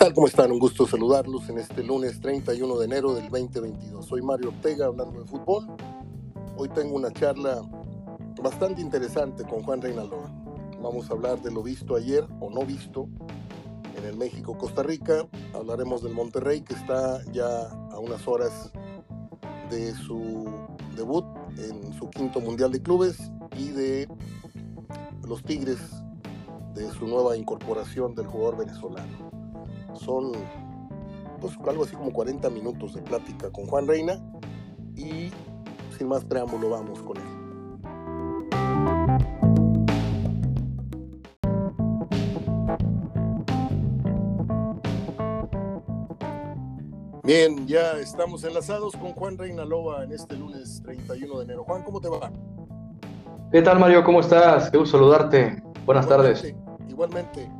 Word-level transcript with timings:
tal? 0.00 0.14
¿Cómo 0.14 0.28
están? 0.28 0.50
Un 0.50 0.58
gusto 0.58 0.86
saludarlos 0.86 1.46
en 1.50 1.58
este 1.58 1.84
lunes 1.84 2.22
31 2.22 2.78
de 2.78 2.86
enero 2.86 3.12
del 3.12 3.28
2022. 3.28 4.06
Soy 4.06 4.22
Mario 4.22 4.48
Ortega 4.48 4.86
hablando 4.86 5.20
de 5.20 5.28
fútbol. 5.28 5.66
Hoy 6.56 6.70
tengo 6.70 6.96
una 6.96 7.12
charla 7.12 7.60
bastante 8.42 8.80
interesante 8.80 9.44
con 9.44 9.62
Juan 9.62 9.82
Reinaldo. 9.82 10.22
Vamos 10.80 11.10
a 11.10 11.12
hablar 11.12 11.42
de 11.42 11.50
lo 11.50 11.62
visto 11.62 11.96
ayer 11.96 12.26
o 12.40 12.48
no 12.48 12.64
visto 12.64 13.08
en 13.94 14.06
el 14.06 14.16
México-Costa 14.16 14.82
Rica. 14.82 15.28
Hablaremos 15.52 16.02
del 16.02 16.14
Monterrey 16.14 16.62
que 16.62 16.72
está 16.72 17.22
ya 17.32 17.68
a 17.92 17.98
unas 17.98 18.26
horas 18.26 18.72
de 19.68 19.92
su 19.92 20.46
debut 20.96 21.26
en 21.58 21.92
su 21.92 22.08
quinto 22.08 22.40
Mundial 22.40 22.72
de 22.72 22.80
Clubes 22.80 23.18
y 23.54 23.68
de 23.68 24.08
los 25.28 25.42
Tigres 25.42 25.78
de 26.72 26.90
su 26.92 27.06
nueva 27.06 27.36
incorporación 27.36 28.14
del 28.14 28.28
jugador 28.28 28.56
venezolano. 28.56 29.39
Son 29.94 30.32
pues 31.40 31.56
algo 31.66 31.84
así 31.84 31.96
como 31.96 32.12
40 32.12 32.50
minutos 32.50 32.94
de 32.94 33.02
plática 33.02 33.50
con 33.50 33.66
Juan 33.66 33.86
Reina 33.86 34.20
y 34.96 35.30
sin 35.96 36.08
más 36.08 36.24
preámbulo 36.24 36.70
vamos 36.70 37.02
con 37.02 37.16
él. 37.16 37.40
Bien, 47.22 47.66
ya 47.66 47.92
estamos 47.92 48.42
enlazados 48.42 48.96
con 48.96 49.12
Juan 49.12 49.38
Reina 49.38 49.64
Loba 49.64 50.02
en 50.02 50.12
este 50.12 50.36
lunes 50.36 50.82
31 50.82 51.38
de 51.38 51.44
enero. 51.44 51.64
Juan, 51.64 51.84
¿cómo 51.84 52.00
te 52.00 52.08
va? 52.08 52.32
¿Qué 53.52 53.62
tal, 53.62 53.78
Mario? 53.78 54.02
¿Cómo 54.02 54.20
estás? 54.20 54.70
Qué 54.70 54.78
gusto 54.78 54.98
saludarte. 54.98 55.62
Buenas 55.86 56.08
tardes. 56.08 56.54
Igualmente. 56.88 57.59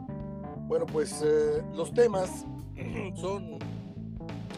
Bueno, 0.70 0.86
pues 0.86 1.20
eh, 1.26 1.64
los 1.74 1.92
temas 1.92 2.46
son 3.16 3.58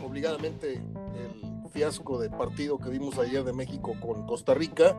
obligadamente 0.07 0.75
el 0.75 1.71
fiasco 1.71 2.19
de 2.19 2.29
partido 2.29 2.77
que 2.77 2.91
vimos 2.91 3.19
ayer 3.19 3.43
de 3.43 3.55
México 3.55 3.95
con 3.99 4.27
Costa 4.27 4.53
Rica, 4.53 4.95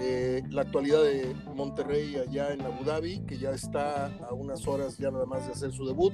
eh, 0.00 0.44
la 0.50 0.62
actualidad 0.62 1.02
de 1.02 1.34
Monterrey 1.56 2.14
allá 2.14 2.52
en 2.52 2.60
Abu 2.60 2.84
Dhabi, 2.84 3.26
que 3.26 3.38
ya 3.38 3.50
está 3.50 4.06
a 4.06 4.32
unas 4.32 4.68
horas 4.68 4.98
ya 4.98 5.10
nada 5.10 5.26
más 5.26 5.46
de 5.46 5.52
hacer 5.52 5.72
su 5.72 5.84
debut, 5.84 6.12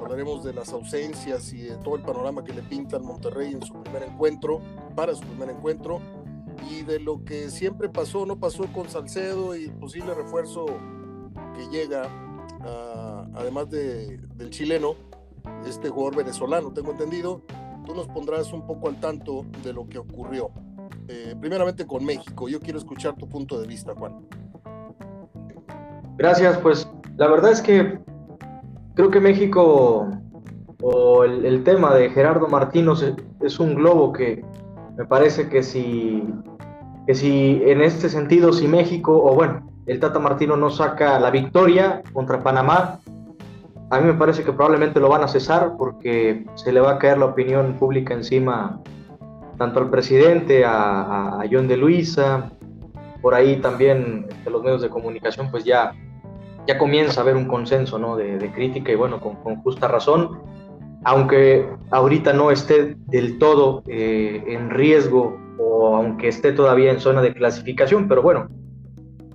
hablaremos 0.00 0.42
de 0.42 0.54
las 0.54 0.72
ausencias 0.72 1.52
y 1.52 1.62
de 1.62 1.76
todo 1.76 1.94
el 1.94 2.02
panorama 2.02 2.42
que 2.42 2.52
le 2.52 2.62
pintan 2.62 3.04
Monterrey 3.04 3.52
en 3.52 3.62
su 3.62 3.72
primer 3.84 4.02
encuentro, 4.02 4.60
para 4.96 5.14
su 5.14 5.22
primer 5.22 5.50
encuentro, 5.50 6.00
y 6.68 6.82
de 6.82 6.98
lo 6.98 7.24
que 7.24 7.50
siempre 7.50 7.88
pasó, 7.88 8.26
no 8.26 8.40
pasó 8.40 8.64
con 8.72 8.88
Salcedo 8.88 9.54
y 9.54 9.66
el 9.66 9.74
posible 9.74 10.12
refuerzo 10.12 10.66
que 11.54 11.68
llega, 11.70 12.10
además 13.34 13.70
de, 13.70 14.18
del 14.36 14.50
chileno, 14.50 14.94
este 15.66 15.88
jugador 15.88 16.16
venezolano, 16.16 16.72
tengo 16.72 16.92
entendido. 16.92 17.42
Tú 17.86 17.94
nos 17.94 18.06
pondrás 18.08 18.52
un 18.52 18.66
poco 18.66 18.88
al 18.88 19.00
tanto 19.00 19.44
de 19.64 19.72
lo 19.72 19.88
que 19.88 19.98
ocurrió. 19.98 20.50
Eh, 21.08 21.34
primeramente 21.40 21.86
con 21.86 22.04
México, 22.04 22.48
yo 22.48 22.60
quiero 22.60 22.78
escuchar 22.78 23.16
tu 23.16 23.28
punto 23.28 23.60
de 23.60 23.66
vista, 23.66 23.94
Juan. 23.94 24.26
Gracias, 26.16 26.58
pues 26.58 26.88
la 27.16 27.26
verdad 27.26 27.50
es 27.50 27.60
que 27.60 27.98
creo 28.94 29.10
que 29.10 29.20
México 29.20 30.08
o 30.82 31.24
el, 31.24 31.62
tema 31.64 31.94
de 31.94 32.10
Gerardo 32.10 32.48
Martino 32.48 32.94
es, 33.40 33.60
un 33.60 33.74
globo 33.74 34.12
que 34.12 34.44
me 34.96 35.04
parece 35.04 35.48
que 35.48 35.62
si, 35.62 36.24
que 37.06 37.14
si 37.14 37.62
en 37.64 37.80
este 37.80 38.08
sentido, 38.08 38.52
si 38.52 38.66
México, 38.66 39.12
o 39.24 39.34
bueno, 39.34 39.70
el 39.86 40.00
Tata 40.00 40.18
Martino 40.18 40.56
no 40.56 40.70
saca 40.70 41.18
la 41.20 41.30
victoria 41.30 42.02
contra 42.12 42.42
Panamá, 42.42 42.98
a 43.92 44.00
mí 44.00 44.06
me 44.06 44.14
parece 44.14 44.42
que 44.42 44.52
probablemente 44.52 45.00
lo 45.00 45.10
van 45.10 45.22
a 45.22 45.28
cesar 45.28 45.74
porque 45.76 46.46
se 46.54 46.72
le 46.72 46.80
va 46.80 46.92
a 46.92 46.98
caer 46.98 47.18
la 47.18 47.26
opinión 47.26 47.74
pública 47.74 48.14
encima 48.14 48.80
tanto 49.58 49.80
al 49.80 49.90
presidente, 49.90 50.64
a, 50.64 51.44
John 51.50 51.68
de 51.68 51.76
Luisa, 51.76 52.50
por 53.20 53.34
ahí 53.34 53.56
también 53.56 54.26
de 54.44 54.50
los 54.50 54.62
medios 54.62 54.80
de 54.80 54.88
comunicación, 54.88 55.50
pues 55.50 55.64
ya 55.64 55.92
ya 56.66 56.78
comienza 56.78 57.20
a 57.20 57.22
haber 57.22 57.36
un 57.36 57.46
consenso 57.46 57.98
¿no? 57.98 58.16
de, 58.16 58.50
crítica 58.52 58.92
y 58.92 58.94
bueno, 58.94 59.20
con, 59.20 59.56
justa 59.62 59.88
razón, 59.88 60.40
aunque 61.04 61.68
ahorita 61.90 62.32
no 62.32 62.50
esté 62.50 62.96
del 63.08 63.38
todo 63.38 63.82
eh, 63.88 64.42
en 64.46 64.70
riesgo 64.70 65.38
o 65.58 65.96
aunque 65.96 66.28
esté 66.28 66.52
todavía 66.52 66.92
en 66.92 67.00
zona 67.00 67.20
de 67.20 67.34
clasificación, 67.34 68.08
pero 68.08 68.22
bueno, 68.22 68.48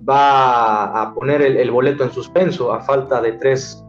va 0.08 1.00
a 1.00 1.14
poner 1.14 1.42
el, 1.42 1.70
boleto 1.70 2.02
en 2.02 2.10
suspenso 2.10 2.72
a 2.72 2.80
falta 2.80 3.20
de 3.20 3.32
tres, 3.32 3.84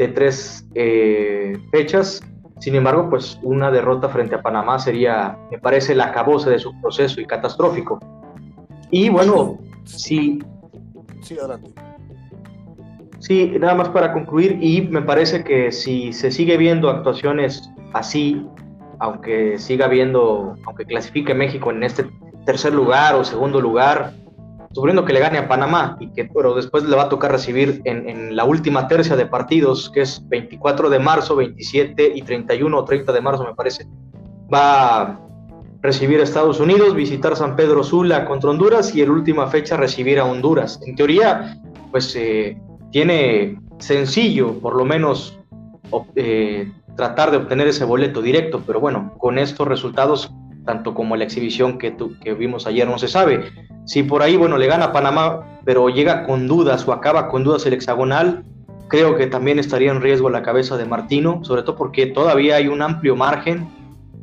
de 0.00 0.08
tres 0.08 0.66
eh, 0.74 1.58
fechas. 1.70 2.22
Sin 2.58 2.74
embargo, 2.74 3.10
pues 3.10 3.38
una 3.42 3.70
derrota 3.70 4.08
frente 4.08 4.34
a 4.34 4.40
Panamá 4.40 4.78
sería, 4.78 5.38
me 5.50 5.58
parece, 5.58 5.94
la 5.94 6.06
acabose 6.06 6.48
de 6.48 6.58
su 6.58 6.72
proceso 6.80 7.20
y 7.20 7.26
catastrófico. 7.26 7.98
Y 8.90 9.10
bueno, 9.10 9.58
sí. 9.84 10.42
Sí, 11.20 11.38
adelante. 11.38 11.70
Sí, 13.18 13.52
nada 13.60 13.74
más 13.74 13.90
para 13.90 14.14
concluir, 14.14 14.58
y 14.62 14.80
me 14.80 15.02
parece 15.02 15.44
que 15.44 15.70
si 15.70 16.14
se 16.14 16.30
sigue 16.30 16.56
viendo 16.56 16.88
actuaciones 16.88 17.70
así, 17.92 18.46
aunque 19.00 19.58
siga 19.58 19.86
viendo, 19.86 20.56
aunque 20.64 20.86
clasifique 20.86 21.34
México 21.34 21.70
en 21.70 21.82
este 21.82 22.06
tercer 22.46 22.72
lugar 22.72 23.16
o 23.16 23.24
segundo 23.24 23.60
lugar, 23.60 24.14
suponiendo 24.72 25.04
que 25.04 25.12
le 25.12 25.20
gane 25.20 25.38
a 25.38 25.48
Panamá 25.48 25.96
y 25.98 26.08
que 26.12 26.26
pero 26.26 26.54
después 26.54 26.84
le 26.84 26.94
va 26.94 27.04
a 27.04 27.08
tocar 27.08 27.32
recibir 27.32 27.82
en, 27.84 28.36
la 28.36 28.44
última 28.44 28.86
tercia 28.86 29.16
de 29.16 29.26
partidos, 29.26 29.90
que 29.90 30.02
es 30.02 30.26
24 30.28 30.88
de 30.88 30.98
marzo, 30.98 31.36
27 31.36 32.12
y 32.14 32.22
31 32.22 32.78
o 32.78 32.84
30 32.84 33.12
de 33.12 33.20
marzo 33.20 33.44
me 33.44 33.54
parece, 33.54 33.86
va 34.52 35.00
a 35.00 35.20
recibir 35.82 36.20
a 36.20 36.22
Estados 36.22 36.60
Unidos, 36.60 36.94
visitar 36.94 37.34
San 37.34 37.56
Pedro 37.56 37.82
Sula 37.82 38.24
contra 38.26 38.50
Honduras 38.50 38.94
y 38.94 39.02
en 39.02 39.10
última 39.10 39.48
fecha 39.48 39.76
recibir 39.76 40.20
a 40.20 40.24
Honduras. 40.24 40.80
En 40.86 40.94
teoría, 40.94 41.60
pues 41.90 42.14
eh, 42.14 42.56
tiene 42.92 43.58
sencillo, 43.78 44.52
por 44.60 44.76
lo 44.76 44.84
menos, 44.84 45.36
eh, 46.14 46.70
tratar 46.96 47.32
de 47.32 47.38
obtener 47.38 47.66
ese 47.66 47.84
boleto 47.84 48.22
directo, 48.22 48.62
pero 48.64 48.78
bueno, 48.78 49.14
con 49.18 49.38
estos 49.38 49.66
resultados, 49.66 50.32
tanto 50.64 50.94
como 50.94 51.16
la 51.16 51.24
exhibición 51.24 51.78
que, 51.78 51.96
que 52.22 52.34
vimos 52.34 52.66
ayer, 52.66 52.86
no 52.86 52.98
se 52.98 53.08
sabe. 53.08 53.50
Si 53.86 54.02
por 54.02 54.22
ahí, 54.22 54.36
bueno, 54.36 54.58
le 54.58 54.66
gana 54.66 54.92
Panamá, 54.92 55.60
pero 55.64 55.88
llega 55.88 56.24
con 56.24 56.46
dudas 56.46 56.86
o 56.86 56.92
acaba 56.92 57.28
con 57.28 57.44
dudas 57.44 57.66
el 57.66 57.72
hexagonal, 57.72 58.44
creo 58.88 59.16
que 59.16 59.26
también 59.26 59.58
estaría 59.58 59.90
en 59.90 60.02
riesgo 60.02 60.28
la 60.30 60.42
cabeza 60.42 60.76
de 60.76 60.84
Martino, 60.84 61.40
sobre 61.44 61.62
todo 61.62 61.76
porque 61.76 62.06
todavía 62.06 62.56
hay 62.56 62.68
un 62.68 62.82
amplio 62.82 63.16
margen, 63.16 63.68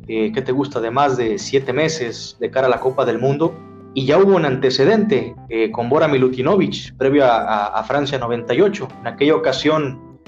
eh, 0.06 0.32
que 0.32 0.42
te 0.42 0.52
gusta, 0.52 0.80
de 0.80 0.90
más 0.90 1.16
de 1.16 1.38
siete 1.38 1.72
meses 1.72 2.36
de 2.40 2.50
cara 2.50 2.66
a 2.66 2.70
la 2.70 2.80
Copa 2.80 3.04
del 3.04 3.18
Mundo, 3.18 3.54
y 3.94 4.06
ya 4.06 4.18
hubo 4.18 4.36
un 4.36 4.44
antecedente 4.44 5.34
eh, 5.48 5.70
con 5.70 5.88
Bora 5.88 6.06
Milutinovic 6.06 6.96
previo 6.96 7.24
a, 7.26 7.82
Francia 7.84 8.18
98. 8.18 8.88
En 9.00 9.06
aquella 9.06 9.34
ocasión, 9.34 10.18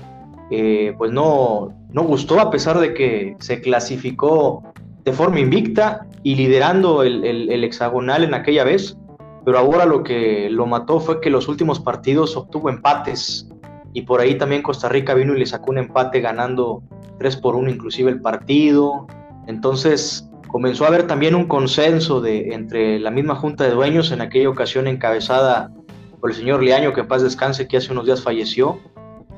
eh, 0.50 0.94
pues 0.98 1.12
no, 1.12 1.68
no 1.92 2.02
gustó 2.02 2.40
a 2.40 2.50
pesar 2.50 2.78
de 2.78 2.94
que 2.94 3.36
se 3.38 3.60
clasificó 3.60 4.62
de 5.04 5.12
forma 5.12 5.40
invicta 5.40 6.06
y 6.22 6.34
liderando 6.34 7.02
el, 7.02 7.24
el, 7.24 7.64
hexagonal 7.64 8.24
en 8.24 8.34
aquella 8.34 8.64
vez, 8.64 8.96
pero 9.44 9.58
ahora 9.58 9.86
lo 9.86 10.02
que 10.02 10.50
lo 10.50 10.66
mató 10.66 11.00
fue 11.00 11.20
que 11.20 11.30
los 11.30 11.48
últimos 11.48 11.80
partidos 11.80 12.36
obtuvo 12.36 12.68
empates 12.68 13.48
y 13.92 14.02
por 14.02 14.20
ahí 14.20 14.36
también 14.36 14.62
Costa 14.62 14.88
Rica 14.88 15.14
vino 15.14 15.34
y 15.34 15.38
le 15.38 15.46
sacó 15.46 15.70
un 15.70 15.78
empate 15.78 16.20
ganando 16.20 16.82
3 17.18 17.36
por 17.36 17.56
1 17.56 17.70
inclusive 17.70 18.10
el 18.10 18.20
partido. 18.20 19.06
Entonces, 19.46 20.28
comenzó 20.48 20.84
a 20.84 20.88
haber 20.88 21.06
también 21.06 21.34
un 21.34 21.46
consenso 21.46 22.20
de, 22.20 22.54
entre 22.54 22.98
la 22.98 23.10
misma 23.10 23.34
junta 23.34 23.64
de 23.64 23.70
dueños, 23.70 24.12
en 24.12 24.20
aquella 24.20 24.48
ocasión 24.48 24.86
encabezada 24.86 25.72
por 26.20 26.30
el 26.30 26.36
señor 26.36 26.62
Liaño, 26.62 26.92
que 26.92 27.00
en 27.00 27.08
paz 27.08 27.22
descanse, 27.22 27.66
que 27.66 27.78
hace 27.78 27.92
unos 27.92 28.04
días 28.04 28.22
falleció, 28.22 28.78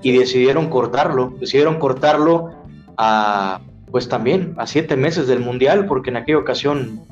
y 0.02 0.12
decidieron 0.12 0.68
cortarlo, 0.68 1.32
decidieron 1.38 1.78
cortarlo 1.78 2.50
a, 2.96 3.60
pues 3.92 4.08
también, 4.08 4.54
a 4.56 4.66
siete 4.66 4.96
meses 4.96 5.28
del 5.28 5.40
Mundial, 5.40 5.86
porque 5.86 6.10
en 6.10 6.16
aquella 6.16 6.38
ocasión 6.38 7.02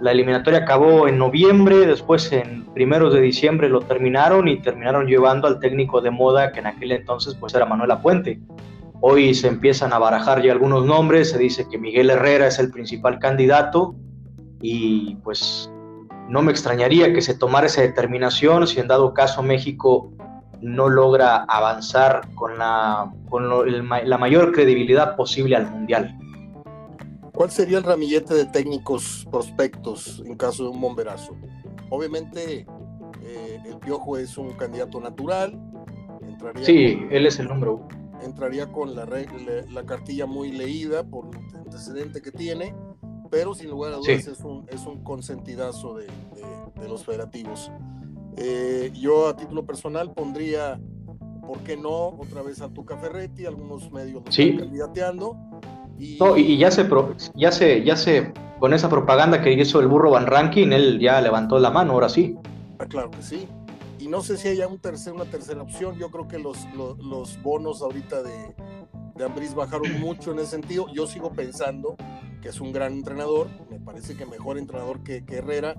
la 0.00 0.12
eliminatoria 0.12 0.60
acabó 0.60 1.08
en 1.08 1.18
noviembre, 1.18 1.84
después 1.86 2.32
en 2.32 2.64
primeros 2.72 3.12
de 3.12 3.20
diciembre 3.20 3.68
lo 3.68 3.80
terminaron 3.80 4.48
y 4.48 4.60
terminaron 4.60 5.06
llevando 5.06 5.48
al 5.48 5.58
técnico 5.58 6.00
de 6.00 6.10
moda, 6.10 6.52
que 6.52 6.60
en 6.60 6.66
aquel 6.66 6.92
entonces 6.92 7.34
pues 7.34 7.54
era 7.54 7.66
Manuel 7.66 7.90
Apuente. 7.90 8.40
Hoy 9.00 9.34
se 9.34 9.48
empiezan 9.48 9.92
a 9.92 9.98
barajar 9.98 10.42
ya 10.42 10.52
algunos 10.52 10.86
nombres, 10.86 11.30
se 11.30 11.38
dice 11.38 11.66
que 11.68 11.76
Miguel 11.76 12.08
Herrera 12.08 12.46
es 12.46 12.58
el 12.60 12.70
principal 12.70 13.18
candidato 13.18 13.96
y 14.60 15.16
pues 15.24 15.70
no 16.28 16.40
me 16.40 16.52
extrañaría 16.52 17.12
que 17.12 17.20
se 17.20 17.34
tomara 17.34 17.66
esa 17.66 17.82
determinación 17.82 18.66
si 18.68 18.78
en 18.78 18.86
dado 18.86 19.12
caso 19.12 19.42
México 19.42 20.12
no 20.62 20.88
logra 20.88 21.44
avanzar 21.44 22.34
con 22.34 22.58
la, 22.58 23.12
con 23.28 23.48
la 24.08 24.18
mayor 24.18 24.52
credibilidad 24.52 25.16
posible 25.16 25.56
al 25.56 25.70
Mundial. 25.70 26.18
¿Cuál 27.32 27.50
sería 27.50 27.78
el 27.78 27.84
ramillete 27.84 28.34
de 28.34 28.46
técnicos 28.46 29.26
prospectos 29.30 30.22
en 30.24 30.36
caso 30.36 30.64
de 30.64 30.70
un 30.70 30.80
bomberazo? 30.80 31.36
Obviamente 31.90 32.66
eh, 33.22 33.60
el 33.66 33.78
Piojo 33.78 34.16
es 34.16 34.38
un 34.38 34.52
candidato 34.52 35.00
natural. 35.00 35.58
sí, 36.62 37.06
él 37.10 37.26
es 37.26 37.38
el 37.38 37.48
número 37.48 37.74
uno 37.74 38.02
entraría 38.24 38.70
con 38.70 38.94
la, 38.94 39.06
la, 39.70 39.84
cartilla 39.84 40.26
muy 40.26 40.52
leída 40.52 41.04
por 41.04 41.28
el 41.34 41.56
antecedente 41.56 42.22
que 42.22 42.32
tiene, 42.32 42.74
pero 43.30 43.54
sin 43.54 43.70
lugar 43.70 43.92
a 43.92 43.96
dudas 43.96 44.26
es, 44.26 44.40
un, 44.40 44.66
es 44.68 44.86
un 44.86 45.02
consentidazo 45.02 45.96
de, 45.96 46.06
de, 46.80 46.88
los 46.88 47.04
federativos. 47.04 47.70
Eh, 48.36 48.90
yo 48.94 49.28
a 49.28 49.36
título 49.36 49.64
personal 49.64 50.12
pondría, 50.12 50.80
¿por 51.46 51.58
qué 51.60 51.76
no? 51.76 52.08
Otra 52.08 52.42
vez 52.42 52.60
a 52.60 52.68
Tuca 52.68 52.96
Ferretti, 52.96 53.46
algunos 53.46 53.90
medios 53.92 54.22
lo 54.24 54.30
están 54.30 54.58
candidateando. 54.58 55.36
Y... 55.98 56.18
y 56.36 56.56
ya 56.56 56.70
se, 56.70 56.88
ya 57.34 57.52
se, 57.52 57.84
ya 57.84 57.96
se, 57.96 58.32
con 58.58 58.72
esa 58.72 58.88
propaganda 58.88 59.40
que 59.42 59.52
hizo 59.52 59.80
el 59.80 59.86
burro 59.86 60.10
Van 60.10 60.26
Ranking, 60.26 60.68
él 60.72 60.98
ya 60.98 61.20
levantó 61.20 61.58
la 61.58 61.70
mano, 61.70 61.92
ahora 61.92 62.08
sí. 62.08 62.36
Ah, 62.78 62.86
claro 62.86 63.10
que 63.10 63.22
sí 63.22 63.46
y 64.02 64.08
no 64.08 64.20
sé 64.20 64.36
si 64.36 64.48
haya 64.48 64.66
un 64.66 64.80
tercer, 64.80 65.12
una 65.12 65.26
tercera 65.26 65.62
opción. 65.62 65.96
Yo 65.96 66.10
creo 66.10 66.26
que 66.26 66.36
los, 66.36 66.58
los, 66.74 67.40
bonos 67.40 67.82
ahorita 67.82 68.24
de, 68.24 68.52
de 69.14 69.24
Ambris 69.24 69.54
bajaron 69.54 70.00
mucho 70.00 70.32
en 70.32 70.40
ese 70.40 70.50
sentido. 70.50 70.86
Yo 70.92 71.06
sigo 71.06 71.32
pensando 71.32 71.94
que 72.40 72.48
es 72.48 72.60
un 72.60 72.72
gran 72.72 72.94
entrenador, 72.94 73.46
me 73.70 73.78
parece 73.78 74.16
que 74.16 74.26
mejor 74.26 74.58
entrenador 74.58 75.04
que, 75.04 75.24
Herrera 75.28 75.76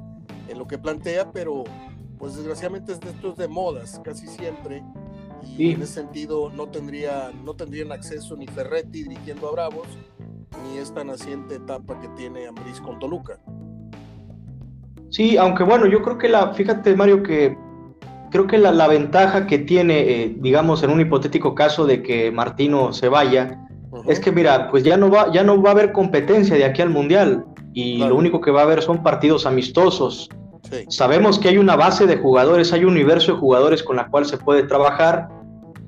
en 0.47 0.57
lo 0.57 0.67
que 0.67 0.77
plantea, 0.77 1.33
pero 1.33 1.65
pues 2.23 2.37
desgraciadamente 2.37 2.93
esto 2.93 3.31
es 3.31 3.37
de 3.37 3.49
modas 3.49 3.99
casi 4.01 4.27
siempre. 4.27 4.81
Y 5.57 5.73
en 5.73 5.81
ese 5.81 5.95
sentido 5.95 6.49
no, 6.55 6.67
tendría, 6.67 7.33
no 7.43 7.53
tendrían 7.53 7.91
acceso 7.91 8.37
ni 8.37 8.47
Ferretti 8.47 9.03
dirigiendo 9.03 9.49
a 9.49 9.51
Bravos, 9.51 9.87
ni 10.63 10.77
esta 10.77 11.03
naciente 11.03 11.55
etapa 11.55 11.99
que 11.99 12.07
tiene 12.15 12.47
Ambris 12.47 12.79
con 12.79 12.97
Toluca. 12.97 13.41
Sí, 15.09 15.35
aunque 15.35 15.65
bueno, 15.65 15.85
yo 15.85 16.01
creo 16.01 16.17
que 16.17 16.29
la, 16.29 16.53
fíjate 16.53 16.95
Mario, 16.95 17.23
que 17.23 17.57
creo 18.31 18.47
que 18.47 18.57
la, 18.57 18.87
ventaja 18.87 19.45
que 19.45 19.59
tiene, 19.59 19.99
eh, 19.99 20.33
digamos, 20.39 20.81
en 20.81 20.91
un 20.91 21.01
hipotético 21.01 21.53
caso 21.53 21.85
de 21.85 22.01
que 22.01 22.31
Martino 22.31 22.93
se 22.93 23.09
vaya, 23.09 23.67
es 24.07 24.21
que 24.21 24.31
mira, 24.31 24.71
pues 24.71 24.85
ya 24.85 24.95
no 24.95 25.11
va, 25.11 25.29
ya 25.33 25.43
no 25.43 25.61
va 25.61 25.71
a 25.71 25.73
haber 25.73 25.91
competencia 25.91 26.55
de 26.55 26.63
aquí 26.63 26.81
al 26.81 26.89
mundial 26.89 27.43
y 27.73 27.97
lo 27.97 28.15
único 28.15 28.39
que 28.39 28.51
va 28.51 28.61
a 28.61 28.63
haber 28.63 28.81
son 28.81 29.03
partidos 29.03 29.45
amistosos. 29.45 30.29
Sabemos 30.89 31.39
que 31.39 31.49
hay 31.49 31.57
una 31.57 31.75
base 31.75 32.07
de 32.07 32.17
jugadores, 32.17 32.73
hay 32.73 32.83
un 32.83 32.91
universo 32.91 33.33
de 33.33 33.39
jugadores 33.39 33.83
con 33.83 33.95
la 33.95 34.07
cual 34.07 34.25
se 34.25 34.37
puede 34.37 34.63
trabajar, 34.63 35.29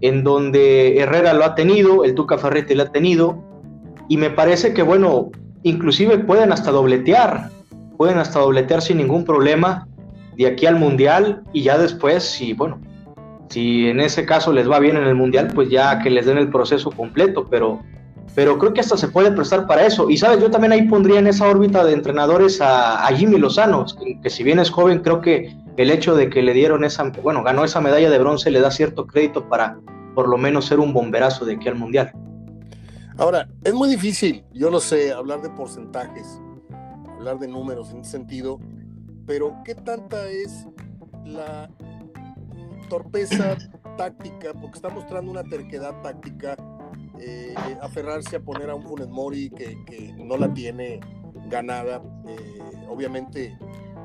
en 0.02 0.24
donde 0.24 0.98
Herrera 0.98 1.34
lo 1.34 1.46
ha 1.46 1.56
tenido, 1.56 2.04
el 2.04 2.16
Tuca 2.16 2.38
Ferretti 2.38 2.76
lo 2.76 2.84
ha 2.84 2.92
tenido, 2.92 3.44
y 4.08 4.18
me 4.18 4.30
parece 4.30 4.74
que 4.74 4.84
bueno, 4.84 5.32
inclusive 5.64 6.20
pueden 6.20 6.52
hasta 6.52 6.72
dobletear, 6.72 7.50
pueden 7.98 8.18
hasta 8.18 8.40
dobletear 8.40 8.82
sin 8.82 8.98
ningún 8.98 9.26
problema 9.26 9.88
de 10.36 10.48
aquí 10.48 10.66
al 10.66 10.76
Mundial 10.78 11.44
y 11.54 11.64
ya 11.64 11.78
después, 11.78 12.24
si, 12.24 12.54
bueno, 12.54 12.80
si 13.50 13.88
en 13.88 14.00
ese 14.00 14.26
caso 14.26 14.52
les 14.52 14.70
va 14.70 14.80
bien 14.80 14.98
en 14.98 15.06
el 15.06 15.16
Mundial, 15.16 15.50
pues 15.54 15.70
ya 15.70 16.00
que 16.00 16.10
les 16.10 16.26
den 16.26 16.38
el 16.38 16.50
proceso 16.50 16.92
completo, 16.92 17.48
pero, 17.50 17.80
pero 18.34 18.58
creo 18.58 18.74
que 18.74 18.82
hasta 18.82 18.98
se 18.98 19.08
puede 19.08 19.32
prestar 19.32 19.68
para 19.68 19.86
eso. 19.86 20.10
Y 20.10 20.18
sabes, 20.18 20.40
yo 20.40 20.52
también 20.52 20.74
ahí 20.74 20.88
pondría 20.88 21.20
en 21.20 21.28
esa 21.28 21.48
órbita 21.48 21.84
de 21.86 21.94
entrenadores 21.94 22.60
a, 22.62 23.08
Jimmy 23.16 23.38
Lozano, 23.38 23.86
que, 24.22 24.30
si 24.30 24.44
bien 24.44 24.60
es 24.60 24.70
joven, 24.70 25.00
creo 25.00 25.22
que 25.22 25.56
el 25.78 25.92
hecho 25.92 26.16
de 26.16 26.30
que 26.30 26.42
le 26.42 26.54
dieron 26.54 26.84
esa, 26.84 27.04
bueno, 27.22 27.44
ganó 27.44 27.64
esa 27.64 27.82
medalla 27.82 28.10
de 28.10 28.20
bronce 28.20 28.50
le 28.52 28.60
da 28.62 28.72
cierto 28.72 29.06
crédito 29.06 29.48
para 29.48 29.78
por 30.14 30.30
lo 30.30 30.38
menos 30.38 30.66
ser 30.66 30.80
un 30.80 30.94
bomberazo 30.94 31.46
de 31.46 31.56
aquí 31.56 31.68
al 31.68 31.76
Mundial. 31.76 32.12
Ahora, 33.18 33.48
es 33.64 33.74
muy 33.74 33.90
difícil, 33.90 34.44
yo 34.54 34.70
lo 34.70 34.80
sé, 34.80 35.14
hablar 35.14 35.42
de 35.42 35.50
porcentajes, 35.50 36.42
hablar 37.14 37.40
de 37.40 37.48
números 37.48 37.92
en 37.92 38.00
ese 38.00 38.12
sentido, 38.12 38.60
pero 39.26 39.56
¿qué 39.64 39.76
tanta 39.76 40.28
es 40.28 40.68
la 41.26 41.70
torpeza 42.90 43.58
táctica? 43.98 44.54
Porque 44.54 44.76
está 44.76 44.90
mostrando 44.90 45.32
una 45.32 45.44
terquedad 45.44 46.02
táctica, 46.02 46.58
eh, 47.20 47.56
aferrarse 47.82 48.38
a 48.38 48.40
poner 48.40 48.70
a 48.70 48.76
un 48.76 48.84
Funes 48.84 49.08
Mori 49.08 49.50
que, 49.50 50.14
no 50.18 50.38
la 50.38 50.54
tiene 50.54 51.00
ganada, 51.48 52.02
eh, 52.28 52.60
obviamente 52.90 53.58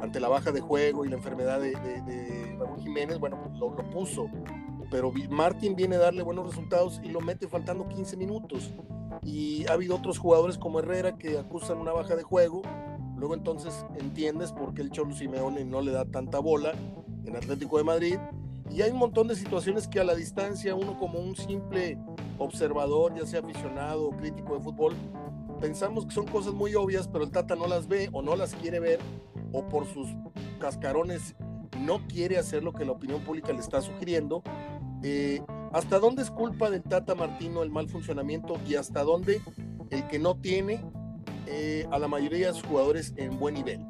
ante 0.03 0.21
la 0.21 0.29
baja 0.29 0.51
de 0.53 0.61
juego 0.61 1.05
y 1.05 1.09
la 1.09 1.17
enfermedad 1.17 1.61
de, 1.61 2.57
Raúl 2.59 2.81
Jiménez, 2.81 3.19
bueno, 3.19 3.39
lo, 3.59 3.75
lo, 3.75 3.91
puso, 3.91 4.29
pero 4.91 5.12
Martín 5.31 5.77
viene 5.77 5.97
a 5.97 6.01
darle 6.01 6.23
buenos 6.23 6.47
resultados 6.47 7.01
y 7.03 7.09
lo 7.09 7.21
mete 7.21 7.49
faltando 7.49 7.89
15 7.89 8.17
minutos. 8.17 8.73
Y 9.23 9.67
ha 9.69 9.75
habido 9.75 9.97
otros 9.97 10.19
jugadores 10.19 10.57
como 10.57 10.79
Herrera 10.79 11.19
que 11.19 11.39
acusan 11.39 11.79
una 11.79 11.93
baja 11.93 12.17
de 12.17 12.23
juego 12.23 12.62
Luego 13.21 13.35
entonces 13.35 13.85
entiendes 13.99 14.51
por 14.51 14.73
qué 14.73 14.81
el 14.81 14.91
Cholo 14.91 15.15
Simeone 15.15 15.62
no 15.67 15.83
le 15.83 15.93
da 15.93 16.07
tanta 16.07 16.39
bola 16.39 16.73
en 17.27 17.37
Atlético 17.37 17.77
de 17.77 17.85
Madrid. 17.85 18.17
Y 18.70 18.82
hay 18.82 18.93
un 18.93 18.99
montón 18.99 19.26
de 19.26 19.34
situaciones 19.34 19.88
que 19.88 19.99
a 19.99 20.05
la 20.05 20.14
distancia 20.14 20.75
uno 20.75 20.96
como 20.96 21.19
un 21.19 21.34
simple 21.34 21.99
observador, 22.38 23.14
ya 23.14 23.26
sea 23.26 23.40
aficionado 23.40 24.06
o 24.06 24.17
crítico 24.17 24.56
de 24.56 24.62
fútbol, 24.62 24.94
pensamos 25.61 26.06
que 26.06 26.14
son 26.14 26.26
cosas 26.26 26.55
muy 26.55 26.75
obvias, 26.75 27.08
pero 27.08 27.25
el 27.25 27.31
Tata 27.31 27.56
no 27.56 27.67
las 27.67 27.88
ve 27.88 28.08
o 28.12 28.22
no 28.22 28.37
las 28.37 28.55
quiere 28.55 28.78
ver 28.78 29.00
o 29.52 29.67
por 29.69 29.87
sus 29.87 30.08
cascarones 30.61 31.34
no 31.81 32.06
quiere 32.06 32.38
hacer 32.38 32.62
lo 32.62 32.72
que 32.72 32.84
la 32.84 32.93
opinión 32.93 33.22
pública 33.22 33.52
le 33.52 33.58
está 33.61 33.81
sugiriendo. 33.81 34.43
Eh, 35.02 35.43
¿Hasta 35.73 35.99
dónde 35.99 36.23
es 36.23 36.31
culpa 36.31 36.70
del 36.70 36.82
Tata 36.82 37.14
Martino 37.14 37.62
el 37.62 37.70
mal 37.70 37.88
funcionamiento 37.88 38.58
y 38.66 38.75
hasta 38.75 39.02
dónde 39.02 39.40
el 39.90 40.06
que 40.06 40.19
no 40.19 40.37
tiene 40.37 40.84
eh, 41.46 41.87
a 41.90 41.99
la 41.99 42.08
mayoría 42.08 42.49
de 42.49 42.55
sus 42.55 42.64
jugadores 42.64 43.14
en 43.16 43.38
buen 43.38 43.55
nivel? 43.55 43.87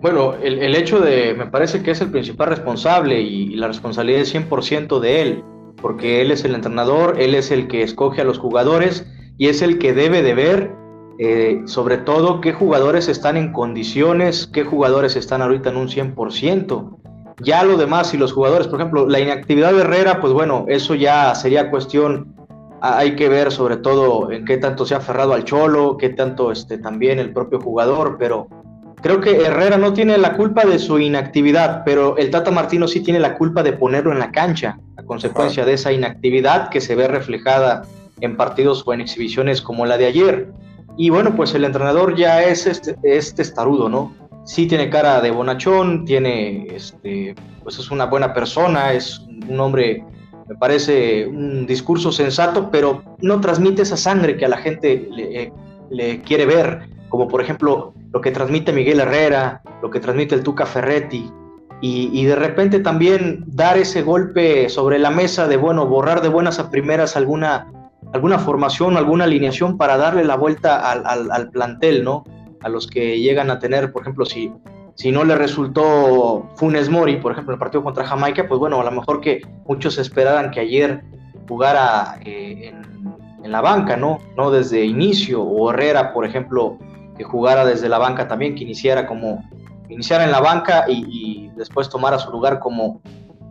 Bueno, 0.00 0.34
el, 0.34 0.74
hecho 0.74 1.00
de, 1.00 1.34
me 1.34 1.46
parece 1.46 1.82
que 1.82 1.90
es 1.90 2.00
el 2.00 2.10
principal 2.10 2.48
responsable 2.48 3.20
y, 3.20 3.54
la 3.56 3.68
responsabilidad 3.68 4.22
es 4.22 4.34
100% 4.34 4.98
de 4.98 5.20
él, 5.20 5.44
porque 5.80 6.22
él 6.22 6.30
es 6.30 6.44
el 6.44 6.54
entrenador, 6.54 7.20
él 7.20 7.34
es 7.34 7.50
el 7.50 7.68
que 7.68 7.82
escoge 7.82 8.22
a 8.22 8.24
los 8.24 8.38
jugadores 8.38 9.06
y 9.36 9.48
es 9.48 9.60
el 9.60 9.78
que 9.78 9.92
debe 9.92 10.22
de 10.22 10.34
ver 10.34 10.72
eh, 11.18 11.60
sobre 11.66 11.98
todo 11.98 12.40
qué 12.40 12.54
jugadores 12.54 13.08
están 13.08 13.36
en 13.36 13.52
condiciones, 13.52 14.48
qué 14.50 14.64
jugadores 14.64 15.16
están 15.16 15.42
ahorita 15.42 15.68
en 15.68 15.76
un 15.76 15.88
100%. 15.88 16.96
Ya 17.42 17.62
lo 17.62 17.76
demás, 17.76 18.08
si 18.08 18.16
los 18.16 18.32
jugadores, 18.32 18.68
por 18.68 18.80
ejemplo, 18.80 19.06
la 19.06 19.20
inactividad 19.20 19.72
de 19.74 19.80
Herrera, 19.80 20.20
pues 20.20 20.32
bueno, 20.32 20.64
eso 20.68 20.94
ya 20.94 21.34
sería 21.34 21.70
cuestión 21.70 22.34
hay 22.82 23.14
que 23.14 23.28
ver 23.28 23.52
sobre 23.52 23.76
todo 23.76 24.30
en 24.30 24.46
qué 24.46 24.56
tanto 24.56 24.86
se 24.86 24.94
ha 24.94 24.98
aferrado 24.98 25.34
al 25.34 25.44
cholo, 25.44 25.98
qué 25.98 26.08
tanto 26.08 26.50
este, 26.50 26.78
también 26.78 27.18
el 27.18 27.32
propio 27.32 27.60
jugador, 27.60 28.16
pero 28.18 28.48
creo 29.02 29.20
que 29.20 29.36
Herrera 29.36 29.76
no 29.78 29.92
tiene 29.92 30.18
la 30.18 30.36
culpa 30.36 30.64
de 30.64 30.78
su 30.78 30.98
inactividad, 30.98 31.82
pero 31.84 32.16
el 32.16 32.30
Tata 32.30 32.50
Martino 32.50 32.88
sí 32.88 33.00
tiene 33.00 33.20
la 33.20 33.36
culpa 33.36 33.62
de 33.62 33.72
ponerlo 33.72 34.12
en 34.12 34.18
la 34.18 34.30
cancha, 34.30 34.78
a 34.96 35.02
consecuencia 35.02 35.64
de 35.64 35.74
esa 35.74 35.92
inactividad 35.92 36.68
que 36.68 36.80
se 36.80 36.94
ve 36.94 37.08
reflejada 37.08 37.82
en 38.20 38.36
partidos 38.36 38.82
o 38.86 38.92
en 38.92 39.00
exhibiciones 39.00 39.62
como 39.62 39.86
la 39.86 39.98
de 39.98 40.06
ayer. 40.06 40.52
Y 40.96 41.10
bueno, 41.10 41.34
pues 41.34 41.54
el 41.54 41.64
entrenador 41.64 42.16
ya 42.16 42.42
es 42.42 42.66
este, 42.66 42.96
este 43.02 43.36
testarudo, 43.36 43.88
¿no? 43.88 44.14
Sí 44.44 44.66
tiene 44.66 44.90
cara 44.90 45.20
de 45.20 45.30
bonachón, 45.30 46.04
tiene, 46.04 46.66
este, 46.74 47.34
pues 47.62 47.78
es 47.78 47.90
una 47.90 48.06
buena 48.06 48.34
persona, 48.34 48.92
es 48.92 49.20
un 49.48 49.60
hombre 49.60 50.04
me 50.50 50.56
parece 50.56 51.28
un 51.28 51.64
discurso 51.64 52.10
sensato, 52.10 52.72
pero 52.72 53.04
no 53.20 53.40
transmite 53.40 53.82
esa 53.82 53.96
sangre 53.96 54.36
que 54.36 54.44
a 54.44 54.48
la 54.48 54.56
gente 54.56 55.08
le, 55.88 56.22
quiere 56.22 56.44
ver, 56.44 56.88
como 57.08 57.28
por 57.28 57.40
ejemplo 57.40 57.94
lo 58.12 58.20
que 58.20 58.30
transmite 58.30 58.72
Miguel 58.72 59.00
Herrera, 59.00 59.62
lo 59.82 59.90
que 59.90 60.00
transmite 60.00 60.34
el 60.34 60.42
Tuca 60.42 60.66
Ferretti, 60.66 61.30
y, 61.82 62.24
de 62.26 62.36
repente 62.36 62.80
también 62.80 63.42
dar 63.46 63.78
ese 63.78 64.02
golpe 64.02 64.68
sobre 64.68 64.98
la 64.98 65.10
mesa 65.10 65.48
de, 65.48 65.56
bueno, 65.56 65.86
borrar 65.86 66.20
de 66.20 66.28
buenas 66.28 66.58
a 66.58 66.70
primeras 66.70 67.16
alguna, 67.16 67.72
alguna 68.12 68.38
formación, 68.38 68.98
alguna 68.98 69.24
alineación 69.24 69.78
para 69.78 69.96
darle 69.96 70.24
la 70.24 70.36
vuelta 70.36 70.90
al, 70.90 71.30
al 71.30 71.50
plantel, 71.50 72.04
¿no? 72.04 72.24
A 72.60 72.68
los 72.68 72.86
que 72.86 73.18
llegan 73.18 73.50
a 73.50 73.58
tener, 73.58 73.92
por 73.92 74.02
ejemplo, 74.02 74.26
si 74.26 74.52
si 75.00 75.10
no 75.10 75.24
le 75.24 75.34
resultó 75.34 76.50
Funes 76.56 76.90
Mori, 76.90 77.16
por 77.16 77.32
ejemplo, 77.32 77.54
en 77.54 77.56
el 77.56 77.58
partido 77.58 77.82
contra 77.82 78.04
Jamaica, 78.04 78.46
pues 78.46 78.58
bueno, 78.58 78.78
a 78.78 78.84
lo 78.84 78.90
mejor 78.90 79.22
que 79.22 79.40
muchos 79.66 79.96
esperaran 79.96 80.50
que 80.50 80.60
ayer 80.60 81.02
jugara 81.48 82.18
eh, 82.22 82.74
en, 83.42 83.50
la 83.50 83.62
banca, 83.62 83.96
¿no? 83.96 84.18
No 84.36 84.50
desde 84.50 84.84
inicio, 84.84 85.42
o 85.42 85.70
Herrera, 85.70 86.12
por 86.12 86.26
ejemplo, 86.26 86.78
que 87.20 87.24
jugara 87.24 87.66
desde 87.66 87.90
la 87.90 87.98
banca 87.98 88.26
también, 88.26 88.54
que 88.54 88.64
iniciara 88.64 89.06
como 89.06 89.44
iniciara 89.90 90.24
en 90.24 90.30
la 90.30 90.40
banca 90.40 90.86
y, 90.88 91.50
después 91.54 91.90
tomara 91.90 92.18
su 92.18 92.30
lugar 92.30 92.60
como, 92.60 93.02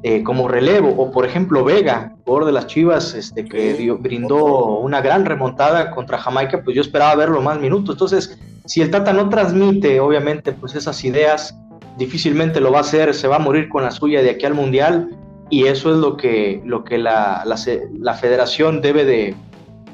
eh, 0.02 0.24
como 0.24 0.48
relevo, 0.48 0.90
o 0.98 1.12
por 1.12 1.24
ejemplo 1.24 1.64
Vega, 1.64 2.16
jugador 2.26 2.48
de 2.48 2.52
las 2.54 2.66
Chivas, 2.66 3.14
este, 3.14 3.46
que 3.46 3.92
brindó 4.00 4.80
una 4.80 5.02
gran 5.02 5.24
remontada 5.24 5.92
contra 5.92 6.18
Jamaica, 6.18 6.64
pues 6.64 6.76
yo 6.76 6.82
esperaba 6.82 7.14
verlo 7.14 7.44
más 7.44 7.60
minutos. 7.60 7.94
Entonces, 7.94 8.40
si 8.66 8.82
el 8.82 8.90
Tata 8.90 9.14
no 9.14 9.30
transmite, 9.30 10.00
obviamente, 10.00 10.52
pues 10.54 10.74
esas 10.74 11.04
ideas, 11.04 11.56
difícilmente 12.00 12.60
lo 12.60 12.72
va 12.72 12.80
a 12.80 12.82
hacer, 12.82 13.14
se 13.14 13.28
va 13.28 13.36
a 13.36 13.40
morir 13.40 13.70
con 13.70 13.84
la 13.84 13.92
suya 13.92 14.24
de 14.24 14.32
aquí 14.32 14.48
al 14.48 14.56
Mundial, 14.56 15.16
y 15.52 15.66
eso 15.66 15.92
es 15.92 15.98
lo 16.00 16.18
que, 16.18 16.64
lo 16.66 16.84
que 16.84 16.98
la, 16.98 17.44
la, 17.46 18.14
federación 18.16 18.82
debe 18.82 19.06
de, 19.06 19.36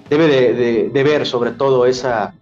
debe 0.10 0.28
de, 0.94 1.04
ver, 1.04 1.26
sobre 1.26 1.52
todo 1.52 1.86
esa, 1.86 2.36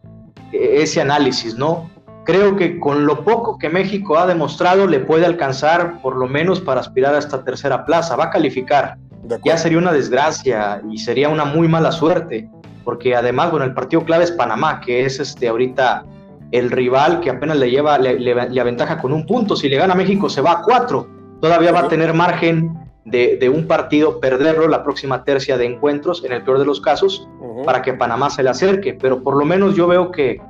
ese 0.54 1.02
análisis, 1.02 1.58
¿no? 1.58 1.90
Creo 2.26 2.56
que 2.56 2.80
con 2.80 3.06
lo 3.06 3.26
poco 3.26 3.58
que 3.58 3.70
México 3.70 4.18
ha 4.18 4.26
demostrado 4.26 4.88
le 4.88 5.00
puede 5.00 5.26
alcanzar 5.26 6.02
por 6.02 6.16
lo 6.16 6.28
menos 6.28 6.62
para 6.62 6.80
aspirar 6.80 7.16
a 7.16 7.20
esta 7.20 7.44
tercera 7.44 7.86
plaza. 7.86 8.16
Va 8.16 8.26
a 8.26 8.30
calificar, 8.30 8.98
ya 9.44 9.58
sería 9.58 9.78
una 9.78 9.92
desgracia 9.92 10.82
y 10.90 10.98
sería 10.98 11.28
una 11.28 11.44
muy 11.44 11.68
mala 11.68 11.92
suerte, 11.92 12.50
porque 12.86 13.16
además, 13.16 13.52
bueno, 13.52 13.66
el 13.66 13.74
partido 13.74 14.06
clave 14.06 14.24
es 14.24 14.32
Panamá, 14.32 14.80
que 14.80 15.06
es 15.06 15.20
este 15.20 15.50
ahorita 15.50 16.06
el 16.52 16.70
rival 16.70 17.20
que 17.20 17.32
apenas 17.32 17.58
le 17.58 17.72
lleva, 17.72 17.98
le, 17.98 18.20
le, 18.20 18.62
aventaja 18.62 19.00
con 19.00 19.12
un 19.12 19.26
punto. 19.26 19.56
Si 19.56 19.68
le 19.68 19.76
gana 19.76 19.96
México, 19.96 20.30
se 20.30 20.40
va 20.40 20.52
a 20.52 20.62
cuatro. 20.62 21.08
Todavía 21.42 21.72
va 21.72 21.80
a 21.80 21.88
tener 21.88 22.14
margen 22.14 22.83
de, 23.06 23.52
un 23.54 23.68
partido 23.68 24.20
perderlo 24.20 24.68
la 24.68 24.84
próxima 24.84 25.24
tercia 25.24 25.58
de 25.58 25.66
encuentros, 25.66 26.24
en 26.24 26.32
el 26.32 26.44
peor 26.44 26.60
de 26.60 26.66
los 26.66 26.82
casos, 26.82 27.28
para 27.66 27.82
que 27.82 27.94
Panamá 27.94 28.30
se 28.30 28.44
le 28.44 28.50
acerque. 28.50 28.94
Pero 28.94 29.24
por 29.24 29.38
lo 29.38 29.46
menos 29.46 29.76
yo 29.76 29.88
veo 29.88 30.12
que 30.12 30.42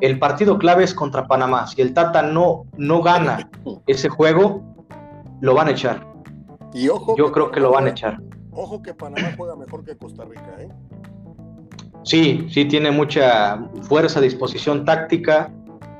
el 0.00 0.18
partido 0.18 0.58
clave 0.58 0.84
es 0.84 0.94
contra 0.94 1.26
Panamá. 1.26 1.66
Si 1.66 1.80
el 1.82 1.94
Tata 1.94 2.22
no, 2.22 2.64
no 2.76 3.02
gana 3.02 3.48
ese 3.86 4.08
juego, 4.08 4.62
lo 5.40 5.54
van 5.54 5.68
a 5.68 5.70
echar. 5.72 6.06
Y 6.72 6.88
ojo 6.88 7.16
yo 7.16 7.32
creo 7.32 7.50
que 7.50 7.60
lo 7.60 7.70
van 7.72 7.86
a 7.86 7.90
echar. 7.90 8.18
Ojo 8.52 8.82
que 8.82 8.94
Panamá 8.94 9.32
juega 9.36 9.56
mejor 9.56 9.84
que 9.84 9.96
Costa 9.96 10.24
Rica, 10.24 10.56
¿eh? 10.58 10.68
Sí, 12.02 12.46
sí, 12.50 12.64
tiene 12.64 12.90
mucha 12.90 13.62
fuerza, 13.82 14.20
disposición 14.20 14.84
táctica. 14.84 15.52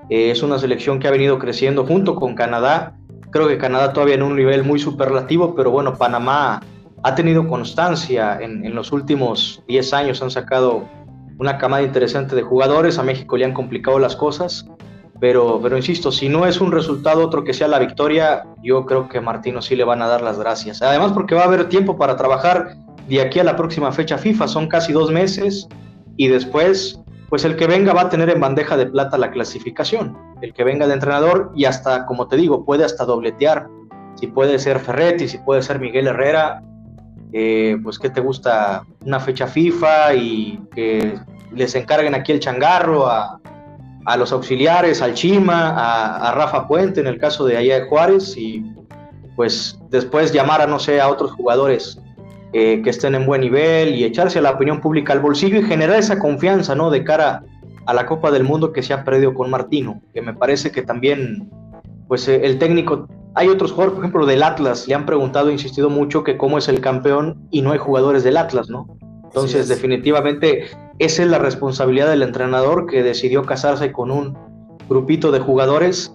Eh, 0.09 0.31
es 0.31 0.43
una 0.43 0.59
selección 0.59 0.99
que 0.99 1.09
ha 1.09 1.11
venido 1.11 1.39
creciendo 1.39 1.87
junto 1.87 2.17
con 2.17 2.35
Canadá. 2.35 2.97
Creo 3.31 3.49
que 3.49 3.59
Canadá 3.59 3.93
todavía 3.93 4.15
en 4.15 4.23
un 4.23 4.37
nivel 4.37 4.65
muy 4.65 4.79
superlativo, 4.79 5.55
pero 5.55 5.71
bueno, 5.71 5.97
Panamá 5.97 6.61
ha 7.03 7.15
tenido 7.15 7.47
constancia 7.49 8.39
en, 8.41 8.65
en 8.65 8.75
los 8.75 8.93
últimos 8.93 9.63
10 9.69 9.93
años. 9.95 10.23
Han 10.23 10.31
sacado 10.31 10.89
una 11.39 11.57
camada 11.57 11.83
interesante 11.83 12.37
de 12.37 12.43
jugadores. 12.43 12.99
A 12.99 13.03
México 13.03 13.37
le 13.37 13.47
han 13.47 13.55
complicado 13.55 13.99
las 13.99 14.15
cosas. 14.15 14.67
Pero, 15.21 15.61
pero 15.63 15.77
insisto, 15.77 16.11
si 16.11 16.29
no 16.29 16.47
es 16.47 16.61
un 16.61 16.73
resultado 16.73 17.25
otro 17.25 17.45
que 17.45 17.53
sea 17.53 17.69
la 17.69 17.79
victoria, 17.79 18.45
yo 18.63 18.87
creo 18.87 19.09
que 19.09 19.19
a 19.19 19.21
Martino 19.21 19.61
sí 19.61 19.77
le 19.77 19.85
van 19.85 20.01
a 20.01 20.07
dar 20.07 20.23
las 20.23 20.39
gracias. 20.39 20.81
Además, 20.81 21.13
porque 21.13 21.35
va 21.35 21.43
a 21.43 21.45
haber 21.45 21.69
tiempo 21.69 21.99
para 21.99 22.17
trabajar 22.17 22.77
de 23.07 23.21
aquí 23.21 23.39
a 23.39 23.45
la 23.45 23.55
próxima 23.55 23.93
fecha 23.93 24.17
FIFA. 24.17 24.49
Son 24.49 24.67
casi 24.67 24.93
dos 24.93 25.11
meses 25.11 25.69
y 26.17 26.29
después, 26.29 27.01
pues 27.31 27.45
el 27.45 27.57
que 27.57 27.67
venga 27.67 27.95
va 27.95 28.03
a 28.03 28.09
tener 28.11 28.29
en 28.29 28.41
bandeja 28.41 28.77
de 28.77 28.87
plata 28.87 29.17
la 29.17 29.31
clasificación. 29.31 30.19
El 30.43 30.53
que 30.53 30.65
venga 30.65 30.87
de 30.87 30.95
entrenador 30.95 31.53
y 31.55 31.65
hasta, 31.65 32.05
como 32.05 32.27
te 32.27 32.37
digo, 32.37 32.65
puede 32.65 32.85
hasta 32.85 33.05
dobletear. 33.05 33.69
Si 34.17 34.27
puede 34.27 34.59
ser 34.59 34.81
Ferretti, 34.81 35.29
si 35.29 35.39
puede 35.39 35.63
ser 35.63 35.79
Miguel 35.79 36.09
Herrera, 36.09 36.61
eh, 37.33 37.79
pues 37.83 37.99
que 37.99 38.11
te 38.11 38.21
gusta 38.21 38.85
una 39.07 39.21
fecha 39.21 39.47
FIFA 39.47 40.15
y 40.15 40.61
que 40.75 41.19
les 41.53 41.75
encarguen 41.77 42.17
aquí 42.17 42.33
el 42.33 42.41
changarro 42.41 43.07
a, 43.07 43.41
a 44.05 44.17
los 44.17 44.33
auxiliares, 44.33 45.01
al 45.03 45.15
Chima, 45.15 45.75
a, 45.77 46.33
Rafa 46.33 46.67
Puente 46.67 47.01
en 47.01 47.07
el 47.07 47.19
caso 47.19 47.45
de 47.45 47.57
allá 47.57 47.81
de 47.81 47.89
Juárez 47.89 48.37
y 48.37 48.65
pues 49.37 49.79
después 49.89 50.33
llamar 50.33 50.61
a 50.61 50.67
no 50.67 50.79
sé 50.79 51.01
a 51.01 51.09
otros 51.09 51.33
jugadores 51.33 52.01
eh, 52.53 52.81
que 52.83 52.91
estén 52.91 53.15
en 53.15 53.27
buen 53.27 53.43
nivel 53.43 53.95
y 53.95 54.05
echarse 54.05 54.41
a 54.41 54.43
la 54.43 54.51
opinión 54.51 54.81
pública 54.81 55.13
al 55.13 55.21
bolsillo 55.21 55.59
y 55.59 55.63
generar 55.63 55.99
esa 55.99 56.19
confianza, 56.19 56.75
¿no? 56.75 56.91
De 56.91 57.05
cara 57.05 57.45
a 57.87 57.95
la 57.95 58.07
Copa 58.07 58.31
del 58.31 58.45
Mundo 58.45 58.73
que 58.73 58.83
se 58.83 58.93
ha 58.93 59.05
perdido 59.05 59.35
con 59.35 59.51
Martino, 59.51 60.01
que 60.13 60.21
me 60.21 60.35
parece 60.35 60.71
que 60.71 60.83
también, 60.83 61.49
pues 62.09 62.29
eh, 62.29 62.41
el 62.45 62.59
técnico, 62.59 63.09
hay 63.35 63.49
otros 63.49 63.71
jugadores, 63.73 63.95
por 63.95 64.05
ejemplo, 64.05 64.27
del 64.27 64.43
Atlas, 64.43 64.89
le 64.89 64.95
han 64.95 65.07
preguntado, 65.07 65.51
insistido 65.51 65.91
mucho 65.91 66.25
que 66.25 66.37
cómo 66.37 66.59
es 66.59 66.69
el 66.69 66.81
campeón 66.81 67.47
y 67.51 67.63
no 67.63 67.73
hay 67.73 67.79
jugadores 67.79 68.25
del 68.25 68.37
Atlas, 68.37 68.69
¿no? 68.69 68.87
Entonces, 69.25 69.69
definitivamente, 69.69 70.65
esa 70.99 71.23
es 71.23 71.29
la 71.29 71.39
responsabilidad 71.39 72.11
del 72.11 72.23
entrenador 72.23 72.87
que 72.87 73.05
decidió 73.05 73.45
casarse 73.45 73.93
con 73.93 74.11
un 74.11 74.37
grupito 74.89 75.31
de 75.31 75.39
jugadores 75.39 76.13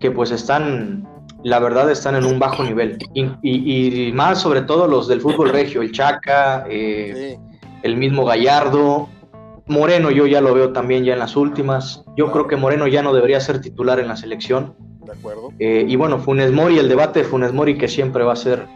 que 0.00 0.10
pues 0.10 0.32
están 0.32 1.07
la 1.44 1.58
verdad 1.58 1.90
están 1.90 2.16
en 2.16 2.24
un 2.24 2.38
bajo 2.38 2.62
nivel. 2.64 2.98
Y, 3.14 4.10
más 4.12 4.40
sobre 4.40 4.62
todo 4.62 4.86
los 4.86 5.08
del 5.08 5.20
fútbol 5.20 5.50
regio, 5.50 5.82
el 5.82 5.92
Chaca, 5.92 6.64
eh, 6.68 7.38
el 7.82 7.96
mismo 7.96 8.24
Gallardo. 8.24 9.08
Moreno 9.66 10.10
yo 10.10 10.26
ya 10.26 10.40
lo 10.40 10.54
veo 10.54 10.72
también 10.72 11.04
ya 11.04 11.12
en 11.12 11.18
las 11.18 11.36
últimas. 11.36 12.04
Yo 12.16 12.32
creo 12.32 12.46
que 12.46 12.56
Moreno 12.56 12.86
ya 12.86 13.02
no 13.02 13.12
debería 13.12 13.40
ser 13.40 13.60
titular 13.60 14.00
en 14.00 14.08
la 14.08 14.16
selección. 14.16 14.74
De 15.04 15.12
acuerdo. 15.12 15.52
Eh, 15.58 15.84
y 15.86 15.96
bueno, 15.96 16.18
Funes 16.18 16.52
Mori, 16.52 16.78
el 16.78 16.88
debate 16.88 17.20
de 17.20 17.24
Funes 17.24 17.52
Mori 17.52 17.76
que 17.76 17.88
siempre 17.88 18.24
va 18.24 18.32
a 18.32 18.36
ser, 18.36 18.66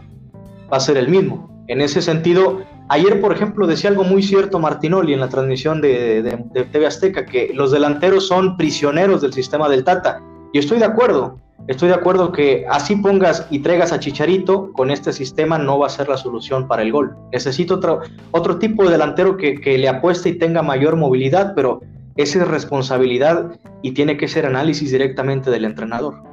va 0.73 0.77
a 0.77 0.81
ser 0.81 0.97
el 0.99 1.09
mismo. 1.09 1.65
En 1.69 1.81
ese 1.81 2.03
sentido, 2.03 2.63
ayer 2.89 3.21
por 3.21 3.33
ejemplo 3.33 3.67
decía 3.67 3.91
algo 3.91 4.05
muy 4.05 4.23
cierto 4.23 4.59
Martinoli 4.59 5.15
en 5.15 5.21
la 5.21 5.29
transmisión 5.29 5.81
de, 5.81 6.23
de 6.23 6.65
TV 6.65 6.87
Azteca, 6.87 7.25
que 7.25 7.53
los 7.55 7.73
delanteros 7.73 8.27
son 8.27 8.57
prisioneros 8.57 9.23
del 9.23 9.33
sistema 9.33 9.69
del 9.69 9.85
Tata. 9.85 10.21
Y 10.53 10.59
estoy 10.59 10.79
de 10.79 10.85
acuerdo. 10.85 11.39
Estoy 11.69 11.91
de 11.91 11.95
acuerdo 11.95 12.33
que 12.33 12.67
así 12.69 12.97
pongas 12.97 13.47
y 13.49 13.61
traigas 13.61 13.93
a 13.93 14.01
Chicharito, 14.01 14.73
con 14.73 14.91
este 14.91 15.13
sistema 15.13 15.59
no 15.59 15.79
va 15.79 15.87
a 15.87 15.91
ser 15.91 16.09
la 16.09 16.17
solución 16.17 16.67
para 16.67 16.83
el 16.83 16.91
gol. 16.91 17.17
Necesito 17.31 17.75
otro, 17.75 18.01
otro 18.33 18.59
tipo 18.59 18.83
de 18.85 18.91
delantero 18.91 19.37
que, 19.37 19.55
le 19.79 19.89
apueste 19.89 20.31
y 20.31 20.39
tenga 20.39 20.63
mayor 20.63 20.97
movilidad, 20.97 21.55
pero 21.55 21.81
esa 22.17 22.41
es 22.41 22.49
responsabilidad 22.49 23.61
y 23.81 23.93
tiene 23.93 24.17
que 24.17 24.27
ser 24.27 24.45
análisis 24.45 24.91
directamente 24.91 25.53
del 25.53 25.65
entrenador. 25.65 26.25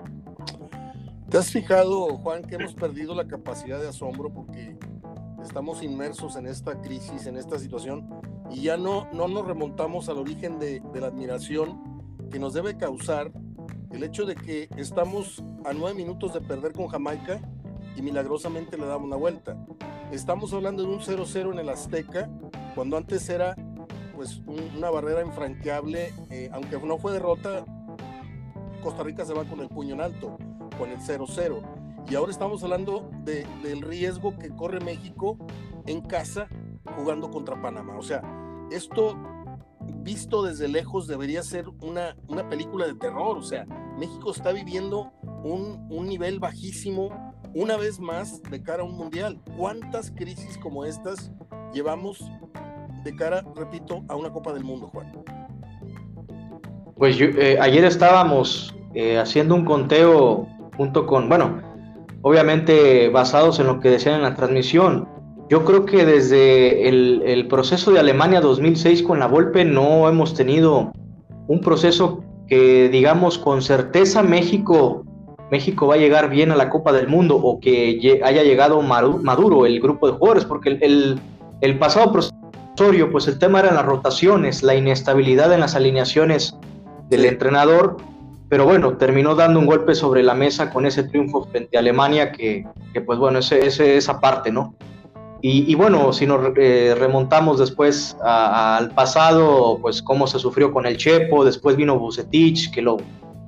¿Te 1.29 1.37
has 1.37 1.51
fijado, 1.51 2.07
Juan, 2.17 2.41
que 2.41 2.55
hemos 2.55 2.73
perdido 2.73 3.13
la 3.13 3.27
capacidad 3.27 3.79
de 3.79 3.89
asombro 3.89 4.33
porque 4.33 4.79
estamos 5.43 5.83
inmersos 5.83 6.37
en 6.37 6.47
esta 6.47 6.81
crisis, 6.81 7.27
en 7.27 7.37
esta 7.37 7.59
situación, 7.59 8.09
y 8.49 8.63
ya 8.63 8.77
no, 8.77 9.07
no 9.13 9.27
nos 9.27 9.45
remontamos 9.45 10.09
al 10.09 10.17
origen 10.17 10.57
de, 10.57 10.81
de 10.91 11.01
la 11.01 11.07
admiración 11.07 11.99
que 12.31 12.39
nos 12.39 12.55
debe 12.55 12.77
causar 12.77 13.31
el 13.91 14.03
hecho 14.03 14.25
de 14.25 14.35
que 14.35 14.69
estamos 14.77 15.43
a 15.65 15.73
nueve 15.73 15.95
minutos 15.95 16.33
de 16.33 16.41
perder 16.41 16.73
con 16.73 16.87
Jamaica 16.87 17.41
y 17.95 18.01
milagrosamente 18.01 18.77
le 18.77 18.85
damos 18.85 19.07
una 19.07 19.15
vuelta. 19.15 19.57
Estamos 20.11 20.53
hablando 20.53 20.83
de 20.83 20.89
un 20.89 20.99
0-0 20.99 21.53
en 21.53 21.59
el 21.59 21.69
Azteca, 21.69 22.29
cuando 22.75 22.97
antes 22.97 23.27
era 23.29 23.55
pues 24.15 24.41
una 24.47 24.89
barrera 24.89 25.25
infranqueable, 25.25 26.13
eh, 26.29 26.49
aunque 26.51 26.77
no 26.79 26.97
fue 26.97 27.13
derrota, 27.13 27.65
Costa 28.81 29.03
Rica 29.03 29.25
se 29.25 29.33
va 29.33 29.45
con 29.45 29.59
el 29.61 29.69
puño 29.69 29.95
en 29.95 30.01
alto, 30.01 30.37
con 30.77 30.89
el 30.89 30.99
0-0. 30.99 31.61
Y 32.09 32.15
ahora 32.15 32.31
estamos 32.31 32.63
hablando 32.63 33.09
del 33.23 33.81
riesgo 33.81 34.37
que 34.37 34.49
corre 34.49 34.79
México 34.79 35.37
en 35.85 36.01
casa 36.01 36.47
jugando 36.97 37.29
contra 37.29 37.61
Panamá. 37.61 37.97
O 37.97 38.01
sea, 38.01 38.21
esto 38.71 39.17
visto 40.03 40.43
desde 40.43 40.67
lejos 40.67 41.07
debería 41.07 41.43
ser 41.43 41.65
una, 41.81 42.15
una 42.27 42.47
película 42.49 42.87
de 42.87 42.95
terror. 42.95 43.37
O 43.37 43.43
sea, 43.43 43.65
México 43.97 44.31
está 44.31 44.51
viviendo 44.51 45.11
un, 45.43 45.87
un, 45.89 46.07
nivel 46.07 46.39
bajísimo 46.39 47.33
una 47.53 47.77
vez 47.77 47.99
más 47.99 48.41
de 48.43 48.61
cara 48.61 48.83
a 48.83 48.85
un 48.85 48.95
mundial. 48.95 49.39
¿Cuántas 49.57 50.11
crisis 50.11 50.57
como 50.57 50.85
estas 50.85 51.31
llevamos 51.73 52.23
de 53.03 53.15
cara, 53.15 53.43
repito, 53.55 54.03
a 54.07 54.15
una 54.15 54.31
Copa 54.31 54.53
del 54.53 54.63
Mundo, 54.63 54.87
Juan? 54.87 55.11
Pues 56.95 57.17
eh, 57.19 57.57
ayer 57.61 57.85
estábamos 57.85 58.75
eh, 58.93 59.17
haciendo 59.17 59.55
un 59.55 59.63
conteo 59.63 60.47
junto 60.75 61.05
con, 61.05 61.29
bueno, 61.29 61.61
obviamente 62.21 63.09
basados 63.09 63.59
en 63.59 63.67
lo 63.67 63.79
que 63.79 63.89
decían 63.89 64.15
en 64.15 64.23
la 64.23 64.35
transmisión, 64.35 65.07
yo 65.49 65.65
creo 65.65 65.85
que 65.85 66.05
desde 66.05 66.87
el, 66.87 67.47
proceso 67.47 67.91
de 67.91 67.99
Alemania 67.99 68.39
2006 68.39 69.01
con 69.01 69.19
la 69.19 69.27
Volpe 69.27 69.65
no 69.65 70.07
hemos 70.07 70.35
tenido 70.35 70.91
un 71.47 71.61
proceso 71.61 72.23
que 72.47 72.87
digamos 72.89 73.39
con 73.39 73.63
certeza 73.63 74.21
México 74.21 75.03
México 75.49 75.87
va 75.87 75.95
a 75.95 75.97
llegar 75.97 76.29
bien 76.29 76.51
a 76.51 76.55
la 76.55 76.69
Copa 76.69 76.93
del 76.93 77.07
Mundo 77.07 77.35
o 77.35 77.59
que 77.59 78.21
haya 78.23 78.43
llegado 78.43 78.81
maduro 78.83 79.65
el 79.65 79.79
grupo 79.79 80.05
de 80.07 80.13
jugadores, 80.13 80.45
porque 80.45 80.77
el, 80.81 81.19
el, 81.61 81.79
pasado 81.79 82.11
proceso, 82.11 82.35
pues 83.11 83.27
el 83.27 83.39
tema 83.39 83.61
eran 83.61 83.73
las 83.73 83.85
rotaciones, 83.85 84.61
la 84.61 84.75
inestabilidad 84.75 85.51
en 85.51 85.61
las 85.61 85.75
alineaciones 85.75 86.55
del 87.09 87.25
entrenador, 87.25 87.97
pero 88.47 88.65
bueno, 88.65 88.97
terminó 88.97 89.33
dando 89.33 89.59
un 89.59 89.65
golpe 89.65 89.95
sobre 89.95 90.21
la 90.21 90.35
mesa 90.35 90.71
con 90.71 90.85
ese 90.85 91.03
triunfo 91.03 91.45
frente 91.45 91.77
a 91.77 91.79
Alemania 91.79 92.31
que, 92.31 92.65
que 92.93 93.01
pues 93.01 93.17
bueno, 93.17 93.39
ese, 93.39 93.65
ese, 93.65 93.97
esa 93.97 94.19
parte, 94.19 94.51
¿no? 94.51 94.75
Y, 95.41 95.73
bueno, 95.75 96.11
si 96.11 96.25
nos 96.25 96.41
eh, 96.57 96.95
remontamos 96.99 97.59
después 97.59 98.17
al 98.21 98.91
pasado, 98.91 99.79
pues 99.81 100.01
cómo 100.01 100.27
se 100.27 100.37
sufrió 100.37 100.73
con 100.73 100.85
el 100.85 100.97
Chepo, 100.97 101.45
después 101.45 101.77
vino 101.77 101.97
Bucetich, 101.97 102.71
que 102.71 102.81
lo, 102.81 102.97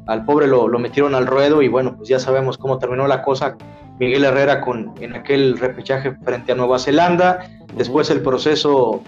al 0.07 0.23
pobre 0.23 0.47
lo, 0.47 0.69
lo, 0.69 0.79
metieron 0.79 1.15
al 1.15 1.27
ruedo 1.27 1.61
y 1.61 1.67
bueno, 1.67 1.97
pues 1.97 2.07
ya 2.07 2.17
sabemos 2.17 2.57
cómo 2.57 2.77
terminó 2.77 3.07
la 3.07 3.21
cosa. 3.23 3.57
Miguel 3.99 4.23
Herrera 4.23 4.61
con, 4.61 4.93
en 5.01 5.15
aquel 5.15 5.59
repechaje 5.59 6.13
frente 6.23 6.53
a 6.53 6.55
Nueva 6.55 6.79
Zelanda, 6.79 7.47
después 7.75 8.09
el 8.09 8.21
proceso 8.21 9.03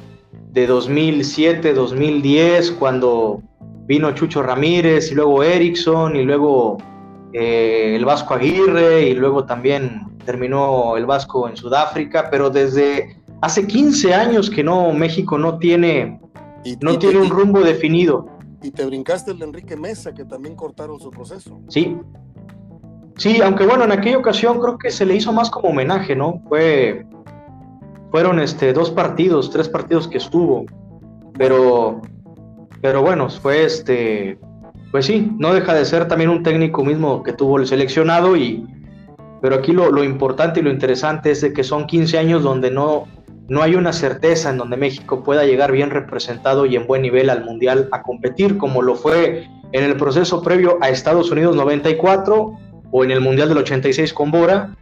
de 0.51 0.67
2007, 0.67 1.73
2010, 1.73 2.71
cuando 2.73 3.41
vino 3.87 4.11
Chucho 4.11 4.43
Ramírez 4.43 5.11
y 5.11 5.15
luego 5.15 5.41
Erickson 5.41 6.15
y 6.15 6.23
luego 6.23 6.77
eh, 7.33 7.95
el 7.95 8.05
Vasco 8.05 8.35
Aguirre 8.35 9.09
y 9.09 9.13
luego 9.15 9.45
también 9.45 10.03
terminó 10.23 10.97
el 10.97 11.05
Vasco 11.05 11.47
en 11.47 11.55
Sudáfrica, 11.55 12.29
pero 12.29 12.49
desde 12.49 13.17
hace 13.41 13.67
15 13.67 14.13
años 14.13 14.49
que 14.49 14.63
no 14.63 14.91
México 14.93 15.37
no 15.37 15.57
tiene 15.57 16.19
no 16.81 16.97
tiene 16.97 17.19
un 17.19 17.29
rumbo 17.29 17.61
definido. 17.61 18.27
Y 18.61 18.71
te 18.71 18.85
brincaste 18.85 19.31
el 19.31 19.39
de 19.39 19.45
Enrique 19.45 19.75
Mesa, 19.75 20.13
que 20.13 20.23
también 20.23 20.55
cortaron 20.55 20.99
su 20.99 21.11
proceso. 21.11 21.59
Sí. 21.67 21.97
Sí, 23.17 23.41
aunque 23.41 23.65
bueno, 23.65 23.83
en 23.83 23.91
aquella 23.91 24.17
ocasión 24.17 24.59
creo 24.59 24.77
que 24.77 24.89
se 24.89 25.05
le 25.05 25.15
hizo 25.15 25.31
más 25.33 25.49
como 25.49 25.69
homenaje, 25.69 26.15
¿no? 26.15 26.41
Fue 26.47 27.05
fueron 28.13 28.39
este, 28.39 28.73
dos 28.73 28.91
partidos, 28.91 29.49
tres 29.49 29.67
partidos 29.67 30.07
que 30.07 30.19
estuvo, 30.19 30.67
pero, 31.35 31.99
pero 32.79 33.01
bueno, 33.01 33.27
fue 33.27 33.65
este, 33.65 34.37
pues 34.91 35.07
sí, 35.07 35.31
no 35.39 35.51
deja 35.51 35.73
de 35.73 35.83
ser 35.83 36.07
también 36.07 36.29
un 36.29 36.43
técnico 36.43 36.85
mismo 36.85 37.23
que 37.23 37.33
tuvo 37.33 37.57
el 37.57 37.65
seleccionado 37.65 38.37
y, 38.37 38.67
pero 39.43 39.57
aquí 39.57 39.73
lo, 39.73 39.91
lo 39.91 40.05
importante 40.05 40.61
y 40.61 40.63
lo 40.63 40.71
interesante 40.71 41.31
es 41.31 41.41
de 41.41 41.51
que 41.51 41.65
son 41.65 41.85
15 41.85 42.17
años 42.17 42.43
donde 42.43 42.71
no, 42.71 43.09
no 43.49 43.61
hay 43.61 43.75
una 43.75 43.91
certeza 43.91 44.49
en 44.49 44.57
donde 44.57 44.77
México 44.77 45.21
pueda 45.21 45.43
llegar 45.43 45.73
bien 45.73 45.89
representado 45.89 46.65
y 46.65 46.77
en 46.77 46.87
buen 46.87 47.01
nivel 47.01 47.29
al 47.29 47.43
Mundial 47.43 47.89
a 47.91 48.03
competir, 48.03 48.57
como 48.57 48.81
lo 48.81 48.95
fue 48.95 49.49
en 49.73 49.83
el 49.83 49.97
proceso 49.97 50.41
previo 50.41 50.77
a 50.79 50.87
Estados 50.87 51.29
Unidos 51.29 51.57
94 51.57 52.57
o 52.89 53.03
en 53.03 53.11
el 53.11 53.19
Mundial 53.19 53.49
del 53.49 53.57
86 53.57 54.13
con 54.13 54.31
Bora 54.31 54.77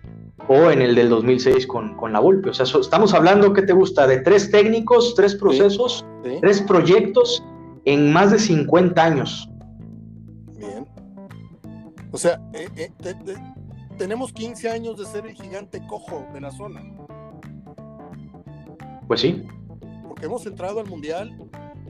o 0.47 0.69
en 0.69 0.83
el 0.83 0.93
del 0.93 1.09
2006 1.09 1.65
con, 1.65 1.97
con 1.97 2.13
la 2.13 2.19
Volpe. 2.19 2.51
O 2.51 2.53
sea, 2.53 2.67
estamos 2.79 3.15
hablando, 3.15 3.53
¿qué 3.53 3.63
te 3.63 3.73
gusta? 3.73 4.05
De 4.05 4.19
tres 4.19 4.51
técnicos, 4.51 5.15
tres 5.15 5.33
procesos, 5.33 6.05
tres 6.39 6.61
proyectos 6.61 7.43
en 7.85 8.13
más 8.13 8.29
de 8.29 8.37
50 8.37 9.03
años. 9.03 9.49
Bien. 10.55 10.85
O 12.11 12.17
sea, 12.19 12.39
eh, 12.53 12.69
eh, 12.75 12.91
tenemos 14.01 14.33
15 14.33 14.67
años 14.67 14.97
de 14.97 15.05
ser 15.05 15.27
el 15.27 15.35
gigante 15.35 15.79
cojo 15.85 16.25
de 16.33 16.41
la 16.41 16.49
zona. 16.49 16.81
Pues 19.07 19.21
sí. 19.21 19.45
Porque 20.07 20.25
hemos 20.25 20.43
entrado 20.47 20.79
al 20.79 20.87
Mundial, 20.87 21.37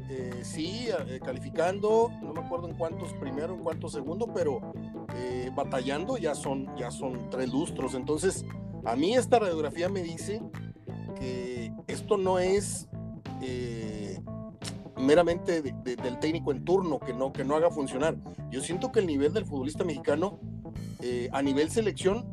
eh, 0.10 0.41
sí, 0.44 0.89
eh, 1.08 1.22
calificando, 1.24 2.12
no 2.22 2.34
me 2.34 2.41
acuerdo 2.41 2.68
en 2.68 2.75
cuántos 2.75 3.13
primero, 3.13 3.53
en 3.53 3.62
cuántos 3.62 3.94
segundo, 3.94 4.27
pero 4.34 4.74
eh, 5.15 5.51
batallando 5.56 6.18
ya 6.18 6.36
son, 6.36 6.75
ya 6.75 6.91
son 6.91 7.30
tres 7.30 7.50
lustros. 7.50 7.96
Entonces, 7.96 8.44
a 8.84 8.98
mí 8.98 9.13
esta 9.13 9.39
radiografía 9.39 9.88
me 9.88 10.03
dice 10.03 10.41
que 11.18 11.72
esto 11.88 12.18
no 12.18 12.39
es 12.39 12.89
meramente 14.98 15.62
del 15.62 16.20
técnico 16.20 16.51
en 16.51 16.65
turno 16.65 17.00
que 17.00 17.13
no, 17.13 17.32
que 17.32 17.46
no 17.46 17.56
haga 17.56 17.72
funcionar. 17.72 18.18
Yo 18.50 18.60
siento 18.60 18.91
que 18.91 19.00
el 19.00 19.08
nivel 19.08 19.32
del 19.32 19.46
futbolista 19.46 19.86
mexicano 19.86 20.41
a 21.31 21.41
nivel 21.41 21.70
selección 21.70 22.25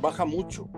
baja 0.00 0.24
mucho 0.24 0.68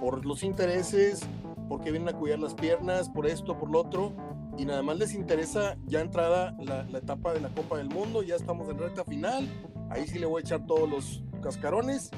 por 0.00 0.24
los 0.24 0.42
intereses, 0.42 1.20
porque 1.68 1.90
vienen 1.90 2.14
a 2.14 2.18
cuidar 2.18 2.38
las 2.38 2.54
piernas, 2.54 3.08
por 3.08 3.26
esto, 3.26 3.58
por 3.58 3.70
lo 3.70 3.80
otro, 3.80 4.12
y 4.58 4.64
nada 4.64 4.82
más 4.82 4.98
les 4.98 5.14
interesa 5.14 5.76
ya 5.86 6.00
entrada 6.00 6.56
la, 6.58 6.86
etapa 6.98 7.32
de 7.32 7.40
la 7.40 7.48
Copa 7.50 7.78
del 7.78 7.88
Mundo, 7.88 8.22
ya 8.22 8.36
estamos 8.36 8.68
en 8.68 8.78
recta 8.78 9.04
final, 9.04 9.48
ahí 9.90 10.06
sí 10.06 10.18
le 10.18 10.26
voy 10.26 10.40
a 10.40 10.44
echar 10.44 10.66
todos 10.66 10.88
los 10.88 11.22
cascarones 11.42 12.10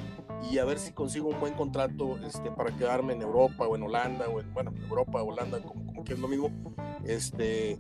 y 0.51 0.59
a 0.59 0.65
ver 0.65 0.79
si 0.79 0.93
consigo 0.93 1.29
un 1.29 1.39
buen 1.39 1.55
contrato 1.55 2.19
este, 2.25 2.51
para 2.51 2.75
quedarme 2.77 3.13
en 3.13 3.23
Europa 3.23 3.67
o 3.67 3.77
en 3.77 3.83
Holanda, 3.83 4.29
o 4.29 4.41
en, 4.41 4.53
bueno, 4.55 4.73
Europa, 4.89 5.23
Holanda, 5.23 5.61
como, 5.63 5.87
como 5.87 6.05
que 6.05 6.15
es 6.15 6.19
lo 6.19 6.29
mismo, 6.29 6.51
este, 7.05 7.79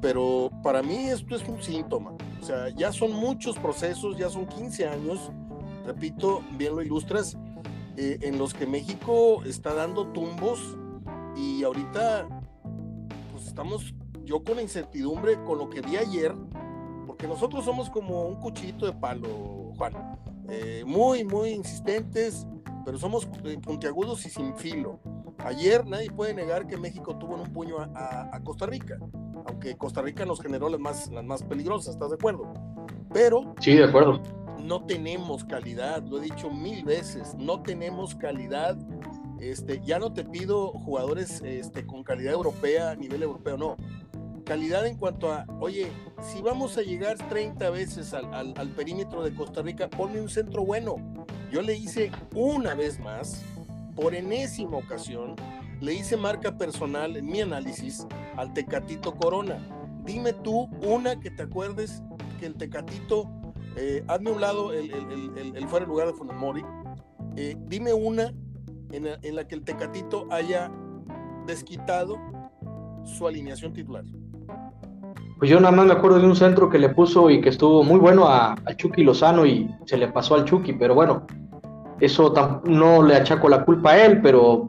pero 0.00 0.50
para 0.62 0.82
mí 0.82 1.08
esto 1.08 1.36
es 1.36 1.46
un 1.48 1.62
síntoma, 1.62 2.12
o 2.40 2.44
sea, 2.44 2.68
ya 2.70 2.92
son 2.92 3.12
muchos 3.12 3.58
procesos, 3.58 4.16
ya 4.16 4.30
son 4.30 4.46
15 4.46 4.86
años, 4.86 5.32
repito, 5.86 6.42
bien 6.58 6.74
lo 6.74 6.82
ilustras, 6.82 7.36
eh, 7.96 8.18
en 8.22 8.38
los 8.38 8.52
que 8.52 8.66
México 8.66 9.42
está 9.44 9.72
dando 9.72 10.08
tumbos 10.08 10.76
y 11.34 11.62
ahorita 11.62 12.28
pues 13.32 13.46
estamos 13.46 13.94
yo 14.24 14.42
con 14.42 14.60
incertidumbre 14.60 15.42
con 15.44 15.58
lo 15.58 15.70
que 15.70 15.80
vi 15.80 15.96
ayer, 15.96 16.34
porque 17.06 17.26
nosotros 17.28 17.64
somos 17.64 17.88
como 17.88 18.24
un 18.24 18.36
cuchito 18.36 18.84
de 18.84 18.92
palo, 18.92 19.72
Juan, 19.78 19.94
eh, 20.48 20.82
muy, 20.86 21.24
muy 21.24 21.50
insistentes, 21.50 22.46
pero 22.84 22.98
somos 22.98 23.28
eh, 23.44 23.58
puntiagudos 23.62 24.26
y 24.26 24.30
sin 24.30 24.54
filo. 24.56 24.98
Ayer 25.38 25.86
nadie 25.86 26.10
puede 26.10 26.34
negar 26.34 26.66
que 26.66 26.76
México 26.76 27.16
tuvo 27.16 27.36
en 27.36 27.42
un 27.42 27.52
puño 27.52 27.78
a, 27.78 28.28
a, 28.32 28.42
Costa 28.42 28.66
Rica, 28.66 28.98
aunque 29.46 29.76
Costa 29.76 30.02
Rica 30.02 30.24
nos 30.26 30.40
generó 30.40 30.68
las 30.68 30.80
más, 30.80 31.10
las 31.12 31.24
más 31.24 31.42
peligrosas, 31.44 31.94
¿estás 31.94 32.10
de 32.10 32.16
acuerdo? 32.16 32.52
Pero... 33.12 33.54
Sí, 33.60 33.74
de 33.74 33.84
acuerdo 33.84 34.20
no 34.66 34.84
tenemos 34.84 35.44
calidad, 35.44 36.02
lo 36.02 36.18
he 36.18 36.22
dicho 36.22 36.50
mil 36.50 36.84
veces, 36.84 37.34
no 37.36 37.62
tenemos 37.62 38.14
calidad. 38.14 38.76
Este, 39.40 39.80
ya 39.84 39.98
no 39.98 40.12
te 40.12 40.24
pido 40.24 40.72
jugadores 40.72 41.40
este, 41.44 41.86
con 41.86 42.02
calidad 42.02 42.32
europea, 42.32 42.90
a 42.90 42.96
nivel 42.96 43.22
europeo, 43.22 43.56
no. 43.56 43.76
Calidad 44.44 44.86
en 44.86 44.96
cuanto 44.96 45.32
a, 45.32 45.44
oye, 45.60 45.88
si 46.20 46.40
vamos 46.40 46.78
a 46.78 46.82
llegar 46.82 47.16
30 47.28 47.70
veces 47.70 48.14
al, 48.14 48.54
al 48.56 48.68
perímetro 48.70 49.22
de 49.22 49.34
Costa 49.34 49.62
Rica, 49.62 49.88
ponme 49.88 50.20
un 50.20 50.28
centro 50.28 50.64
bueno. 50.64 50.96
Yo 51.52 51.62
le 51.62 51.76
hice 51.76 52.10
una 52.34 52.74
vez 52.74 52.98
más, 52.98 53.42
por 53.94 54.14
enésima 54.14 54.78
ocasión, 54.78 55.36
le 55.80 55.94
hice 55.94 56.16
marca 56.16 56.56
personal 56.56 57.16
en 57.16 57.26
mi 57.26 57.40
análisis 57.40 58.06
al 58.36 58.52
Tecatito 58.52 59.14
Corona. 59.14 59.58
Dime 60.04 60.32
tú 60.32 60.68
una 60.82 61.20
que 61.20 61.30
te 61.30 61.42
acuerdes 61.42 62.02
que 62.38 62.46
el 62.46 62.54
Tecatito 62.54 63.28
eh, 63.76 64.02
hazme 64.08 64.30
un 64.30 64.40
lado 64.40 64.72
el, 64.72 64.90
el, 64.90 65.68
fuera 65.68 65.84
de 65.84 65.90
lugar 65.90 66.06
de 66.06 66.14
Funemori. 66.14 66.64
Eh, 67.36 67.56
dime 67.66 67.92
una 67.92 68.32
en 68.92 69.36
la, 69.36 69.46
que 69.46 69.54
el 69.54 69.62
Tecatito 69.62 70.26
haya 70.30 70.70
desquitado 71.46 72.16
su 73.04 73.26
alineación 73.26 73.72
titular. 73.72 74.04
Pues 75.38 75.50
yo 75.50 75.60
nada 75.60 75.76
más 75.76 75.86
me 75.86 75.92
acuerdo 75.92 76.18
de 76.18 76.26
un 76.26 76.36
centro 76.36 76.70
que 76.70 76.78
le 76.78 76.88
puso 76.88 77.28
y 77.28 77.42
que 77.42 77.50
estuvo 77.50 77.84
muy 77.84 78.00
bueno 78.00 78.26
a, 78.26 78.56
Chucky 78.76 79.04
Lozano 79.04 79.44
y 79.44 79.68
se 79.84 79.98
le 79.98 80.08
pasó 80.08 80.34
al 80.34 80.46
Chucky, 80.46 80.72
pero 80.72 80.94
bueno, 80.94 81.26
eso 82.00 82.32
no 82.64 83.02
le 83.02 83.16
achaco 83.16 83.48
la 83.48 83.64
culpa 83.64 83.92
a 83.92 84.06
él, 84.06 84.22
pero 84.22 84.68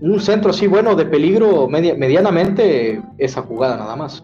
un 0.00 0.20
centro 0.20 0.50
así 0.50 0.68
bueno 0.68 0.94
de 0.94 1.06
peligro 1.06 1.66
medianamente 1.68 3.02
esa 3.18 3.42
jugada 3.42 3.76
nada 3.76 3.96
más. 3.96 4.22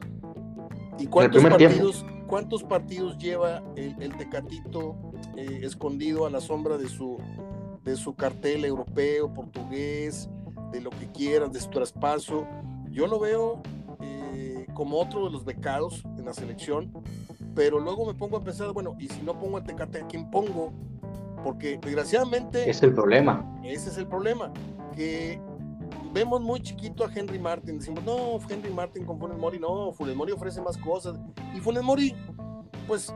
¿Y 0.98 1.06
cuántos 1.06 1.42
partidos, 1.42 2.04
¿Cuántos 2.30 2.62
partidos 2.62 3.18
lleva 3.18 3.60
el, 3.74 4.16
Tecatito 4.16 4.94
eh, 5.36 5.62
escondido 5.64 6.26
a 6.26 6.30
la 6.30 6.40
sombra 6.40 6.78
de 6.78 6.88
su, 6.88 7.18
de 7.82 7.96
su 7.96 8.14
cartel 8.14 8.64
europeo, 8.64 9.34
portugués, 9.34 10.30
de 10.70 10.80
lo 10.80 10.90
que 10.90 11.10
quieras, 11.10 11.52
de 11.52 11.60
su 11.60 11.70
traspaso? 11.70 12.46
Yo 12.88 13.08
lo 13.08 13.18
veo 13.18 13.60
eh, 14.00 14.64
como 14.74 15.00
otro 15.00 15.24
de 15.24 15.32
los 15.32 15.44
becados 15.44 16.04
en 16.16 16.24
la 16.24 16.32
selección, 16.32 16.92
pero 17.56 17.80
luego 17.80 18.06
me 18.06 18.14
pongo 18.14 18.36
a 18.36 18.44
pensar, 18.44 18.72
bueno, 18.72 18.94
¿y 19.00 19.08
si 19.08 19.22
no 19.22 19.36
pongo 19.36 19.56
al 19.56 19.64
Tecate, 19.64 20.02
a 20.02 20.06
quién 20.06 20.30
pongo? 20.30 20.72
Porque 21.42 21.80
desgraciadamente... 21.82 22.70
Es 22.70 22.80
el 22.84 22.94
problema. 22.94 23.44
Ese 23.64 23.90
es 23.90 23.98
el 23.98 24.06
problema, 24.06 24.52
que 24.94 25.40
vemos 26.12 26.40
muy 26.40 26.60
chiquito 26.60 27.04
a 27.04 27.10
Henry 27.12 27.38
Martin, 27.38 27.78
decimos, 27.78 28.04
no, 28.04 28.38
Henry 28.48 28.70
Martin 28.70 29.04
con 29.04 29.18
Funes 29.18 29.38
Mori, 29.38 29.58
no, 29.58 29.92
Funes 29.92 30.16
Mori 30.16 30.32
ofrece 30.32 30.60
más 30.60 30.76
cosas. 30.76 31.18
Y 31.54 31.60
Funes 31.60 31.82
Mori, 31.82 32.14
pues 32.86 33.12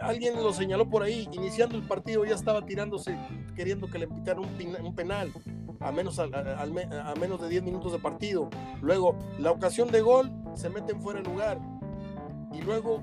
alguien 0.00 0.34
lo 0.42 0.52
señaló 0.52 0.88
por 0.88 1.02
ahí, 1.02 1.28
iniciando 1.32 1.76
el 1.76 1.86
partido 1.86 2.24
ya 2.24 2.34
estaba 2.34 2.64
tirándose, 2.64 3.16
queriendo 3.54 3.88
que 3.88 3.98
le 3.98 4.08
pitaran 4.08 4.44
un, 4.44 4.94
penal, 4.94 5.32
a 5.80 5.92
menos, 5.92 6.18
a, 6.18 6.26
menos 7.20 7.40
de 7.40 7.48
10 7.48 7.62
minutos 7.62 7.92
de 7.92 7.98
partido. 7.98 8.50
Luego, 8.80 9.16
la 9.38 9.50
ocasión 9.50 9.90
de 9.90 10.00
gol, 10.00 10.32
se 10.54 10.70
meten 10.70 11.00
fuera 11.00 11.20
de 11.20 11.28
lugar. 11.28 11.60
Y 12.52 12.62
luego 12.62 13.00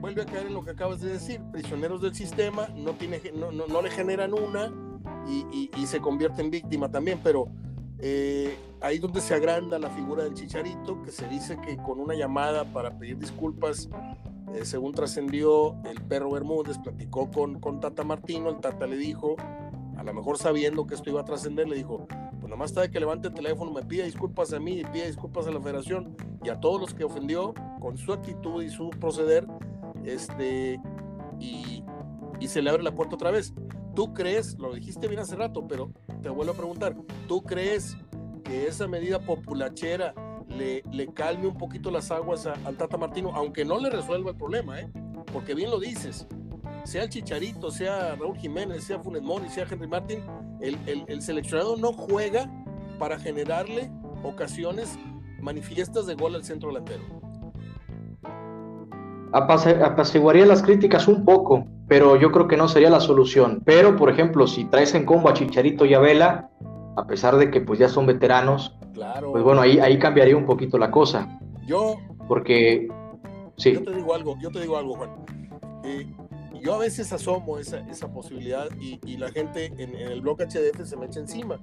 vuelve 0.00 0.22
a 0.22 0.26
caer 0.26 0.46
en 0.46 0.54
lo 0.54 0.62
que 0.62 0.70
acabas 0.70 1.00
de 1.00 1.12
decir, 1.12 1.40
prisioneros 1.50 2.02
del 2.02 2.14
sistema, 2.14 2.68
no, 2.74 2.92
tiene, 2.92 3.20
no, 3.34 3.50
no, 3.50 3.82
le 3.82 3.90
generan 3.90 4.34
una 4.34 4.70
y, 5.26 5.70
y 5.74 5.86
se 5.86 6.00
convierte 6.00 6.42
en 6.42 6.50
víctima 6.50 6.90
también, 6.90 7.20
pero 7.22 7.48
eh, 7.98 8.56
ahí 8.80 8.98
donde 8.98 9.20
se 9.20 9.34
agranda 9.34 9.78
la 9.78 9.90
figura 9.90 10.24
del 10.24 10.34
Chicharito, 10.34 11.02
que 11.02 11.10
se 11.10 11.28
dice 11.28 11.56
que 11.60 11.76
con 11.76 12.00
una 12.00 12.14
llamada 12.14 12.64
para 12.64 12.98
pedir 12.98 13.18
disculpas, 13.18 13.88
eh, 14.54 14.64
según 14.64 14.92
trascendió, 14.92 15.76
el 15.84 16.00
perro 16.02 16.30
Bermúdez 16.30 16.78
platicó 16.78 17.30
con, 17.30 17.60
con 17.60 17.80
Tata 17.80 18.04
Martino, 18.04 18.50
el 18.50 18.60
Tata 18.60 18.86
le 18.86 18.96
dijo, 18.96 19.36
a 19.96 20.02
lo 20.02 20.12
mejor 20.12 20.38
sabiendo 20.38 20.86
que 20.86 20.94
esto 20.94 21.10
iba 21.10 21.20
a 21.20 21.24
trascender, 21.24 21.68
le 21.68 21.76
dijo, 21.76 22.06
pues 22.40 22.50
nomás 22.50 22.70
está 22.70 22.82
de 22.82 22.90
que 22.90 23.00
levante 23.00 23.28
el 23.28 23.34
teléfono, 23.34 23.72
me 23.72 23.82
pida 23.82 24.04
disculpas 24.04 24.52
a 24.52 24.60
mí 24.60 24.80
y 24.80 24.84
pida 24.84 25.06
disculpas 25.06 25.46
a 25.46 25.50
la 25.50 25.60
federación 25.60 26.16
y 26.42 26.50
a 26.50 26.60
todos 26.60 26.80
los 26.80 26.94
que 26.94 27.04
ofendió 27.04 27.54
con 27.80 27.96
su 27.96 28.12
actitud 28.12 28.62
y 28.62 28.68
su 28.68 28.90
proceder, 28.90 29.46
este, 30.04 30.80
y, 31.40 31.82
y 32.38 32.48
se 32.48 32.60
le 32.60 32.70
abre 32.70 32.82
la 32.82 32.94
puerta 32.94 33.14
otra 33.14 33.30
vez. 33.30 33.54
¿Tú 33.94 34.12
crees, 34.12 34.58
lo 34.58 34.74
dijiste 34.74 35.06
bien 35.08 35.20
hace 35.20 35.36
rato, 35.36 35.66
pero 35.68 35.92
te 36.22 36.28
vuelvo 36.28 36.52
a 36.52 36.56
preguntar, 36.56 36.96
¿tú 37.28 37.42
crees 37.42 37.96
que 38.42 38.66
esa 38.66 38.88
medida 38.88 39.20
populachera 39.20 40.14
le, 40.48 40.82
le 40.92 41.06
calme 41.12 41.46
un 41.46 41.56
poquito 41.56 41.90
las 41.90 42.10
aguas 42.10 42.46
al 42.46 42.76
Tata 42.76 42.96
Martino, 42.96 43.30
aunque 43.34 43.64
no 43.64 43.78
le 43.78 43.90
resuelva 43.90 44.30
el 44.30 44.36
problema, 44.36 44.80
¿eh? 44.80 44.90
porque 45.32 45.54
bien 45.54 45.70
lo 45.70 45.78
dices, 45.78 46.26
sea 46.84 47.04
el 47.04 47.08
Chicharito, 47.08 47.70
sea 47.70 48.14
Raúl 48.14 48.36
Jiménez, 48.36 48.84
sea 48.84 48.98
Funes 48.98 49.22
Mori, 49.22 49.48
sea 49.48 49.66
Henry 49.68 49.88
Martin, 49.88 50.22
el, 50.60 50.78
el, 50.86 51.22
seleccionado 51.22 51.76
no 51.76 51.92
juega 51.92 52.50
para 52.98 53.18
generarle 53.18 53.90
ocasiones 54.22 54.98
manifiestas 55.40 56.06
de 56.06 56.14
gol 56.14 56.34
al 56.34 56.44
centro 56.44 56.68
delantero. 56.68 57.23
Apaciguaría 59.34 60.46
las 60.46 60.62
críticas 60.62 61.08
un 61.08 61.24
poco, 61.24 61.66
pero 61.88 62.14
yo 62.14 62.30
creo 62.30 62.46
que 62.46 62.56
no 62.56 62.68
sería 62.68 62.88
la 62.88 63.00
solución. 63.00 63.62
Pero, 63.64 63.96
por 63.96 64.08
ejemplo, 64.08 64.46
si 64.46 64.64
traes 64.66 64.94
en 64.94 65.04
combo 65.04 65.28
a 65.28 65.34
Chicharito 65.34 65.84
y 65.84 65.92
a 65.94 65.98
Vela, 65.98 66.50
a 66.96 67.04
pesar 67.08 67.36
de 67.36 67.50
que 67.50 67.60
pues 67.60 67.80
ya 67.80 67.88
son 67.88 68.06
veteranos, 68.06 68.76
claro. 68.92 69.32
pues 69.32 69.42
bueno, 69.42 69.60
ahí, 69.60 69.80
ahí 69.80 69.98
cambiaría 69.98 70.36
un 70.36 70.46
poquito 70.46 70.78
la 70.78 70.92
cosa. 70.92 71.40
Yo, 71.66 71.96
porque, 72.28 72.86
sí. 73.56 73.72
Yo 73.72 73.82
te 73.82 73.96
digo 73.96 74.14
algo, 74.14 74.36
yo 74.40 74.50
te 74.52 74.60
digo 74.60 74.76
algo, 74.76 74.94
Juan. 74.94 75.10
Eh, 75.82 76.06
yo 76.62 76.74
a 76.74 76.78
veces 76.78 77.12
asomo 77.12 77.58
esa, 77.58 77.80
esa 77.90 78.12
posibilidad 78.12 78.68
y, 78.80 79.00
y 79.04 79.16
la 79.16 79.32
gente 79.32 79.66
en, 79.66 79.80
en, 79.80 79.96
el 79.96 80.20
blog 80.20 80.38
HDF 80.38 80.84
se 80.84 80.96
me 80.96 81.06
echa 81.06 81.18
encima. 81.18 81.58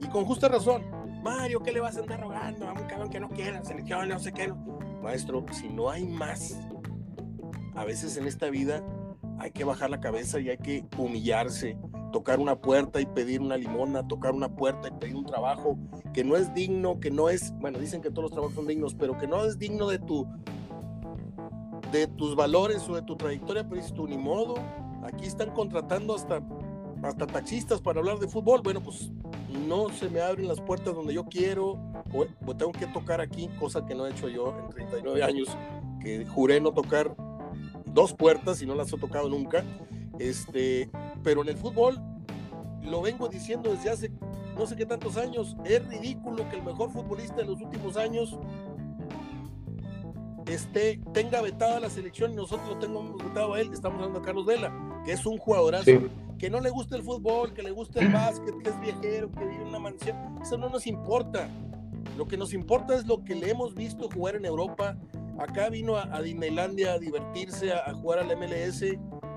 Y 0.00 0.06
con 0.06 0.24
justa 0.26 0.46
razón. 0.46 0.84
Mario, 1.24 1.60
¿qué 1.60 1.72
le 1.72 1.80
vas 1.80 1.96
a 1.96 2.00
andar 2.00 2.20
rogando 2.20 2.68
a 2.68 2.72
un 2.72 2.86
cabrón 2.86 3.10
que 3.10 3.18
no 3.18 3.28
quiera 3.28 3.64
selección, 3.64 4.08
no 4.08 4.18
sé 4.20 4.32
qué? 4.32 4.46
No. 4.46 4.76
Maestro, 5.02 5.44
si 5.52 5.68
no 5.68 5.88
hay 5.88 6.04
más, 6.04 6.58
a 7.76 7.84
veces 7.84 8.16
en 8.16 8.26
esta 8.26 8.50
vida 8.50 8.82
hay 9.38 9.50
que 9.50 9.64
bajar 9.64 9.90
la 9.90 10.00
cabeza 10.00 10.40
y 10.40 10.48
hay 10.48 10.58
que 10.58 10.84
humillarse, 10.96 11.76
tocar 12.12 12.40
una 12.40 12.60
puerta 12.60 13.00
y 13.00 13.06
pedir 13.06 13.40
una 13.40 13.56
limona, 13.56 14.06
tocar 14.08 14.32
una 14.32 14.48
puerta 14.48 14.88
y 14.88 14.92
pedir 14.92 15.16
un 15.16 15.26
trabajo 15.26 15.78
que 16.14 16.24
no 16.24 16.36
es 16.36 16.52
digno, 16.54 16.98
que 17.00 17.10
no 17.10 17.28
es, 17.28 17.52
bueno, 17.58 17.78
dicen 17.78 18.00
que 18.00 18.10
todos 18.10 18.24
los 18.24 18.32
trabajos 18.32 18.54
son 18.54 18.66
dignos, 18.66 18.94
pero 18.94 19.18
que 19.18 19.26
no 19.26 19.44
es 19.44 19.58
digno 19.58 19.88
de 19.88 19.98
tu 19.98 20.26
de 21.92 22.06
tus 22.08 22.34
valores 22.34 22.88
o 22.88 22.94
de 22.94 23.02
tu 23.02 23.16
trayectoria, 23.16 23.62
pero 23.62 23.76
dices 23.76 23.94
tú, 23.94 24.08
ni 24.08 24.18
modo, 24.18 24.56
aquí 25.04 25.26
están 25.26 25.50
contratando 25.52 26.16
hasta, 26.16 26.42
hasta 27.02 27.26
taxistas 27.26 27.80
para 27.80 28.00
hablar 28.00 28.18
de 28.18 28.26
fútbol, 28.26 28.60
bueno, 28.62 28.82
pues 28.82 29.12
no 29.68 29.88
se 29.90 30.08
me 30.08 30.20
abren 30.20 30.48
las 30.48 30.60
puertas 30.60 30.94
donde 30.94 31.14
yo 31.14 31.24
quiero, 31.26 31.78
o, 32.12 32.56
tengo 32.56 32.72
que 32.72 32.86
tocar 32.88 33.20
aquí, 33.20 33.48
cosa 33.58 33.84
que 33.86 33.94
no 33.94 34.06
he 34.06 34.10
hecho 34.10 34.28
yo 34.28 34.54
en 34.58 34.68
39 34.70 35.22
años, 35.22 35.56
que 36.00 36.26
juré 36.26 36.60
no 36.60 36.72
tocar 36.72 37.14
dos 37.96 38.12
puertas 38.12 38.62
y 38.62 38.66
no 38.66 38.76
las 38.76 38.92
he 38.92 38.98
tocado 38.98 39.28
nunca, 39.28 39.64
este, 40.20 40.88
pero 41.24 41.42
en 41.42 41.48
el 41.48 41.56
fútbol 41.56 42.00
lo 42.84 43.02
vengo 43.02 43.28
diciendo 43.28 43.72
desde 43.72 43.90
hace 43.90 44.12
no 44.56 44.66
sé 44.66 44.76
qué 44.76 44.86
tantos 44.86 45.16
años, 45.16 45.56
es 45.64 45.86
ridículo 45.88 46.48
que 46.48 46.56
el 46.56 46.62
mejor 46.62 46.90
futbolista 46.90 47.36
de 47.36 47.44
los 47.44 47.60
últimos 47.60 47.96
años 47.96 48.38
esté, 50.46 51.00
tenga 51.12 51.42
vetada 51.42 51.80
la 51.80 51.90
selección 51.90 52.32
y 52.32 52.36
nosotros 52.36 52.68
lo 52.68 52.78
tengamos 52.78 53.22
vetado 53.22 53.54
a 53.54 53.60
él, 53.60 53.70
estamos 53.72 53.98
hablando 53.98 54.20
a 54.20 54.22
Carlos 54.22 54.46
Vela, 54.46 55.02
que 55.04 55.12
es 55.12 55.26
un 55.26 55.38
jugadorazo, 55.38 55.90
que 56.38 56.48
no 56.48 56.60
le 56.60 56.70
gusta 56.70 56.96
el 56.96 57.02
fútbol, 57.02 57.52
que 57.52 57.62
le 57.62 57.70
gusta 57.70 58.00
el 58.00 58.12
básquet, 58.12 58.56
que 58.62 58.70
es 58.70 58.80
viajero, 58.80 59.30
que 59.32 59.44
vive 59.44 59.62
en 59.62 59.68
una 59.68 59.78
mansión, 59.78 60.16
eso 60.40 60.56
no 60.56 60.68
nos 60.68 60.86
importa. 60.86 61.48
Lo 62.16 62.26
que 62.26 62.36
nos 62.38 62.54
importa 62.54 62.94
es 62.94 63.06
lo 63.06 63.24
que 63.24 63.34
le 63.34 63.50
hemos 63.50 63.74
visto 63.74 64.08
jugar 64.08 64.36
en 64.36 64.46
Europa. 64.46 64.96
Acá 65.38 65.68
vino 65.68 65.96
a, 65.96 66.20
Disneylandia 66.22 66.94
a 66.94 66.98
divertirse, 66.98 67.72
a, 67.72 67.92
jugar 67.94 68.20
al 68.20 68.36
MLS 68.36 68.84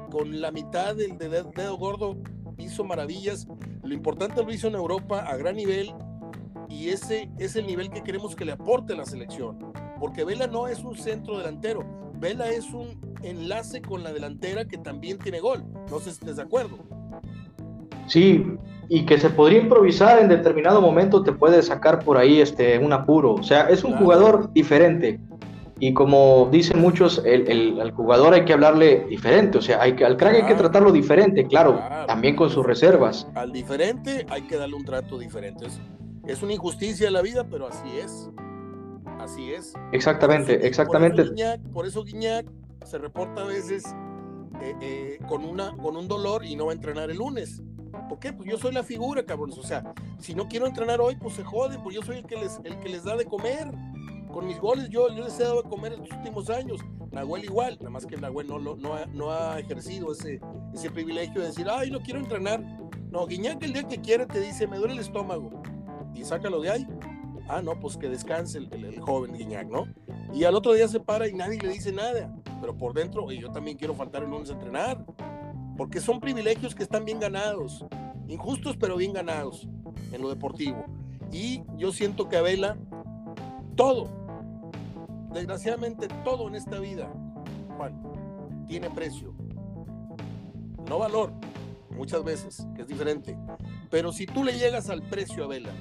con 0.09 0.39
la 0.41 0.51
mitad 0.51 0.95
del 0.95 1.17
dedo 1.17 1.77
gordo, 1.77 2.17
hizo 2.57 2.83
maravillas. 2.83 3.47
Lo 3.83 3.93
importante 3.93 4.43
lo 4.43 4.51
hizo 4.51 4.67
en 4.67 4.75
Europa 4.75 5.19
a 5.19 5.35
gran 5.37 5.55
nivel 5.55 5.93
y 6.67 6.89
ese 6.89 7.29
es 7.37 7.55
el 7.55 7.67
nivel 7.67 7.89
que 7.89 8.03
queremos 8.03 8.35
que 8.35 8.45
le 8.45 8.53
aporte 8.53 8.95
la 8.95 9.05
selección 9.05 9.69
porque 9.99 10.23
Vela 10.23 10.47
no 10.47 10.67
es 10.67 10.83
un 10.83 10.95
centro 10.95 11.37
delantero, 11.37 11.83
Vela 12.19 12.49
es 12.49 12.71
un 12.71 12.99
enlace 13.21 13.81
con 13.81 14.03
la 14.03 14.13
delantera 14.13 14.65
que 14.65 14.77
también 14.77 15.19
tiene 15.19 15.39
gol. 15.39 15.63
No 15.89 15.99
sé 15.99 16.11
si 16.11 16.19
estás 16.19 16.37
de 16.37 16.43
acuerdo. 16.43 16.77
Sí, 18.07 18.45
y 18.87 19.05
que 19.05 19.19
se 19.19 19.29
podría 19.29 19.61
improvisar 19.61 20.19
en 20.19 20.29
determinado 20.29 20.81
momento, 20.81 21.23
te 21.23 21.31
puede 21.31 21.61
sacar 21.61 21.99
por 21.99 22.17
ahí 22.17 22.41
este, 22.41 22.79
un 22.79 22.91
apuro. 22.91 23.35
O 23.35 23.43
sea, 23.43 23.69
es 23.69 23.83
un 23.83 23.95
jugador 23.97 24.51
diferente. 24.53 25.19
Y 25.79 25.93
como 25.93 26.49
dicen 26.51 26.79
muchos, 26.79 27.21
el, 27.25 27.91
jugador 27.91 28.33
hay 28.33 28.45
que 28.45 28.53
hablarle 28.53 29.05
diferente. 29.09 29.57
O 29.57 29.61
sea, 29.61 29.81
hay 29.81 29.95
que, 29.95 30.05
al 30.05 30.17
crack 30.17 30.35
hay 30.35 30.45
que 30.45 30.55
tratarlo 30.55 30.91
diferente, 30.91 31.45
claro, 31.47 31.79
también 32.07 32.35
con 32.35 32.49
sus 32.49 32.65
reservas. 32.65 33.27
Al 33.35 33.51
diferente 33.51 34.25
hay 34.29 34.43
que 34.43 34.57
darle 34.57 34.75
un 34.75 34.85
trato 34.85 35.17
diferente. 35.17 35.67
Es, 35.67 35.79
es 36.27 36.43
una 36.43 36.53
injusticia 36.53 37.07
en 37.07 37.13
la 37.13 37.21
vida, 37.21 37.45
pero 37.49 37.67
así 37.67 37.97
es. 37.97 38.29
Así 39.19 39.53
es. 39.53 39.73
Exactamente, 39.91 40.65
exactamente. 40.65 41.25
Por 41.73 41.85
eso, 41.85 42.03
Guiñac, 42.03 42.45
se 42.85 42.97
reporta 42.97 43.41
a 43.41 43.45
veces 43.45 43.83
eh, 44.61 44.75
eh, 44.81 45.19
con, 45.27 45.43
una, 45.45 45.75
con 45.77 45.95
un 45.97 46.07
dolor 46.07 46.45
y 46.45 46.55
no 46.55 46.65
va 46.67 46.71
a 46.71 46.75
entrenar 46.75 47.09
el 47.09 47.17
lunes. 47.17 47.61
¿Por 48.07 48.19
qué? 48.19 48.33
Pues 48.33 48.49
yo 48.49 48.57
soy 48.57 48.73
la 48.73 48.83
figura, 48.83 49.25
cabrones. 49.25 49.57
O 49.57 49.63
sea, 49.63 49.93
si 50.19 50.35
no 50.35 50.47
quiero 50.47 50.67
entrenar 50.67 51.01
hoy, 51.01 51.15
pues 51.15 51.35
se 51.35 51.43
joden, 51.43 51.81
pues 51.83 51.95
yo 51.95 52.01
soy 52.01 52.17
el 52.17 52.25
que 52.25 52.37
les, 52.37 52.59
el 52.63 52.77
que 52.79 52.89
les 52.89 53.03
da 53.03 53.15
de 53.15 53.25
comer. 53.25 53.67
Con 54.31 54.47
mis 54.47 54.59
goles 54.59 54.89
yo, 54.89 55.09
yo 55.09 55.23
les 55.23 55.39
he 55.39 55.43
dado 55.43 55.63
de 55.63 55.69
comer 55.69 55.93
en 55.93 55.99
los 55.99 56.11
últimos 56.11 56.49
años. 56.49 56.81
Nahuel 57.11 57.45
igual, 57.45 57.77
nada 57.79 57.89
más 57.89 58.05
que 58.05 58.17
Nahuel 58.17 58.47
no, 58.47 58.59
no, 58.59 58.93
ha, 58.93 59.05
no 59.07 59.31
ha 59.31 59.59
ejercido 59.59 60.11
ese, 60.11 60.39
ese 60.73 60.91
privilegio 60.91 61.41
de 61.41 61.47
decir, 61.47 61.67
ay, 61.69 61.89
no 61.89 61.99
quiero 61.99 62.19
entrenar. 62.19 62.63
No, 63.09 63.25
Guiñac 63.25 63.63
el 63.63 63.73
día 63.73 63.83
que 63.83 63.99
quiere 63.99 64.25
te 64.27 64.39
dice, 64.39 64.67
me 64.67 64.77
duele 64.77 64.93
el 64.93 64.99
estómago. 64.99 65.49
Y 66.13 66.23
sácalo 66.23 66.61
de 66.61 66.69
ahí 66.69 66.87
ah, 67.49 67.61
no, 67.61 67.77
pues 67.79 67.97
que 67.97 68.07
descanse 68.07 68.59
el, 68.59 68.99
joven 69.01 69.33
Guiñac, 69.33 69.67
¿no? 69.67 69.87
Y 70.33 70.43
al 70.43 70.55
otro 70.55 70.73
día 70.73 70.87
se 70.87 70.99
para 70.99 71.27
y 71.27 71.33
nadie 71.33 71.59
le 71.59 71.69
dice 71.69 71.91
nada, 71.91 72.33
pero 72.61 72.77
por 72.77 72.93
dentro, 72.93 73.29
y 73.31 73.39
yo 73.39 73.51
también 73.51 73.77
quiero 73.77 73.93
faltar 73.95 74.23
el 74.23 74.29
lunes 74.29 74.49
a 74.49 74.53
entrenar, 74.53 75.03
porque 75.75 75.99
son 75.99 76.19
privilegios 76.19 76.75
que 76.75 76.83
están 76.83 77.03
bien 77.03 77.19
ganados, 77.19 77.85
injustos 78.27 78.77
pero 78.77 78.95
bien 78.95 79.13
ganados 79.13 79.67
en 80.13 80.21
lo 80.21 80.29
deportivo. 80.29 80.85
Y 81.31 81.63
yo 81.77 81.91
siento 81.91 82.29
que 82.29 82.37
Abela, 82.37 82.77
todo, 83.75 84.07
desgraciadamente 85.33 86.07
todo 86.23 86.47
en 86.47 86.55
esta 86.55 86.79
vida, 86.79 87.11
Juan, 87.77 88.01
tiene 88.67 88.89
precio, 88.89 89.33
no 90.87 90.99
valor, 90.99 91.33
muchas 91.91 92.23
veces, 92.23 92.67
que 92.75 92.83
es 92.83 92.87
diferente. 92.87 93.37
Pero 93.89 94.11
si 94.11 94.25
tú 94.25 94.43
le 94.43 94.57
llegas 94.57 94.89
al 94.89 95.01
precio 95.03 95.43
a 95.43 95.47
Vela, 95.47 95.71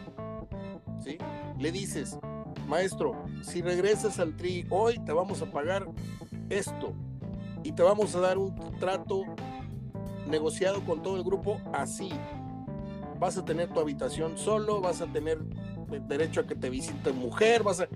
¿sí? 0.98 1.18
le 1.58 1.72
dices, 1.72 2.18
maestro, 2.66 3.12
si 3.42 3.62
regresas 3.62 4.18
al 4.18 4.37
tri 4.37 4.66
hoy 4.70 4.98
te 4.98 5.12
vamos 5.12 5.42
a 5.42 5.50
pagar 5.50 5.87
esto 6.50 6.94
y 7.62 7.72
te 7.72 7.82
vamos 7.82 8.14
a 8.14 8.20
dar 8.20 8.38
un 8.38 8.54
trato 8.78 9.22
negociado 10.26 10.84
con 10.84 11.02
todo 11.02 11.16
el 11.16 11.24
grupo 11.24 11.61
así. 11.72 12.11
Vas 13.18 13.37
a 13.37 13.44
tener 13.44 13.72
tu 13.72 13.80
habitación 13.80 14.38
solo, 14.38 14.80
vas 14.80 15.00
a 15.00 15.06
tener 15.06 15.38
derecho 16.06 16.40
a 16.40 16.46
que 16.46 16.54
te 16.54 16.70
visite 16.70 17.12
mujer, 17.12 17.62
vas 17.62 17.80
a... 17.80 17.88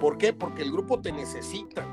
¿Por 0.00 0.18
qué? 0.18 0.32
Porque 0.32 0.62
el 0.62 0.72
grupo 0.72 1.00
te 1.00 1.12
necesita, 1.12 1.86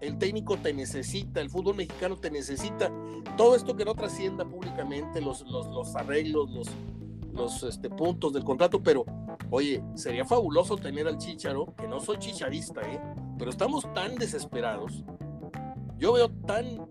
el 0.00 0.18
técnico 0.18 0.56
te 0.56 0.72
necesita, 0.72 1.40
el 1.40 1.50
fútbol 1.50 1.76
mexicano 1.76 2.16
te 2.16 2.30
necesita. 2.30 2.90
Todo 3.36 3.54
esto 3.54 3.76
que 3.76 3.84
no 3.84 3.94
trascienda 3.94 4.44
públicamente, 4.44 5.20
los, 5.20 5.42
los, 5.42 5.66
los 5.68 5.94
arreglos, 5.96 6.50
los, 6.50 6.68
los 7.32 7.62
este, 7.62 7.90
puntos 7.90 8.32
del 8.32 8.44
contrato, 8.44 8.82
pero 8.82 9.04
oye, 9.50 9.82
sería 9.94 10.24
fabuloso 10.24 10.76
tener 10.76 11.06
al 11.06 11.18
Chicharo, 11.18 11.74
que 11.76 11.86
no 11.86 12.00
soy 12.00 12.18
chicharista, 12.18 12.80
¿eh? 12.82 13.00
pero 13.38 13.50
estamos 13.50 13.92
tan 13.92 14.16
desesperados. 14.16 15.04
Yo 15.98 16.12
veo 16.12 16.30
tan, 16.46 16.86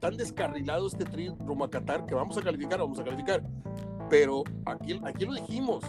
tan 0.00 0.16
descarrilado 0.16 0.86
este 0.86 1.04
tri 1.04 1.28
rumbo 1.28 1.64
a 1.64 1.70
Qatar 1.70 2.06
que 2.06 2.14
vamos 2.14 2.36
a 2.38 2.42
calificar, 2.42 2.78
vamos 2.78 2.98
a 2.98 3.04
calificar. 3.04 3.42
Pero 4.08 4.44
aquí, 4.64 5.00
aquí 5.04 5.24
lo 5.24 5.34
dijimos, 5.34 5.84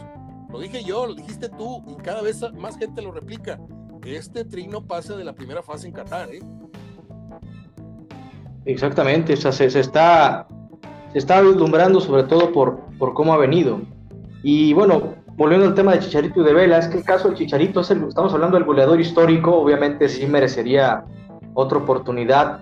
lo 0.49 0.59
dije 0.59 0.83
yo, 0.83 1.05
lo 1.07 1.13
dijiste 1.13 1.49
tú, 1.49 1.83
y 1.87 1.95
cada 2.01 2.21
vez 2.21 2.41
más 2.53 2.77
gente 2.77 3.01
lo 3.01 3.11
replica. 3.11 3.59
Este 4.05 4.45
tri 4.45 4.67
no 4.67 4.81
pasa 4.85 5.15
de 5.17 5.25
la 5.25 5.33
primera 5.33 5.61
fase 5.61 5.87
en 5.87 5.93
Qatar, 5.93 6.29
¿eh? 6.33 6.41
Exactamente, 8.65 9.33
o 9.33 9.37
sea, 9.37 9.51
se, 9.51 9.65
está 9.65 10.47
se 11.11 11.17
está 11.17 11.41
sobre 11.99 12.23
todo 12.23 12.51
por, 12.51 12.79
por 12.97 13.13
cómo 13.13 13.33
ha 13.33 13.37
venido. 13.37 13.81
Y 14.43 14.73
bueno, 14.73 15.15
volviendo 15.35 15.67
al 15.67 15.73
tema 15.73 15.93
de 15.93 15.99
Chicharito 15.99 16.41
y 16.41 16.43
de 16.43 16.53
Vela, 16.53 16.77
es 16.77 16.87
que 16.87 16.97
el 16.97 17.03
caso 17.03 17.29
del 17.29 17.37
Chicharito, 17.37 17.81
es 17.81 17.91
estamos 17.91 18.33
hablando 18.33 18.57
del 18.57 18.65
goleador 18.65 18.99
histórico, 18.99 19.55
obviamente 19.55 20.09
sí 20.09 20.25
merecería 20.25 21.05
otra 21.53 21.79
oportunidad, 21.79 22.59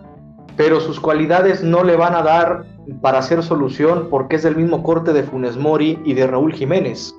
pero 0.55 0.79
sus 0.79 0.99
cualidades 0.99 1.63
no 1.63 1.83
le 1.83 1.95
van 1.95 2.15
a 2.15 2.21
dar 2.21 2.65
para 3.01 3.19
hacer 3.19 3.43
solución 3.43 4.07
porque 4.09 4.37
es 4.37 4.43
del 4.43 4.55
mismo 4.55 4.83
corte 4.83 5.11
de 5.11 5.23
Funes 5.23 5.57
Mori 5.57 5.99
y 6.05 6.13
de 6.13 6.27
Raúl 6.27 6.53
Jiménez. 6.53 7.13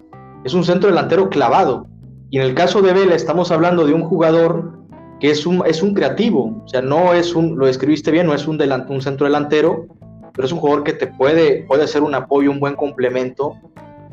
Es 0.47 0.55
un 0.55 0.63
centro 0.63 0.89
delantero 0.89 1.29
clavado. 1.29 1.89
Y 2.31 2.39
en 2.39 2.45
el 2.45 2.55
caso 2.55 2.81
de 2.81 2.93
Vela 2.93 3.17
estamos 3.17 3.51
hablando 3.51 3.85
de 3.85 3.93
un 3.95 4.05
jugador 4.05 4.79
que 5.19 5.33
es 5.33 5.45
un, 5.45 5.65
es 5.67 5.83
un 5.83 5.93
creativo, 5.93 6.63
o 6.65 6.69
sea, 6.69 6.83
no 6.83 7.15
es 7.15 7.35
un, 7.35 7.59
lo 7.59 7.67
escribiste 7.67 8.13
bien, 8.13 8.29
no 8.29 8.33
es 8.33 8.47
un, 8.47 8.63
un 8.89 9.03
centro 9.03 9.27
delantero, 9.27 9.87
pero 10.33 10.47
es 10.47 10.53
un 10.53 10.61
jugador 10.61 10.85
que 10.85 10.93
te 10.93 11.09
puede, 11.09 11.65
puede 11.65 11.89
ser 11.89 12.05
un 12.05 12.15
apoyo, 12.15 12.53
un 12.53 12.61
buen 12.61 12.77
complemento 12.77 13.55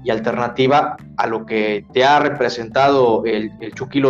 y 0.04 0.10
alternativa 0.10 0.98
a 1.18 1.28
lo 1.28 1.46
que 1.46 1.86
te 1.94 2.04
ha 2.04 2.20
representado 2.20 3.24
el, 3.26 3.52
el 3.62 3.72
Chucky 3.76 4.02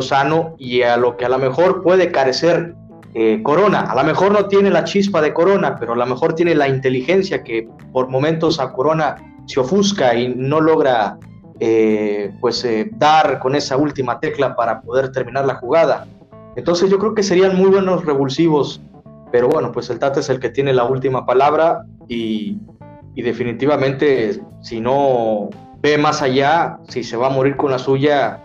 y 0.59 0.81
a 0.83 0.95
lo 0.95 1.17
que 1.17 1.25
a 1.25 1.29
lo 1.29 1.39
mejor 1.39 1.83
puede 1.83 2.09
carecer 2.09 2.73
eh, 3.15 3.41
Corona. 3.43 3.81
A 3.81 3.95
lo 3.95 4.03
mejor 4.05 4.31
no 4.31 4.47
tiene 4.47 4.69
la 4.69 4.85
chispa 4.85 5.21
de 5.21 5.33
Corona, 5.33 5.75
pero 5.77 5.91
a 5.91 5.97
lo 5.97 6.05
mejor 6.05 6.35
tiene 6.35 6.55
la 6.55 6.69
inteligencia 6.69 7.43
que 7.43 7.67
por 7.91 8.07
momentos 8.07 8.61
a 8.61 8.71
Corona 8.71 9.17
se 9.45 9.59
ofusca 9.59 10.15
y 10.15 10.33
no 10.33 10.61
logra 10.61 11.17
eh, 11.65 12.33
pues 12.41 12.65
eh, 12.65 12.89
dar 12.97 13.39
con 13.39 13.55
esa 13.55 13.77
última 13.77 14.19
tecla 14.19 14.55
para 14.55 14.81
poder 14.81 15.11
terminar 15.11 15.45
la 15.45 15.55
jugada. 15.55 16.07
Entonces 16.55 16.89
yo 16.89 16.99
creo 16.99 17.13
que 17.13 17.23
serían 17.23 17.55
muy 17.55 17.69
buenos 17.69 18.05
revulsivos 18.05 18.81
pero 19.33 19.49
bueno, 19.49 19.71
pues 19.71 19.89
el 19.89 19.97
Tata 19.97 20.19
es 20.19 20.29
el 20.29 20.39
que 20.39 20.49
tiene 20.49 20.73
la 20.73 20.83
última 20.83 21.25
palabra 21.25 21.87
y, 22.07 22.59
definitivamente 23.15 24.39
si 24.61 24.79
no 24.79 25.49
ve 25.79 25.97
más 25.97 26.21
allá, 26.21 26.77
si 26.87 27.03
se 27.03 27.17
va 27.17 27.27
a 27.27 27.29
morir 27.31 27.57
con 27.57 27.71
la 27.71 27.79
suya, 27.79 28.43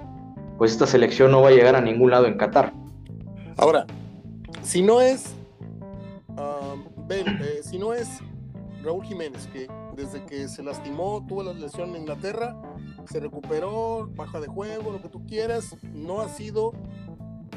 pues 0.57 0.73
esta 0.73 0.87
selección 0.87 1.31
no 1.31 1.43
va 1.43 1.49
a 1.49 1.51
llegar 1.51 1.77
a 1.77 1.83
ningún 1.83 2.11
lado 2.11 2.25
en 2.25 2.39
Qatar. 2.39 2.73
Ahora, 3.59 3.85
si 4.63 4.81
no 4.81 5.03
es, 5.03 5.35
um, 6.39 6.83
eh, 7.11 7.61
si 7.63 7.79
no 7.79 7.93
es 7.93 8.09
Raúl 8.83 9.05
Jiménez, 9.05 9.47
que 9.53 9.69
desde 9.95 10.25
que 10.25 10.49
se 10.49 10.63
lastimó, 10.63 11.23
tuvo 11.29 11.43
la 11.43 11.53
lesión 11.53 11.91
en 11.91 11.97
Inglaterra, 11.97 12.57
se 13.09 13.21
recuperó, 13.21 14.09
baja 14.15 14.41
de 14.41 14.47
juego, 14.47 14.91
lo 14.91 15.01
que 15.01 15.09
tú 15.09 15.25
quieras, 15.27 15.77
no 15.95 16.21
ha 16.21 16.29
sido 16.29 16.73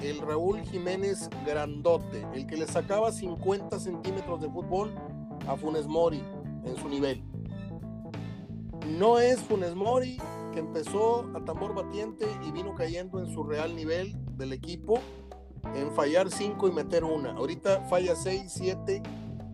el 0.02 0.20
Raúl 0.20 0.62
Jiménez 0.62 1.30
grandote, 1.46 2.26
el 2.34 2.48
que 2.48 2.58
le 2.58 2.68
sacaba 2.68 3.12
50 3.12 3.80
centímetros 3.80 4.42
de 4.42 4.50
fútbol 4.50 4.94
a 5.48 5.56
Funes 5.56 5.88
Mori 5.88 6.24
en 6.64 6.76
su 6.78 6.90
nivel. 6.90 7.24
No 8.98 9.20
es 9.20 9.40
Funes 9.42 9.76
Mori 9.76 10.18
que 10.54 10.60
empezó 10.60 11.30
a 11.36 11.46
tambor 11.46 11.74
batiente 11.74 12.26
y 12.46 12.52
vino 12.52 12.74
cayendo 12.76 13.20
en 13.20 13.32
su 13.32 13.44
real 13.44 13.76
nivel 13.76 14.16
del 14.38 14.54
equipo 14.54 15.00
en 15.76 15.92
fallar 15.92 16.30
5 16.30 16.68
y 16.68 16.72
meter 16.72 17.04
una. 17.04 17.32
Ahorita 17.34 17.82
falla 17.84 18.16
6, 18.16 18.44
7 18.48 19.04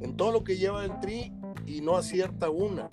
en 0.01 0.15
todo 0.15 0.31
lo 0.31 0.43
que 0.43 0.57
lleva 0.57 0.85
el 0.85 0.99
tri 0.99 1.33
y 1.65 1.81
no 1.81 1.97
acierta 1.97 2.49
una. 2.49 2.89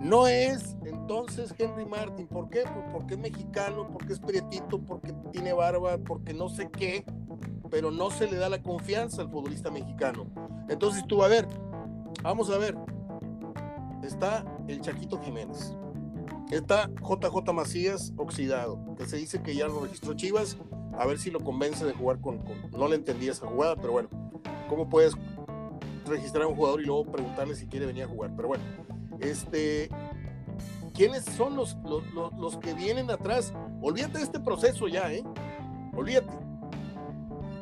No 0.00 0.28
es 0.28 0.76
entonces 1.08 1.54
Henry 1.58 1.86
Martin. 1.86 2.26
¿Por 2.26 2.50
qué? 2.50 2.64
Pues 2.64 2.84
porque 2.92 3.14
es 3.14 3.20
mexicano, 3.20 3.88
porque 3.90 4.12
es 4.12 4.20
prietito, 4.20 4.78
porque 4.78 5.14
tiene 5.32 5.54
barba, 5.54 5.96
porque 5.96 6.34
no 6.34 6.50
sé 6.50 6.68
qué, 6.70 7.02
pero 7.70 7.90
no 7.90 8.10
se 8.10 8.30
le 8.30 8.36
da 8.36 8.50
la 8.50 8.62
confianza 8.62 9.22
al 9.22 9.30
futbolista 9.30 9.70
mexicano. 9.70 10.26
Entonces 10.68 11.06
tú, 11.06 11.22
a 11.22 11.28
ver, 11.28 11.48
vamos 12.22 12.50
a 12.50 12.58
ver. 12.58 12.76
Está 14.02 14.44
el 14.68 14.82
Chaquito 14.82 15.18
Jiménez. 15.22 15.74
Está 16.50 16.90
JJ 17.00 17.54
Macías 17.54 18.12
oxidado, 18.18 18.78
que 18.98 19.06
se 19.06 19.16
dice 19.16 19.42
que 19.42 19.54
ya 19.54 19.66
lo 19.66 19.80
registró 19.80 20.12
Chivas. 20.12 20.58
A 20.98 21.06
ver 21.06 21.18
si 21.18 21.30
lo 21.30 21.40
convence 21.40 21.86
de 21.86 21.94
jugar 21.94 22.20
con, 22.20 22.38
con... 22.38 22.70
No 22.72 22.86
le 22.86 22.96
entendí 22.96 23.28
esa 23.28 23.46
jugada, 23.46 23.76
pero 23.76 23.92
bueno, 23.92 24.10
¿cómo 24.68 24.90
puedes 24.90 25.14
registrar 26.04 26.44
a 26.44 26.48
un 26.48 26.54
jugador 26.54 26.82
y 26.82 26.84
luego 26.84 27.10
preguntarle 27.10 27.54
si 27.54 27.66
quiere 27.66 27.86
venir 27.86 28.04
a 28.04 28.08
jugar? 28.08 28.32
Pero 28.36 28.48
bueno, 28.48 28.64
este, 29.20 29.88
¿quiénes 30.98 31.24
son 31.24 31.54
los, 31.54 31.76
los, 32.36 32.56
que 32.56 32.74
vienen 32.74 33.08
atrás? 33.08 33.54
Olvídate 33.80 34.18
de 34.18 34.24
este 34.24 34.40
proceso 34.40 34.88
ya, 34.88 35.12
¿eh? 35.12 35.22
Olvídate. 35.96 36.36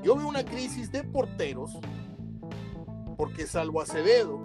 Yo 0.03 0.16
veo 0.16 0.27
una 0.27 0.42
crisis 0.42 0.90
de 0.90 1.05
porteros, 1.05 1.79
porque 3.18 3.46
salvo 3.46 3.83
Acevedo, 3.83 4.40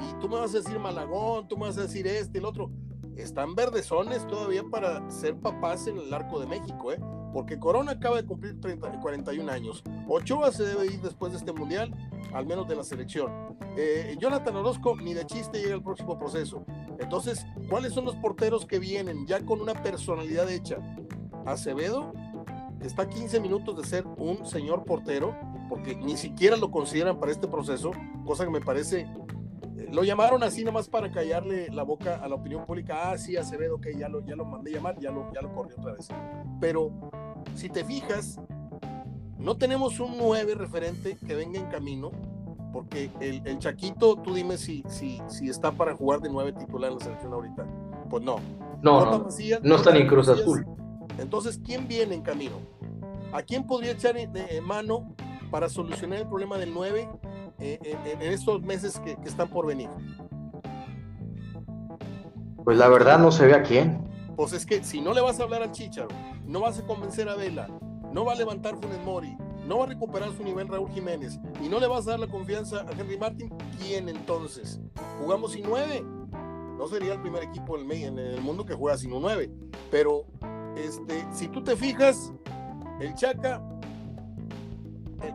y 0.00 0.20
tú 0.20 0.28
me 0.30 0.36
vas 0.36 0.54
a 0.54 0.58
decir 0.58 0.78
Malagón, 0.78 1.48
tú 1.48 1.58
me 1.58 1.66
vas 1.66 1.76
a 1.76 1.82
decir 1.82 2.06
este, 2.06 2.38
el 2.38 2.46
otro, 2.46 2.70
están 3.14 3.54
verdezones 3.54 4.26
todavía 4.26 4.62
para 4.64 5.10
ser 5.10 5.36
papás 5.36 5.86
en 5.86 5.98
el 5.98 6.14
arco 6.14 6.40
de 6.40 6.46
México, 6.46 6.92
¿eh? 6.92 7.00
porque 7.34 7.58
Corona 7.58 7.92
acaba 7.92 8.16
de 8.16 8.24
cumplir 8.24 8.58
30, 8.58 9.00
41 9.00 9.52
años. 9.52 9.82
Ochoa 10.08 10.50
se 10.50 10.64
debe 10.64 10.86
ir 10.86 11.02
después 11.02 11.32
de 11.32 11.38
este 11.38 11.52
mundial, 11.52 11.94
al 12.32 12.46
menos 12.46 12.68
de 12.68 12.76
la 12.76 12.84
selección. 12.84 13.56
Eh, 13.76 14.16
Jonathan 14.18 14.56
Orozco 14.56 14.96
ni 14.96 15.14
de 15.14 15.26
chiste 15.26 15.60
llega 15.60 15.74
al 15.74 15.82
próximo 15.82 16.18
proceso. 16.18 16.64
Entonces, 16.98 17.46
¿cuáles 17.68 17.92
son 17.92 18.04
los 18.04 18.16
porteros 18.16 18.66
que 18.66 18.78
vienen 18.78 19.26
ya 19.26 19.44
con 19.44 19.60
una 19.60 19.74
personalidad 19.74 20.50
hecha? 20.50 20.78
Acevedo, 21.46 22.12
está 22.80 23.02
a 23.02 23.08
15 23.08 23.40
minutos 23.40 23.76
de 23.76 23.84
ser 23.84 24.06
un 24.16 24.46
señor 24.46 24.84
portero, 24.84 25.36
porque 25.68 25.94
ni 25.96 26.16
siquiera 26.16 26.56
lo 26.56 26.70
consideran 26.70 27.18
para 27.18 27.32
este 27.32 27.48
proceso, 27.48 27.92
cosa 28.24 28.44
que 28.44 28.50
me 28.50 28.60
parece 28.60 29.06
lo 29.92 30.04
llamaron 30.04 30.42
así 30.42 30.64
nomás 30.64 30.88
para 30.88 31.10
callarle 31.10 31.68
la 31.70 31.82
boca 31.82 32.16
a 32.16 32.28
la 32.28 32.34
opinión 32.34 32.64
pública. 32.66 33.10
Ah, 33.10 33.18
sí, 33.18 33.36
Acevedo, 33.36 33.80
que 33.80 33.96
ya 33.96 34.08
lo, 34.08 34.24
ya 34.24 34.36
lo 34.36 34.44
mandé 34.44 34.72
llamar, 34.72 34.98
ya 34.98 35.10
lo, 35.10 35.32
ya 35.32 35.40
lo 35.40 35.52
corrió 35.54 35.76
otra 35.78 35.94
vez. 35.94 36.08
Pero 36.60 36.90
si 37.54 37.68
te 37.68 37.84
fijas, 37.84 38.40
no 39.38 39.56
tenemos 39.56 40.00
un 40.00 40.16
9 40.18 40.54
referente 40.54 41.16
que 41.26 41.34
venga 41.34 41.58
en 41.58 41.66
camino, 41.66 42.10
porque 42.72 43.10
el, 43.20 43.40
el 43.44 43.58
Chaquito, 43.58 44.16
tú 44.16 44.34
dime 44.34 44.58
si, 44.58 44.82
si, 44.88 45.20
si 45.28 45.48
está 45.48 45.72
para 45.72 45.94
jugar 45.94 46.20
de 46.20 46.28
9 46.28 46.52
titular 46.52 46.90
en 46.90 46.98
la 46.98 47.04
selección 47.04 47.32
ahorita. 47.32 47.66
Pues 48.10 48.22
no. 48.22 48.36
No, 48.82 49.04
no, 49.04 49.28
no 49.62 49.76
está 49.76 49.92
ni 49.92 50.06
Cruz 50.06 50.28
Azul. 50.28 50.66
Entonces, 51.18 51.60
¿quién 51.64 51.88
viene 51.88 52.14
en 52.14 52.22
camino? 52.22 52.56
¿A 53.32 53.42
quién 53.42 53.66
podría 53.66 53.92
echar 53.92 54.16
en 54.16 54.32
mano 54.64 55.14
para 55.50 55.68
solucionar 55.68 56.20
el 56.20 56.28
problema 56.28 56.58
del 56.58 56.72
9 56.72 57.08
en, 57.58 58.22
estos 58.22 58.62
meses 58.62 59.00
que, 59.00 59.16
están 59.24 59.48
por 59.48 59.66
venir? 59.66 59.88
Pues 62.64 62.78
la 62.78 62.88
verdad 62.88 63.18
no 63.18 63.32
se 63.32 63.46
ve 63.46 63.54
a 63.54 63.62
quién. 63.62 64.06
Pues 64.36 64.52
es 64.52 64.64
que 64.64 64.84
si 64.84 65.00
no 65.00 65.12
le 65.12 65.20
vas 65.20 65.40
a 65.40 65.42
hablar 65.42 65.62
al 65.62 65.72
Chicharo, 65.72 66.08
no 66.46 66.60
vas 66.60 66.78
a 66.78 66.86
convencer 66.86 67.28
a 67.28 67.34
Vela, 67.34 67.68
no 68.12 68.24
va 68.24 68.32
a 68.32 68.36
levantar 68.36 68.76
Funes 68.76 69.00
Mori, 69.04 69.36
no 69.66 69.78
va 69.78 69.84
a 69.84 69.88
recuperar 69.88 70.32
su 70.32 70.42
nivel 70.42 70.68
Raúl 70.68 70.90
Jiménez 70.90 71.38
y 71.62 71.68
no 71.68 71.78
le 71.78 71.86
vas 71.86 72.06
a 72.06 72.12
dar 72.12 72.20
la 72.20 72.26
confianza 72.26 72.80
a 72.80 72.92
Henry 72.92 73.18
Martin, 73.18 73.52
¿quién 73.78 74.08
entonces? 74.08 74.80
¿Jugamos 75.20 75.52
sin 75.52 75.64
nueve? 75.66 76.02
No 76.02 76.86
sería 76.86 77.14
el 77.14 77.20
primer 77.20 77.42
equipo 77.42 77.76
en 77.76 78.18
el 78.18 78.40
mundo 78.40 78.64
que 78.64 78.74
juega 78.74 78.96
sin 78.96 79.12
un 79.12 79.22
nueve, 79.22 79.50
pero 79.90 80.24
este, 80.76 81.26
si 81.32 81.48
tú 81.48 81.62
te 81.62 81.76
fijas, 81.76 82.32
el 83.00 83.14
Chaca, 83.14 83.62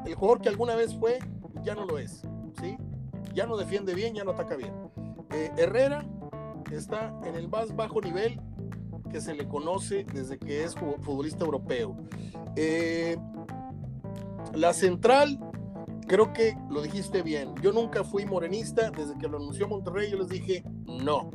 el 0.05 0.15
jugador 0.15 0.41
que 0.41 0.49
alguna 0.49 0.75
vez 0.75 0.95
fue, 0.95 1.19
ya 1.63 1.75
no 1.75 1.85
lo 1.85 1.97
es, 1.97 2.21
¿sí? 2.61 2.77
Ya 3.33 3.45
no 3.45 3.57
defiende 3.57 3.93
bien, 3.93 4.15
ya 4.15 4.23
no 4.23 4.31
ataca 4.31 4.55
bien. 4.55 4.73
Eh, 5.31 5.51
Herrera 5.57 6.05
está 6.71 7.13
en 7.23 7.35
el 7.35 7.49
más 7.49 7.75
bajo 7.75 7.99
nivel 8.01 8.39
que 9.13 9.21
se 9.21 9.35
le 9.35 9.47
conoce 9.47 10.05
desde 10.11 10.39
que 10.39 10.63
es 10.63 10.73
futbolista 10.73 11.45
europeo. 11.45 11.95
Eh, 12.55 13.15
la 14.55 14.73
central, 14.73 15.39
creo 16.07 16.33
que 16.33 16.57
lo 16.71 16.81
dijiste 16.81 17.21
bien. 17.21 17.53
Yo 17.61 17.71
nunca 17.71 18.03
fui 18.03 18.25
morenista, 18.25 18.89
desde 18.89 19.15
que 19.19 19.27
lo 19.27 19.37
anunció 19.37 19.67
Monterrey 19.67 20.09
yo 20.09 20.17
les 20.17 20.29
dije, 20.29 20.63
no. 20.87 21.29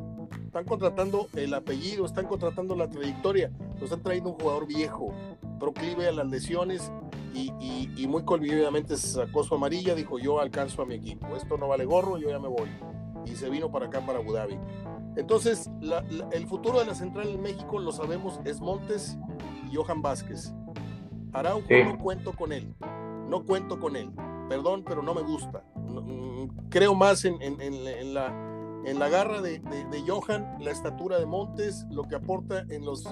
Están 0.45 0.64
contratando 0.64 1.29
el 1.37 1.55
apellido, 1.55 2.05
están 2.05 2.27
contratando 2.27 2.75
la 2.75 2.91
trayectoria, 2.91 3.53
nos 3.75 3.85
están 3.85 4.03
trayendo 4.03 4.31
un 4.31 4.41
jugador 4.41 4.67
viejo, 4.67 5.14
proclive 5.61 6.09
a 6.09 6.12
las 6.12 6.27
lesiones 6.27 6.91
y, 7.33 8.07
muy 8.09 8.25
colmilludamente 8.25 8.97
sacó 8.97 9.45
su 9.45 9.55
amarilla, 9.55 9.95
dijo 9.95 10.19
yo 10.19 10.41
alcanzo 10.41 10.83
a 10.83 10.87
mi 10.87 10.95
equipo, 10.95 11.37
esto 11.37 11.57
no 11.59 11.69
vale 11.69 11.85
gorro, 11.85 12.19
yo 12.19 12.29
ya 12.29 12.41
me 12.41 12.49
voy. 12.49 12.69
Y 13.25 13.37
se 13.37 13.49
vino 13.49 13.71
para 13.71 13.87
acá, 13.87 14.05
para 14.05 14.19
Abu 14.19 14.33
Dhabi. 14.33 14.59
Entonces, 15.16 15.71
el 16.33 16.47
futuro 16.47 16.81
de 16.81 16.87
la 16.87 16.94
central 16.94 17.29
en 17.29 17.42
México, 17.42 17.79
lo 17.79 17.92
sabemos, 17.92 18.40
es 18.44 18.61
Montes 18.61 19.18
y 19.71 19.75
Johan 19.75 20.03
Vázquez. 20.03 20.53
Araujo 21.33 21.66
no 21.85 21.99
cuento 21.99 22.33
con 22.33 22.53
él, 22.53 22.75
no 23.29 23.44
cuento 23.44 23.79
con 23.79 23.97
él. 23.97 24.11
Perdón, 24.49 24.83
pero 24.87 25.03
no 25.03 25.14
me 25.14 25.23
gusta. 25.23 25.62
Mm, 25.77 26.68
creo 26.71 26.94
más 26.94 27.25
en, 27.25 27.38
la, 28.14 28.83
en 28.85 28.99
la 28.99 29.09
garra 29.09 29.42
de, 29.42 29.59
de 29.59 30.05
Johan, 30.07 30.57
la 30.61 30.71
estatura 30.71 31.18
de 31.18 31.27
Montes, 31.27 31.87
lo 31.90 32.05
que 32.05 32.14
aporta 32.14 32.64
en 32.71 32.85
los 32.85 33.05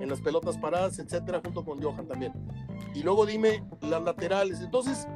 en 0.00 0.08
las 0.08 0.20
pelotas 0.20 0.58
paradas, 0.58 0.98
etcétera, 0.98 1.40
junto 1.42 1.64
con 1.64 1.82
Johan 1.82 2.06
también. 2.06 2.32
Y 2.94 3.02
luego 3.02 3.26
dime 3.26 3.64
las 3.80 4.02
laterales. 4.02 4.60
Entonces, 4.60 5.06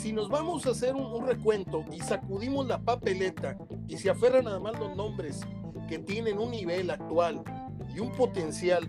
si 0.00 0.12
nos 0.12 0.28
vamos 0.28 0.66
a 0.66 0.70
hacer 0.70 0.94
un, 0.94 1.26
recuento 1.26 1.84
y 1.90 2.00
sacudimos 2.00 2.66
la 2.66 2.78
papeleta 2.78 3.56
y 3.88 3.96
se 3.96 4.10
aferran 4.10 4.44
nada 4.44 4.60
más 4.60 4.78
los 4.78 4.94
nombres 4.96 5.40
que 5.86 5.98
tienen 5.98 6.38
un 6.38 6.50
nivel 6.50 6.90
actual 6.90 7.42
y 7.94 8.00
un 8.00 8.10
potencial 8.12 8.88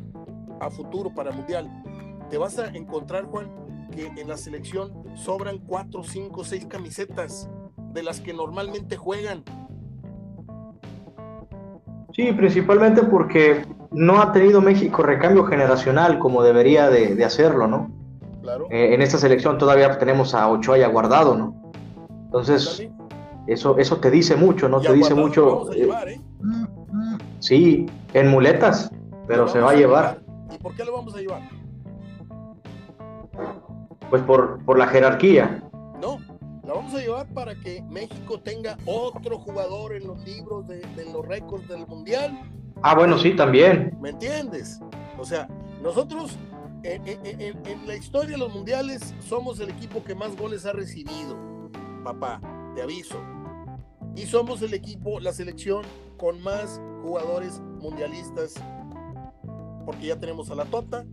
a 0.60 0.70
futuro 0.70 1.14
para 1.14 1.32
mundial, 1.32 1.70
te 2.30 2.38
vas 2.38 2.58
a 2.60 2.68
encontrar, 2.68 3.26
Juan, 3.26 3.50
que 3.92 4.08
en 4.20 4.28
la 4.28 4.38
selección 4.38 4.92
sobran 5.16 5.60
cuatro, 5.60 6.04
cinco, 6.04 6.44
seis 6.44 6.66
camisetas 6.66 7.50
de 7.94 8.04
las 8.04 8.20
que 8.20 8.34
normalmente 8.34 8.98
juegan. 8.98 9.44
Sí, 12.14 12.32
principalmente 12.34 13.04
porque 13.04 13.64
no 13.92 14.22
ha 14.22 14.32
tenido 14.32 14.62
México 14.62 15.04
recambio 15.04 15.46
generacional 15.46 16.20
como 16.20 16.44
debería 16.44 16.90
de, 16.90 17.24
hacerlo, 17.24 17.68
¿no? 17.68 17.92
Claro. 18.42 18.68
Eh, 18.72 18.94
en 18.94 19.02
esta 19.02 19.18
selección 19.18 19.58
todavía 19.58 19.98
tenemos 19.98 20.34
a 20.34 20.50
Ochoa 20.50 20.78
ya 20.78 20.88
guardado, 20.88 21.36
¿no? 21.36 21.72
Entonces, 22.26 22.88
eso, 23.48 23.78
eso 23.78 23.98
te 23.98 24.12
dice 24.12 24.36
mucho, 24.36 24.68
¿no? 24.68 24.82
te 24.82 24.94
dice 24.94 25.16
mucho. 25.16 25.66
Sí, 27.40 27.86
en 28.14 28.28
muletas, 28.30 28.92
pero 29.28 29.48
se 29.48 29.60
va 29.60 29.72
a 29.72 29.76
llevar. 29.76 30.22
¿Y 30.54 30.58
por 30.58 30.76
qué 30.76 30.86
lo 30.86 30.94
vamos 30.94 31.16
a 31.16 31.20
llevar? 31.20 31.42
Pues 34.10 34.22
por, 34.24 34.64
por 34.66 34.78
la 34.78 34.88
jerarquía. 34.88 35.64
No, 36.02 36.20
la 36.64 36.74
vamos 36.74 36.94
a 36.94 37.00
llevar 37.00 37.28
para 37.34 37.56
que 37.56 37.84
México 37.90 38.40
tenga 38.40 38.78
otro 38.86 39.38
jugador 39.40 39.94
en 39.94 40.08
los 40.08 40.24
libros 40.26 40.68
de, 40.68 40.80
de 40.96 41.06
los 41.12 41.26
récords 41.26 41.68
del 41.68 41.86
Mundial 41.88 42.38
Ah, 42.84 42.96
bueno, 42.96 43.18
sí, 43.18 43.36
también. 43.36 43.98
¿Me 44.02 44.10
entiendes? 44.10 44.80
O 45.18 45.26
sea, 45.26 45.48
nosotros 45.82 46.38
en, 46.84 47.88
la 47.88 47.96
historia 47.96 48.32
de 48.32 48.38
los 48.38 48.54
mundiales 48.54 49.16
somos 49.20 49.60
el 49.60 49.70
equipo 49.70 50.04
que 50.04 50.14
más 50.14 50.36
goles 50.38 50.66
ha 50.66 50.74
recibido, 50.74 51.38
papá, 52.04 52.40
te 52.76 52.82
aviso. 52.82 53.18
Y 54.18 54.26
somos 54.26 54.64
el 54.64 54.74
equipo, 54.74 55.20
la 55.20 55.32
selección 55.32 55.84
con 56.18 56.42
más 56.42 56.82
jugadores 57.04 57.62
mundialistas, 57.80 58.56
porque 59.86 60.08
ya 60.08 60.20
tenemos 60.20 60.50
a 60.50 60.56
la 60.56 60.66
Tota, 60.66 61.06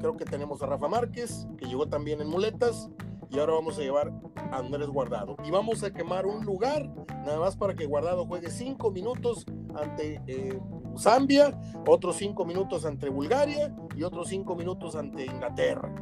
creo 0.00 0.16
que 0.16 0.24
tenemos 0.24 0.60
a 0.60 0.66
Rafa 0.66 0.88
Márquez, 0.88 1.46
que 1.56 1.66
llegó 1.66 1.86
también 1.86 2.20
en 2.20 2.28
muletas, 2.28 2.90
y 3.30 3.38
ahora 3.38 3.52
vamos 3.52 3.78
a 3.78 3.82
llevar 3.82 4.12
a 4.50 4.58
Andrés 4.58 4.88
Guardado. 4.88 5.36
Y 5.44 5.52
vamos 5.52 5.84
a 5.84 5.92
quemar 5.92 6.26
un 6.26 6.44
lugar, 6.44 6.90
nada 7.24 7.38
más 7.38 7.56
para 7.56 7.74
que 7.74 7.86
Guardado 7.86 8.26
juegue 8.26 8.50
cinco 8.50 8.90
minutos 8.90 9.46
ante 9.80 10.20
eh, 10.26 10.58
Zambia, 10.98 11.56
otros 11.86 12.16
cinco 12.16 12.44
minutos 12.44 12.84
ante 12.86 13.08
Bulgaria 13.08 13.72
y 13.94 14.02
otros 14.02 14.30
cinco 14.30 14.56
minutos 14.56 14.96
ante 14.96 15.26
Inglaterra. 15.26 15.94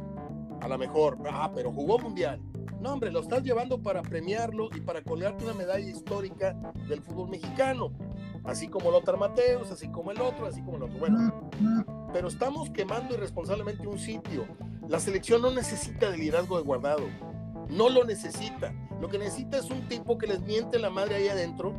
A 0.59 0.67
lo 0.67 0.77
mejor, 0.79 1.19
ah, 1.31 1.51
pero 1.53 1.71
jugó 1.71 1.99
mundial. 1.99 2.41
No, 2.81 2.93
hombre, 2.93 3.11
lo 3.11 3.21
estás 3.21 3.43
llevando 3.43 3.81
para 3.81 4.01
premiarlo 4.03 4.69
y 4.75 4.81
para 4.81 5.01
colgarte 5.01 5.43
una 5.43 5.53
medalla 5.53 5.89
histórica 5.89 6.55
del 6.87 7.01
fútbol 7.01 7.29
mexicano. 7.29 7.91
Así 8.43 8.67
como 8.67 8.91
Lothar 8.91 9.17
Mateos, 9.17 9.71
así 9.71 9.89
como 9.89 10.11
el 10.11 10.21
otro, 10.21 10.45
así 10.45 10.61
como 10.61 10.77
el 10.77 10.83
otro. 10.83 10.99
Bueno, 10.99 11.49
pero 12.13 12.27
estamos 12.27 12.69
quemando 12.69 13.15
irresponsablemente 13.15 13.87
un 13.87 13.97
sitio. 13.97 14.45
La 14.87 14.99
selección 14.99 15.41
no 15.41 15.51
necesita 15.51 16.11
de 16.11 16.17
liderazgo 16.17 16.57
de 16.57 16.63
guardado. 16.63 17.03
No 17.69 17.89
lo 17.89 18.05
necesita. 18.05 18.73
Lo 19.01 19.09
que 19.09 19.17
necesita 19.17 19.57
es 19.57 19.69
un 19.69 19.87
tipo 19.87 20.17
que 20.17 20.27
les 20.27 20.41
miente 20.41 20.79
la 20.79 20.89
madre 20.89 21.15
ahí 21.15 21.27
adentro, 21.27 21.73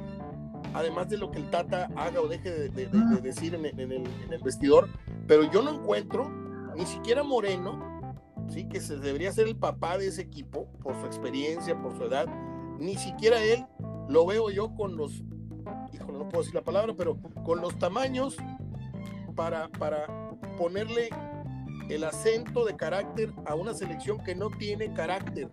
además 0.75 1.09
de 1.09 1.17
lo 1.17 1.31
que 1.31 1.39
el 1.39 1.49
Tata 1.49 1.89
haga 1.97 2.21
o 2.21 2.29
deje 2.29 2.51
de, 2.51 2.87
decir 3.23 3.55
en 3.55 3.65
el, 3.65 3.81
en 3.81 4.33
el 4.33 4.43
vestidor. 4.43 4.89
Pero 5.27 5.51
yo 5.51 5.63
no 5.63 5.71
encuentro 5.71 6.29
ni 6.77 6.85
siquiera 6.87 7.23
Moreno 7.23 7.88
¿sí? 8.49 8.69
que 8.69 8.81
se 8.81 8.97
debería 8.97 9.33
ser 9.33 9.47
el 9.47 9.57
papá 9.57 9.99
de 9.99 10.09
ese 10.09 10.23
equipo 10.23 10.67
por 10.83 10.99
su 11.01 11.07
experiencia, 11.07 11.81
por 11.81 11.97
su 11.97 12.05
edad. 12.05 12.27
Ni 12.79 12.97
siquiera 12.97 13.43
él 13.43 13.67
lo 14.09 14.27
veo 14.27 14.51
yo 14.51 14.75
con 14.75 14.97
los, 14.97 15.25
híjole, 15.93 16.19
no 16.19 16.29
puedo 16.29 16.43
decir 16.43 16.55
la 16.55 16.65
palabra, 16.65 16.95
pero 16.97 17.19
con 17.45 17.61
los 17.61 17.79
tamaños 17.79 18.37
para, 19.35 19.69
para 19.69 20.07
ponerle 20.57 21.11
el 21.89 22.05
acento 22.05 22.65
de 22.65 22.77
carácter 22.77 23.33
a 23.47 23.55
una 23.55 23.75
selección 23.75 24.23
que 24.23 24.35
no 24.35 24.51
tiene 24.51 24.93
carácter. 24.93 25.49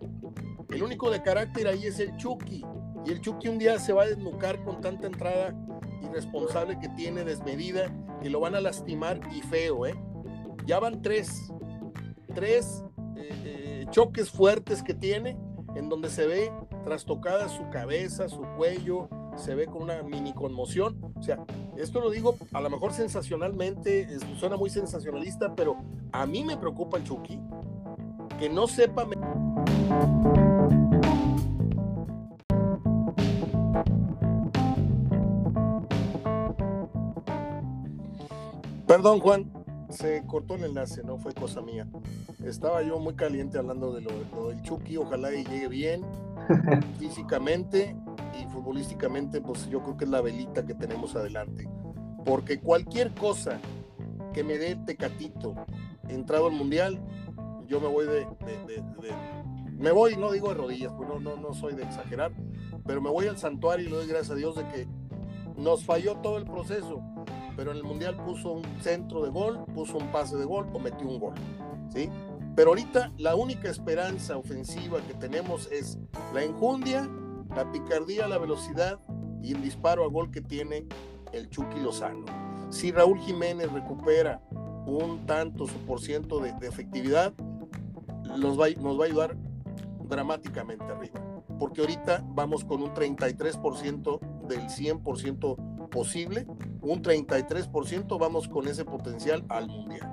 El 0.68 0.82
único 0.82 1.10
de 1.10 1.22
carácter 1.22 1.66
ahí 1.66 1.86
es 1.86 1.98
el 2.00 2.16
Chucky. 2.16 2.64
Y 3.04 3.10
el 3.10 3.20
Chucky 3.20 3.48
un 3.48 3.58
día 3.58 3.78
se 3.78 3.92
va 3.92 4.02
a 4.02 4.06
desnucar 4.06 4.62
con 4.64 4.80
tanta 4.80 5.06
entrada 5.06 5.54
irresponsable 6.02 6.78
que 6.78 6.88
tiene, 6.90 7.24
desmedida, 7.24 7.90
que 8.20 8.30
lo 8.30 8.40
van 8.40 8.54
a 8.54 8.60
lastimar 8.60 9.20
y 9.32 9.40
feo, 9.42 9.86
¿eh? 9.86 9.94
Ya 10.66 10.80
van 10.80 11.00
tres 11.00 11.52
tres 12.36 12.84
eh, 13.16 13.30
eh, 13.44 13.86
choques 13.90 14.30
fuertes 14.30 14.82
que 14.82 14.94
tiene, 14.94 15.38
en 15.74 15.88
donde 15.88 16.10
se 16.10 16.26
ve 16.26 16.52
trastocada 16.84 17.48
su 17.48 17.68
cabeza, 17.70 18.28
su 18.28 18.42
cuello, 18.56 19.08
se 19.36 19.54
ve 19.54 19.66
con 19.66 19.82
una 19.82 20.02
mini 20.02 20.34
conmoción. 20.34 21.00
O 21.16 21.22
sea, 21.22 21.44
esto 21.76 22.00
lo 22.00 22.10
digo 22.10 22.36
a 22.52 22.60
lo 22.60 22.70
mejor 22.70 22.92
sensacionalmente, 22.92 24.06
suena 24.38 24.56
muy 24.56 24.70
sensacionalista, 24.70 25.54
pero 25.56 25.78
a 26.12 26.26
mí 26.26 26.44
me 26.44 26.56
preocupa 26.56 26.98
el 26.98 27.04
Chucky, 27.04 27.40
que 28.38 28.50
no 28.50 28.68
sepa... 28.68 29.06
Perdón, 38.86 39.20
Juan, 39.20 39.55
se 39.90 40.24
cortó 40.26 40.54
el 40.54 40.64
enlace, 40.64 41.02
no 41.02 41.18
fue 41.18 41.34
cosa 41.34 41.60
mía. 41.62 41.86
Estaba 42.44 42.82
yo 42.82 42.98
muy 42.98 43.14
caliente 43.14 43.58
hablando 43.58 43.92
de 43.92 44.02
lo, 44.02 44.48
del 44.48 44.62
Chucky, 44.62 44.96
ojalá 44.96 45.34
y 45.34 45.44
llegue 45.44 45.68
bien 45.68 46.04
físicamente 46.98 47.96
y 48.40 48.44
futbolísticamente, 48.46 49.40
pues 49.40 49.68
yo 49.68 49.82
creo 49.82 49.96
que 49.96 50.04
es 50.04 50.10
la 50.10 50.20
velita 50.20 50.66
que 50.66 50.74
tenemos 50.74 51.14
adelante. 51.16 51.68
Porque 52.24 52.60
cualquier 52.60 53.14
cosa 53.14 53.58
que 54.32 54.44
me 54.44 54.58
dé 54.58 54.76
Tecatito 54.76 55.54
entrado 56.08 56.46
al 56.46 56.52
mundial, 56.52 57.00
yo 57.66 57.80
me 57.80 57.88
voy 57.88 58.06
de, 58.06 58.26
me 59.72 59.92
voy, 59.92 60.16
no 60.16 60.32
digo 60.32 60.48
de 60.48 60.54
rodillas, 60.54 60.92
pues 60.96 61.08
no, 61.08 61.20
no, 61.20 61.36
no 61.36 61.54
soy 61.54 61.74
de 61.74 61.84
exagerar, 61.84 62.32
pero 62.84 63.00
me 63.00 63.10
voy 63.10 63.26
al 63.26 63.38
santuario 63.38 63.86
y 63.86 63.90
le 63.90 63.96
doy 63.96 64.06
gracias 64.06 64.32
a 64.32 64.34
Dios 64.34 64.56
de 64.56 64.66
que 64.68 64.88
nos 65.56 65.84
falló 65.84 66.16
todo 66.16 66.38
el 66.38 66.44
proceso 66.44 67.02
pero 67.56 67.70
en 67.70 67.78
el 67.78 67.84
Mundial 67.84 68.16
puso 68.24 68.52
un 68.52 68.64
centro 68.82 69.22
de 69.22 69.30
gol, 69.30 69.64
puso 69.74 69.96
un 69.96 70.12
pase 70.12 70.36
de 70.36 70.44
gol 70.44 70.68
o 70.72 70.78
metió 70.78 71.08
un 71.08 71.18
gol. 71.18 71.34
¿sí? 71.88 72.10
Pero 72.54 72.70
ahorita 72.70 73.12
la 73.18 73.34
única 73.34 73.70
esperanza 73.70 74.36
ofensiva 74.36 75.00
que 75.06 75.14
tenemos 75.14 75.70
es 75.72 75.98
la 76.34 76.42
enjundia, 76.42 77.08
la 77.54 77.70
picardía, 77.72 78.28
la 78.28 78.38
velocidad 78.38 79.00
y 79.42 79.52
el 79.52 79.62
disparo 79.62 80.04
a 80.04 80.08
gol 80.08 80.30
que 80.30 80.40
tiene 80.40 80.86
el 81.32 81.48
Chucky 81.48 81.80
Lozano. 81.80 82.24
Si 82.70 82.92
Raúl 82.92 83.18
Jiménez 83.20 83.70
recupera 83.72 84.40
un 84.86 85.26
tanto 85.26 85.66
su 85.66 85.78
por 85.80 86.00
ciento 86.00 86.40
de, 86.40 86.50
efectividad, 86.62 87.32
nos 88.38 88.58
va, 88.60 88.68
nos 88.80 88.98
va 88.98 89.04
a 89.04 89.06
ayudar 89.06 89.36
dramáticamente 90.08 90.84
arriba. 90.84 91.20
Porque 91.58 91.80
ahorita 91.80 92.24
vamos 92.28 92.64
con 92.64 92.82
un 92.82 92.90
33% 92.90 94.20
del 94.46 94.60
100% 94.60 95.88
posible, 95.90 96.46
un 96.92 97.02
33% 97.02 98.18
vamos 98.18 98.48
con 98.48 98.66
ese 98.68 98.84
potencial 98.84 99.44
al 99.48 99.66
mundial. 99.68 100.08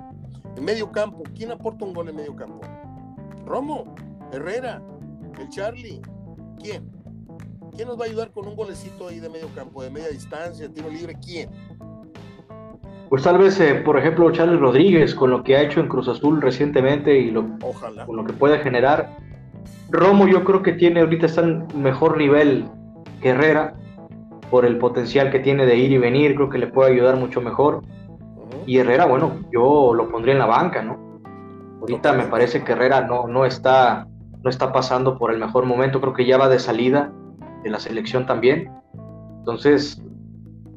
En 0.56 0.64
medio 0.64 0.90
campo, 0.90 1.22
¿quién 1.34 1.50
aporta 1.50 1.84
un 1.84 1.94
gol 1.94 2.08
en 2.08 2.16
medio 2.16 2.34
campo? 2.34 2.60
Romo, 3.46 3.94
Herrera, 4.32 4.82
el 5.38 5.48
Charlie, 5.48 6.00
¿quién? 6.60 6.90
¿Quién 7.74 7.88
nos 7.88 7.98
va 7.98 8.04
a 8.04 8.08
ayudar 8.08 8.30
con 8.30 8.46
un 8.46 8.54
golecito 8.54 9.08
ahí 9.08 9.18
de 9.18 9.28
medio 9.28 9.48
campo, 9.54 9.82
de 9.82 9.90
media 9.90 10.08
distancia, 10.08 10.68
tiro 10.68 10.88
libre? 10.88 11.16
¿Quién? 11.24 11.50
Pues 13.08 13.22
tal 13.22 13.38
vez, 13.38 13.58
eh, 13.60 13.74
por 13.76 13.98
ejemplo, 13.98 14.30
Charles 14.32 14.60
Rodríguez, 14.60 15.14
con 15.14 15.30
lo 15.30 15.42
que 15.42 15.56
ha 15.56 15.62
hecho 15.62 15.80
en 15.80 15.88
Cruz 15.88 16.08
Azul 16.08 16.40
recientemente 16.40 17.16
y 17.16 17.30
lo, 17.30 17.46
Ojalá. 17.62 18.06
con 18.06 18.16
lo 18.16 18.24
que 18.24 18.32
puede 18.32 18.58
generar. 18.58 19.16
Romo 19.90 20.26
yo 20.26 20.44
creo 20.44 20.62
que 20.62 20.72
tiene 20.72 21.00
ahorita 21.00 21.26
está 21.26 21.42
en 21.42 21.66
mejor 21.74 22.16
nivel 22.16 22.66
que 23.20 23.30
Herrera 23.30 23.74
por 24.50 24.64
el 24.64 24.78
potencial 24.78 25.30
que 25.30 25.40
tiene 25.40 25.66
de 25.66 25.76
ir 25.76 25.92
y 25.92 25.98
venir, 25.98 26.34
creo 26.34 26.48
que 26.48 26.58
le 26.58 26.66
puede 26.66 26.92
ayudar 26.92 27.16
mucho 27.16 27.40
mejor. 27.40 27.82
Y 28.66 28.78
Herrera, 28.78 29.06
bueno, 29.06 29.40
yo 29.52 29.92
lo 29.94 30.08
pondría 30.10 30.34
en 30.34 30.38
la 30.38 30.46
banca, 30.46 30.82
¿no? 30.82 31.20
Ahorita 31.80 32.12
me 32.12 32.24
parece 32.24 32.64
que 32.64 32.72
Herrera 32.72 33.02
no, 33.02 33.26
no, 33.26 33.44
está, 33.44 34.06
no 34.42 34.50
está 34.50 34.72
pasando 34.72 35.18
por 35.18 35.32
el 35.32 35.38
mejor 35.38 35.66
momento, 35.66 36.00
creo 36.00 36.14
que 36.14 36.24
ya 36.24 36.38
va 36.38 36.48
de 36.48 36.58
salida 36.58 37.12
de 37.62 37.70
la 37.70 37.78
selección 37.78 38.26
también. 38.26 38.70
Entonces, 39.38 40.02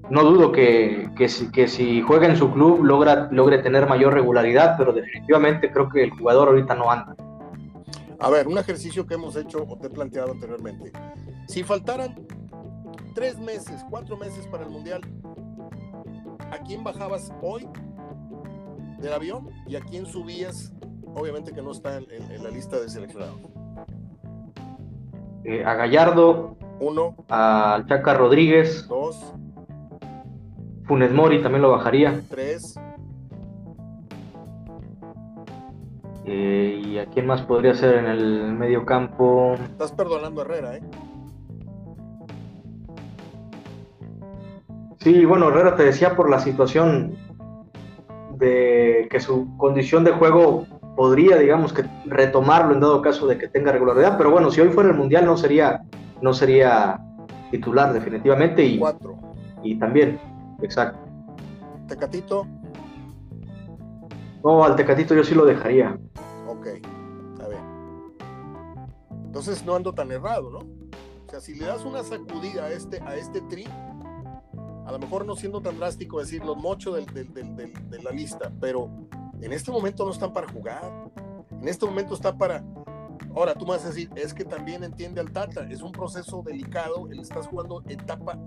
no 0.09 0.23
dudo 0.23 0.51
que, 0.51 1.09
que, 1.15 1.29
si, 1.29 1.51
que 1.51 1.67
si 1.67 2.01
juega 2.01 2.27
en 2.27 2.37
su 2.37 2.51
club 2.51 2.83
logra, 2.83 3.27
logre 3.31 3.59
tener 3.59 3.87
mayor 3.87 4.13
regularidad, 4.13 4.75
pero 4.77 4.93
definitivamente 4.93 5.71
creo 5.71 5.89
que 5.89 6.03
el 6.03 6.11
jugador 6.11 6.49
ahorita 6.49 6.75
no 6.75 6.91
anda. 6.91 7.15
A 8.19 8.29
ver, 8.29 8.47
un 8.47 8.57
ejercicio 8.57 9.05
que 9.05 9.13
hemos 9.13 9.35
hecho 9.35 9.63
o 9.67 9.77
te 9.77 9.87
he 9.87 9.89
planteado 9.89 10.31
anteriormente. 10.31 10.91
Si 11.47 11.63
faltaran 11.63 12.15
tres 13.17 13.39
meses, 13.39 13.83
cuatro 13.89 14.15
meses 14.15 14.45
para 14.45 14.63
el 14.63 14.69
Mundial, 14.69 15.01
¿a 16.51 16.59
quién 16.59 16.83
bajabas 16.83 17.33
hoy 17.41 17.67
del 18.99 19.11
avión 19.11 19.49
y 19.65 19.75
a 19.75 19.79
quién 19.79 20.05
subías? 20.05 20.71
Obviamente 21.15 21.51
que 21.51 21.63
no 21.63 21.71
está 21.71 21.97
en, 21.97 22.43
la 22.43 22.51
lista 22.51 22.79
de 22.79 22.87
seleccionados. 22.87 23.39
Eh, 25.45 25.65
a 25.65 25.73
Gallardo. 25.73 26.57
Uno. 26.79 27.15
A 27.27 27.83
Chaca 27.87 28.13
Rodríguez. 28.13 28.87
Dos. 28.87 29.33
Funes 30.83 31.11
Mori 31.11 31.41
también 31.41 31.63
lo 31.63 31.71
bajaría. 31.71 32.21
Tres. 32.29 32.79
Eh, 36.25 36.83
¿Y 36.85 36.99
a 36.99 37.07
quién 37.07 37.25
más 37.25 37.41
podría 37.41 37.73
ser 37.73 37.95
en 37.95 38.05
el 38.05 38.53
medio 38.53 38.85
campo? 38.85 39.55
Estás 39.55 39.91
perdonando 39.91 40.41
a 40.41 40.45
Herrera, 40.45 40.75
¿eh? 40.75 40.83
Sí, 45.07 45.23
bueno, 45.23 45.47
Herrera 45.47 45.73
te 45.77 45.83
decía 45.83 46.17
por 46.17 46.29
la 46.29 46.37
situación 46.37 47.15
de 48.33 49.07
que 49.09 49.21
su 49.21 49.55
condición 49.55 50.03
de 50.03 50.11
juego 50.11 50.67
podría, 50.97 51.37
digamos, 51.37 51.71
que 51.71 51.85
retomarlo 52.07 52.73
en 52.73 52.81
dado 52.81 53.01
caso 53.01 53.25
de 53.25 53.37
que 53.37 53.47
tenga 53.47 53.71
regularidad, 53.71 54.17
pero 54.17 54.31
bueno, 54.31 54.51
si 54.51 54.59
hoy 54.59 54.67
fuera 54.67 54.89
el 54.89 54.97
Mundial 54.97 55.23
no 55.25 55.37
sería, 55.37 55.81
no 56.21 56.33
sería 56.33 56.99
titular 57.51 57.93
definitivamente 57.93 58.65
y, 58.65 58.79
Cuatro. 58.79 59.17
y 59.63 59.79
también, 59.79 60.19
exacto. 60.61 60.99
Tecatito. 61.87 62.45
No, 64.43 64.65
al 64.65 64.75
Tecatito 64.75 65.15
yo 65.15 65.23
sí 65.23 65.35
lo 65.35 65.45
dejaría. 65.45 65.97
Ok, 66.49 66.67
a 67.45 67.47
ver. 67.47 67.59
Entonces 69.23 69.63
no 69.65 69.73
ando 69.73 69.93
tan 69.93 70.11
errado, 70.11 70.49
¿no? 70.49 70.57
O 70.57 71.29
sea, 71.29 71.39
si 71.39 71.55
le 71.55 71.65
das 71.65 71.85
una 71.85 72.03
sacudida 72.03 72.65
a 72.65 72.71
este, 72.73 72.99
a 73.05 73.15
este 73.15 73.39
tri, 73.43 73.69
a 74.87 74.91
lo 74.93 74.99
mejor 74.99 75.25
no 75.25 75.35
siendo 75.35 75.61
tan 75.61 75.77
drástico 75.77 76.19
decir 76.19 76.45
los 76.45 76.55
mochos 76.55 77.05
de 77.13 78.01
la 78.01 78.11
lista, 78.11 78.53
pero 78.61 78.89
en 79.41 79.51
este 79.51 79.69
momento 79.69 80.05
no 80.05 80.11
están 80.13 80.31
para 80.31 80.47
jugar. 80.47 81.11
En 81.51 81.67
este 81.67 81.85
momento 81.85 82.13
está 82.13 82.37
para. 82.37 82.63
Ahora 83.35 83.53
tú 83.53 83.65
me 83.65 83.71
vas 83.71 83.83
a 83.83 83.89
decir, 83.89 84.09
es 84.15 84.33
que 84.33 84.45
también 84.45 84.85
entiende 84.85 85.19
al 85.19 85.31
Tata, 85.31 85.67
es 85.69 85.81
un 85.81 85.91
proceso 85.91 86.41
delicado, 86.41 87.09
él 87.11 87.19
estás 87.19 87.47
jugando 87.47 87.83
etapa 87.89 88.39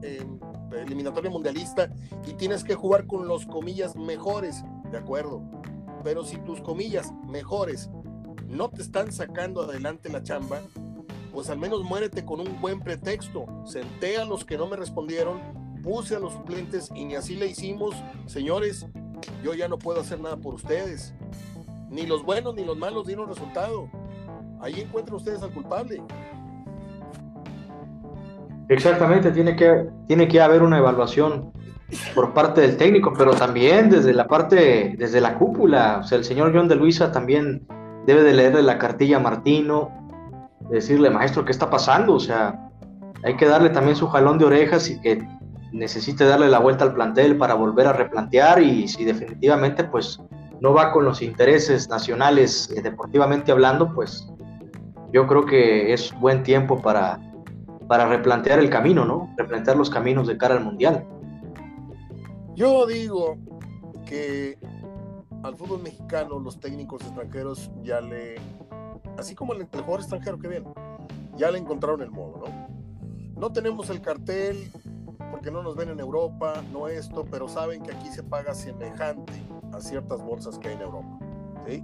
eliminatoria 0.73 1.31
mundialista 1.31 1.93
y 2.27 2.33
tienes 2.33 2.65
que 2.65 2.75
jugar 2.75 3.07
con 3.07 3.29
los 3.29 3.45
comillas 3.45 3.95
mejores, 3.95 4.65
de 4.91 4.97
acuerdo. 4.97 5.43
Pero 6.03 6.25
si 6.25 6.39
tus 6.39 6.63
comillas 6.63 7.13
mejores 7.29 7.91
no 8.49 8.71
te 8.71 8.81
están 8.81 9.13
sacando 9.13 9.63
adelante 9.63 10.09
la 10.09 10.23
chamba, 10.23 10.61
pues 11.35 11.51
al 11.51 11.59
menos 11.59 11.85
muérete 11.85 12.25
con 12.25 12.41
un 12.41 12.61
buen 12.63 12.81
pretexto. 12.81 13.45
Senté 13.67 14.17
a 14.17 14.25
los 14.25 14.47
que 14.47 14.57
no 14.57 14.67
me 14.67 14.77
respondieron, 14.77 15.60
puse 15.83 16.17
a 16.17 16.19
los 16.19 16.33
suplentes 16.33 16.91
y 16.95 17.05
ni 17.05 17.15
así 17.15 17.37
le 17.37 17.47
hicimos. 17.47 17.95
Señores, 18.27 18.87
yo 19.43 19.55
ya 19.55 19.69
no 19.69 19.79
puedo 19.79 20.01
hacer 20.01 20.21
nada 20.21 20.37
por 20.37 20.55
ustedes. 20.55 21.15
Ni 21.89 22.07
los 22.07 22.25
buenos 22.25 22.55
ni 22.55 22.65
los 22.65 22.77
malos 22.77 23.07
dieron 23.07 23.29
resultado. 23.29 23.89
Ahí 24.61 24.81
encuentran 24.81 25.17
ustedes 25.17 25.43
al 25.43 25.53
culpable. 25.53 26.03
Exactamente, 28.69 29.33
tiene 29.33 29.57
que, 29.57 29.89
tiene 30.07 30.29
que 30.29 30.41
haber 30.41 30.63
una 30.63 30.79
evaluación 30.79 31.53
por 32.15 32.33
parte 32.33 32.61
del 32.61 32.77
técnico, 32.77 33.13
pero 33.17 33.35
también 33.35 33.91
desde 33.91 34.13
la 34.13 34.29
parte, 34.29 34.95
desde 34.97 35.21
la 35.21 35.37
cúpula. 35.37 35.99
O 36.01 36.03
sea, 36.05 36.19
el 36.19 36.25
señor 36.25 36.53
John 36.55 36.69
de 36.69 36.77
Luisa 36.77 37.11
también 37.11 37.67
debe 38.07 38.23
de 38.23 38.33
leerle 38.33 38.63
la 38.63 38.79
cartilla 38.79 39.17
a 39.17 39.21
Martino, 39.21 39.91
decirle, 40.71 41.11
maestro, 41.11 41.45
¿qué 41.45 41.51
está 41.51 41.69
pasando? 41.69 42.15
O 42.15 42.21
sea, 42.21 42.71
hay 43.25 43.37
que 43.37 43.47
darle 43.47 43.71
también 43.71 43.97
su 43.97 44.07
jalón 44.07 44.39
de 44.39 44.45
orejas 44.45 44.89
y 44.89 45.01
que 45.01 45.19
necesite 45.73 46.25
darle 46.25 46.49
la 46.49 46.59
vuelta 46.59 46.85
al 46.85 46.95
plantel 46.95 47.37
para 47.37 47.55
volver 47.55 47.87
a 47.87 47.93
replantear 47.93 48.63
y 48.63 48.89
si 48.89 49.05
definitivamente 49.05 49.85
pues 49.85 50.21
no 50.61 50.75
va 50.75 50.93
con 50.93 51.05
los 51.05 51.23
intereses 51.23 51.89
nacionales 51.89 52.71
eh, 52.71 52.83
deportivamente 52.83 53.51
hablando, 53.53 53.93
pues 53.95 54.27
yo 55.13 55.27
creo 55.27 55.47
que 55.47 55.93
es 55.93 56.13
buen 56.21 56.43
tiempo 56.43 56.81
para, 56.81 57.19
para 57.89 58.09
replantear 58.09 58.59
el 58.59 58.71
camino, 58.71 59.05
¿no? 59.05 59.33
Replantear 59.37 59.77
los 59.77 59.91
caminos 59.91 60.29
de 60.29 60.37
cara 60.37 60.55
al 60.55 60.65
Mundial. 60.65 61.07
Yo 62.55 62.87
digo 62.87 63.39
que 64.07 64.59
al 65.43 65.57
fútbol 65.57 65.83
mexicano 65.83 66.39
los 66.39 66.61
técnicos 66.61 67.03
extranjeros 67.03 67.71
ya 67.83 68.01
le, 68.01 68.37
así 69.17 69.35
como 69.35 69.55
el, 69.55 69.65
jugador 69.65 70.01
extranjero 70.01 70.39
que 70.39 70.49
viene, 70.49 70.67
ya 71.37 71.51
le 71.51 71.59
encontraron 71.59 72.03
el 72.03 72.11
modo, 72.11 72.45
¿no? 72.47 72.69
No 73.41 73.51
tenemos 73.51 73.89
el 73.89 74.03
cartel 74.03 74.71
porque 75.41 75.51
no 75.51 75.63
nos 75.63 75.75
ven 75.75 75.89
en 75.89 75.99
Europa, 75.99 76.63
no 76.71 76.87
esto, 76.87 77.25
pero 77.31 77.49
saben 77.49 77.83
que 77.83 77.93
aquí 77.93 78.11
se 78.11 78.23
paga 78.23 78.53
semejante 78.53 79.33
a 79.73 79.81
ciertas 79.81 80.23
bolsas 80.23 80.59
que 80.59 80.69
hay 80.69 80.75
en 80.75 80.83
Europa, 80.83 81.19
¿sí? 81.67 81.83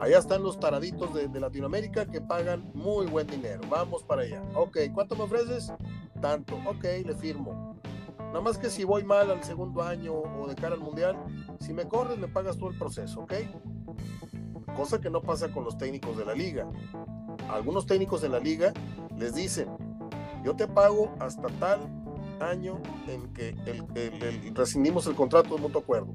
Allá 0.00 0.18
están 0.18 0.42
los 0.42 0.58
taraditos 0.58 1.14
de, 1.14 1.28
de, 1.28 1.38
Latinoamérica 1.38 2.06
que 2.06 2.20
pagan 2.20 2.68
muy 2.74 3.06
buen 3.06 3.28
dinero. 3.28 3.60
Vamos 3.70 4.02
para 4.02 4.22
allá. 4.22 4.42
Ok, 4.56 4.78
¿cuánto 4.92 5.14
me 5.14 5.22
ofreces? 5.22 5.72
Tanto. 6.20 6.56
Ok, 6.66 6.82
le 7.04 7.14
firmo. 7.14 7.76
Nada 8.18 8.40
más 8.40 8.58
que 8.58 8.70
si 8.70 8.82
voy 8.82 9.04
mal 9.04 9.30
al 9.30 9.44
segundo 9.44 9.84
año 9.84 10.12
o 10.12 10.48
de 10.48 10.56
cara 10.56 10.74
al 10.74 10.80
mundial, 10.80 11.16
si 11.60 11.72
me 11.72 11.86
corres 11.86 12.18
me 12.18 12.26
pagas 12.26 12.58
todo 12.58 12.70
el 12.70 12.76
proceso, 12.76 13.20
¿ok? 13.20 13.34
Cosa 14.74 15.00
que 15.00 15.10
no 15.10 15.22
pasa 15.22 15.52
con 15.52 15.62
los 15.62 15.78
técnicos 15.78 16.16
de 16.16 16.24
la 16.24 16.34
liga. 16.34 16.68
Algunos 17.50 17.86
técnicos 17.86 18.20
de 18.20 18.30
la 18.30 18.40
liga 18.40 18.72
les 19.16 19.32
dicen, 19.32 19.68
yo 20.42 20.56
te 20.56 20.66
pago 20.66 21.14
hasta 21.20 21.46
tal 21.60 21.78
año 22.40 22.80
en 23.08 23.32
que 23.32 23.50
el, 23.66 24.54
rescindimos 24.54 25.06
el 25.06 25.14
contrato 25.14 25.56
de 25.56 25.60
mutuo 25.60 25.82
acuerdo. 25.82 26.14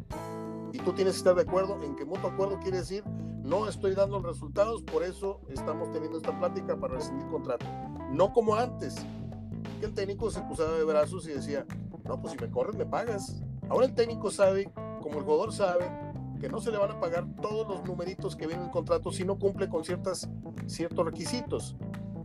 Y 0.74 0.80
tú 0.80 0.94
tienes 0.94 1.14
que 1.14 1.18
estar 1.20 1.36
de 1.36 1.42
acuerdo 1.42 1.82
en 1.84 1.96
que 1.96 2.06
mutuo 2.06 2.30
acuerdo 2.30 2.60
quiere 2.60 2.78
decir 2.78 3.04
no 3.44 3.68
estoy 3.68 3.96
dando 3.96 4.22
resultados, 4.22 4.84
por 4.84 5.04
eso 5.04 5.42
estamos 5.50 5.92
teniendo 5.92 6.18
esta 6.18 6.38
plática 6.38 6.80
para 6.80 6.96
rescindir 6.96 7.28
contrato. 7.28 7.66
No 8.12 8.32
como 8.34 8.56
antes, 8.56 8.96
que 9.80 9.88
el 9.88 9.94
técnico 9.94 10.30
se 10.30 10.44
cruzaba 10.44 10.74
de 10.78 10.84
brazos 10.84 11.28
y 11.28 11.32
decía, 11.32 11.66
no, 12.06 12.22
pues 12.22 12.34
si 12.34 12.40
me 12.40 12.52
corres, 12.52 12.76
me 12.76 12.86
pagas. 12.86 13.42
Ahora 13.68 13.88
el 13.88 13.96
técnico 13.96 14.30
sabe, 14.30 14.72
como 15.02 15.18
el 15.18 15.24
jugador 15.24 15.52
sabe, 15.54 15.86
que 16.40 16.50
no 16.50 16.60
se 16.60 16.72
le 16.72 16.78
van 16.78 16.92
a 16.92 17.00
pagar 17.00 17.26
todos 17.42 17.68
los 17.68 17.84
numeritos 17.86 18.36
que 18.36 18.48
vienen 18.48 18.64
en 18.64 18.66
el 18.68 18.72
contrato 18.72 19.12
si 19.12 19.24
no 19.24 19.38
cumple 19.38 19.70
con 19.70 19.84
ciertas, 19.84 20.30
ciertos 20.68 21.06
requisitos. 21.06 21.76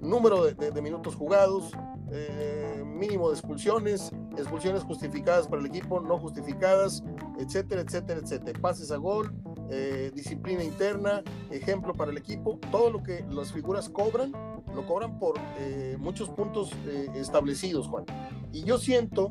Número 0.00 0.44
de, 0.44 0.82
minutos 0.82 1.14
jugados, 1.14 1.72
eh, 2.12 2.84
mínimo 2.84 3.28
de 3.28 3.34
expulsiones, 3.34 4.12
expulsiones 4.36 4.84
justificadas 4.84 5.48
para 5.48 5.60
el 5.60 5.66
equipo, 5.66 6.00
no 6.00 6.18
justificadas, 6.18 7.02
etcétera, 7.38 7.82
etcétera, 7.82 8.20
etcétera. 8.22 8.60
Pases 8.60 8.92
a 8.92 8.96
gol, 8.96 9.34
eh, 9.70 10.12
disciplina 10.14 10.62
interna, 10.62 11.22
ejemplo 11.50 11.92
para 11.94 12.12
el 12.12 12.18
equipo. 12.18 12.58
Todo 12.70 12.90
lo 12.90 13.02
que 13.02 13.24
las 13.28 13.52
figuras 13.52 13.88
cobran, 13.88 14.32
lo 14.74 14.86
cobran 14.86 15.18
por 15.18 15.34
eh, 15.58 15.96
muchos 15.98 16.28
puntos 16.28 16.70
establecidos, 17.14 17.88
Juan. 17.88 18.04
Y 18.52 18.62
yo 18.62 18.78
siento 18.78 19.30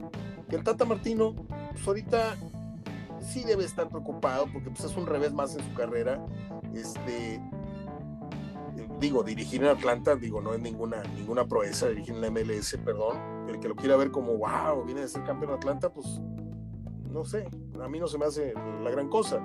que 0.49 0.57
el 0.57 0.63
Tata 0.63 0.85
Martino, 0.85 1.33
pues 1.71 1.87
ahorita 1.87 2.35
sí 3.21 3.43
debe 3.43 3.63
estar 3.63 3.89
preocupado 3.89 4.47
porque 4.51 4.69
pues, 4.69 4.83
es 4.83 4.95
un 4.97 5.07
revés 5.07 5.33
más 5.33 5.55
en 5.55 5.63
su 5.63 5.73
carrera. 5.73 6.23
Este, 6.73 7.41
digo, 9.05 9.23
dirigir 9.23 9.61
en 9.61 9.69
Atlanta, 9.69 10.15
digo, 10.15 10.41
no 10.41 10.55
es 10.55 10.59
ninguna, 10.59 11.03
ninguna 11.15 11.47
proeza 11.47 11.87
dirigir 11.89 12.15
en 12.15 12.21
la 12.21 12.31
MLS, 12.31 12.75
perdón. 12.83 13.17
El 13.47 13.59
que 13.59 13.67
lo 13.67 13.75
quiera 13.75 13.95
ver 13.97 14.09
como, 14.09 14.35
wow, 14.35 14.83
viene 14.83 15.01
de 15.01 15.07
ser 15.07 15.23
campeón 15.23 15.51
de 15.51 15.57
Atlanta, 15.57 15.93
pues 15.93 16.19
no 17.11 17.23
sé, 17.23 17.47
a 17.79 17.87
mí 17.87 17.99
no 17.99 18.07
se 18.07 18.17
me 18.17 18.25
hace 18.25 18.53
la 18.83 18.89
gran 18.89 19.07
cosa, 19.07 19.39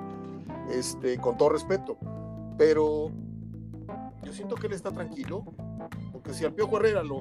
este, 0.71 1.19
con 1.19 1.37
todo 1.37 1.51
respeto. 1.51 1.99
Pero 2.57 3.11
yo 4.23 4.33
siento 4.33 4.55
que 4.55 4.67
él 4.67 4.73
está 4.73 4.93
tranquilo, 4.93 5.45
porque 6.11 6.33
si 6.33 6.47
al 6.47 6.55
Piojo 6.55 6.79
Herrera 6.79 7.03
lo, 7.03 7.21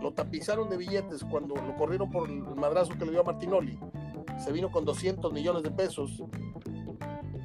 lo 0.00 0.12
tapizaron 0.12 0.70
de 0.70 0.76
billetes 0.76 1.24
cuando 1.24 1.56
lo 1.56 1.74
corrieron 1.74 2.10
por 2.10 2.30
el 2.30 2.42
madrazo 2.54 2.96
que 2.96 3.04
le 3.04 3.10
dio 3.10 3.22
a 3.22 3.24
Martinoli. 3.24 3.76
Se 4.38 4.52
vino 4.52 4.70
con 4.70 4.84
200 4.84 5.32
millones 5.32 5.64
de 5.64 5.72
pesos, 5.72 6.22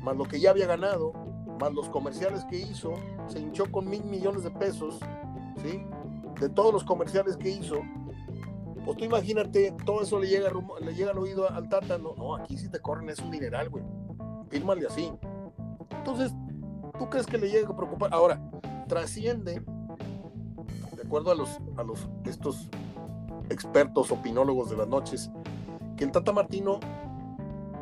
más 0.03 0.15
lo 0.15 0.25
que 0.25 0.39
ya 0.39 0.51
había 0.51 0.67
ganado, 0.67 1.11
más 1.57 1.73
los 1.73 1.89
comerciales 1.89 2.45
que 2.45 2.57
hizo, 2.57 2.93
se 3.27 3.39
hinchó 3.39 3.71
con 3.71 3.89
mil 3.89 4.03
millones 4.03 4.43
de 4.43 4.51
pesos, 4.51 4.99
¿sí? 5.61 5.83
De 6.39 6.49
todos 6.49 6.73
los 6.73 6.83
comerciales 6.83 7.37
que 7.37 7.49
hizo. 7.49 7.81
Pues 8.85 8.97
tú 8.97 9.05
imagínate, 9.05 9.73
todo 9.85 10.01
eso 10.01 10.19
le 10.19 10.27
llega, 10.27 10.49
le 10.81 10.93
llega 10.93 11.11
al 11.11 11.17
oído 11.17 11.49
al 11.49 11.67
Tata. 11.67 11.97
No, 11.97 12.15
no, 12.15 12.35
aquí 12.35 12.57
si 12.57 12.69
te 12.69 12.79
corren 12.79 13.09
es 13.09 13.19
un 13.19 13.31
dineral, 13.31 13.69
güey. 13.69 13.83
Fírmale 14.49 14.87
así. 14.87 15.11
Entonces, 15.91 16.33
¿tú 16.97 17.09
crees 17.09 17.25
que 17.25 17.37
le 17.37 17.49
llega 17.49 17.69
a 17.69 17.75
preocupar? 17.75 18.13
Ahora, 18.13 18.39
trasciende 18.87 19.61
acuerdo 21.07 21.31
a 21.31 21.35
los, 21.35 21.59
a 21.77 21.83
los 21.83 22.09
estos 22.25 22.69
expertos 23.49 24.11
opinólogos 24.11 24.69
de 24.69 24.75
las 24.75 24.87
noches, 24.89 25.31
que 25.95 26.03
el 26.03 26.11
Tata 26.11 26.33
Martino 26.33 26.81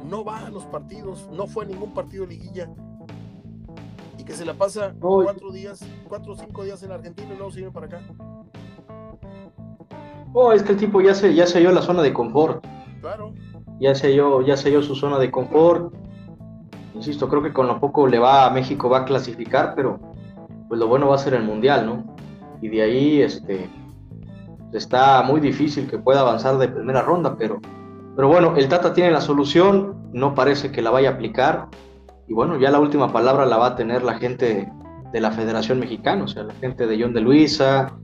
no 0.08 0.24
va 0.24 0.46
a 0.46 0.50
los 0.52 0.66
partidos, 0.66 1.28
no 1.32 1.48
fue 1.48 1.66
a 1.66 1.68
ningún 1.68 1.92
partido 1.92 2.28
de 2.28 2.36
liguilla 2.36 2.70
y 4.26 4.28
que 4.28 4.34
se 4.34 4.46
la 4.46 4.54
pasa 4.54 4.94
cuatro 5.00 5.52
días, 5.52 5.86
cuatro 6.08 6.34
o 6.34 6.36
cinco 6.36 6.64
días 6.64 6.82
en 6.84 6.92
Argentina 6.92 7.30
y 7.34 7.36
luego 7.36 7.52
se 7.52 7.58
viene 7.58 7.72
para 7.72 7.86
acá. 7.86 8.02
Oh, 10.34 10.52
es 10.52 10.64
que 10.64 10.74
el 10.74 10.78
tipo 10.78 11.00
ya 11.00 11.14
se, 11.14 11.34
ya 11.34 11.48
selló 11.48 11.72
la 11.72 11.82
zona 11.82 12.02
de 12.02 12.12
confort. 12.12 12.66
Claro. 13.02 13.34
Ya 13.80 13.94
selló, 13.94 14.42
ya 14.42 14.58
selló 14.58 14.82
su 14.82 14.96
zona 14.96 15.20
de 15.20 15.32
confort. 15.32 15.94
Insisto, 16.94 17.30
creo 17.30 17.44
que 17.44 17.54
con 17.54 17.68
lo 17.68 17.80
poco 17.80 18.08
le 18.08 18.20
va 18.20 18.46
a 18.46 18.50
México 18.50 18.90
va 18.90 19.00
a 19.00 19.06
clasificar, 19.06 19.76
pero 19.76 20.00
pues 20.68 20.80
lo 20.80 20.88
bueno 20.88 21.08
va 21.08 21.16
a 21.16 21.20
ser 21.20 21.36
el 21.36 21.44
mundial, 21.44 21.86
¿no? 21.86 22.16
y 22.62 22.70
de 22.70 22.82
ahí 22.82 23.22
este, 23.22 23.70
está 24.74 25.22
muy 25.24 25.40
difícil 25.40 25.88
que 25.88 25.98
pueda 25.98 26.22
avanzar 26.22 26.58
de 26.58 26.68
primera 26.68 27.02
ronda, 27.02 27.36
pero, 27.38 27.60
pero 28.16 28.28
bueno, 28.28 28.56
el 28.56 28.68
Tata 28.68 28.94
tiene 28.94 29.12
la 29.12 29.22
solución, 29.22 30.10
no 30.14 30.34
parece 30.34 30.72
que 30.72 30.82
la 30.82 30.92
vaya 30.92 31.10
a 31.10 31.14
aplicar 31.14 31.68
y 32.28 32.34
bueno, 32.34 32.58
ya 32.58 32.72
la 32.72 32.80
última 32.80 33.12
palabra 33.12 33.46
la 33.46 33.58
va 33.58 33.68
a 33.68 33.76
tener 33.76 34.04
la 34.04 34.16
gente 34.16 34.72
de 35.12 35.22
la 35.22 35.32
Federación 35.32 35.80
Mexicana, 35.80 36.24
o 36.24 36.28
sea, 36.28 36.44
la 36.44 36.54
gente 36.56 36.88
de 36.88 37.02
John 37.02 37.14
de 37.14 37.22
Luisa, 37.22 37.98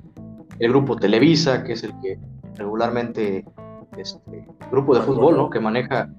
el 0.60 0.70
grupo 0.70 0.96
Televisa, 0.96 1.64
que 1.64 1.74
es 1.74 1.84
el 1.84 1.94
que 2.02 2.20
regularmente, 2.56 3.46
este, 3.98 4.48
grupo 4.72 4.96
de 4.96 5.02
fútbol, 5.02 5.36
¿no? 5.36 5.50
Que 5.50 5.60
maneja, 5.60 6.10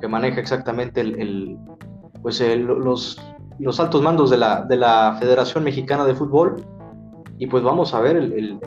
que 0.00 0.08
maneja 0.08 0.40
exactamente 0.40 1.00
el, 1.00 1.58
pues 2.20 2.40
los, 2.40 3.20
los 3.58 3.80
altos 3.80 4.02
mandos 4.02 4.30
de 4.30 4.36
la, 4.36 4.62
de 4.62 4.76
la 4.76 5.16
Federación 5.18 5.64
Mexicana 5.64 6.04
de 6.04 6.14
Fútbol 6.14 6.64
y 7.38 7.46
pues 7.46 7.62
vamos 7.62 7.94
a 7.94 8.00
ver 8.00 8.16
el, 8.16 8.60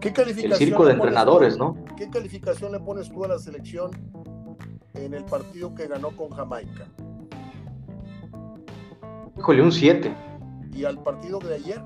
¿Qué 0.00 0.12
calificación 0.12 0.52
el 0.52 0.58
circo 0.58 0.84
de 0.84 0.92
entrenadores, 0.94 1.56
¿no? 1.56 1.76
¿Qué 1.96 2.10
calificación 2.10 2.72
le 2.72 2.80
pones 2.80 3.10
tú 3.10 3.24
a 3.24 3.28
la 3.28 3.38
selección 3.38 3.90
en 4.94 5.14
el 5.14 5.24
partido 5.24 5.74
que 5.74 5.86
ganó 5.86 6.10
con 6.10 6.30
Jamaica? 6.30 6.86
Híjole, 9.36 9.62
un 9.62 9.72
7. 9.72 10.14
¿Y 10.72 10.84
al 10.84 11.02
partido 11.02 11.38
de 11.38 11.54
ayer? 11.54 11.82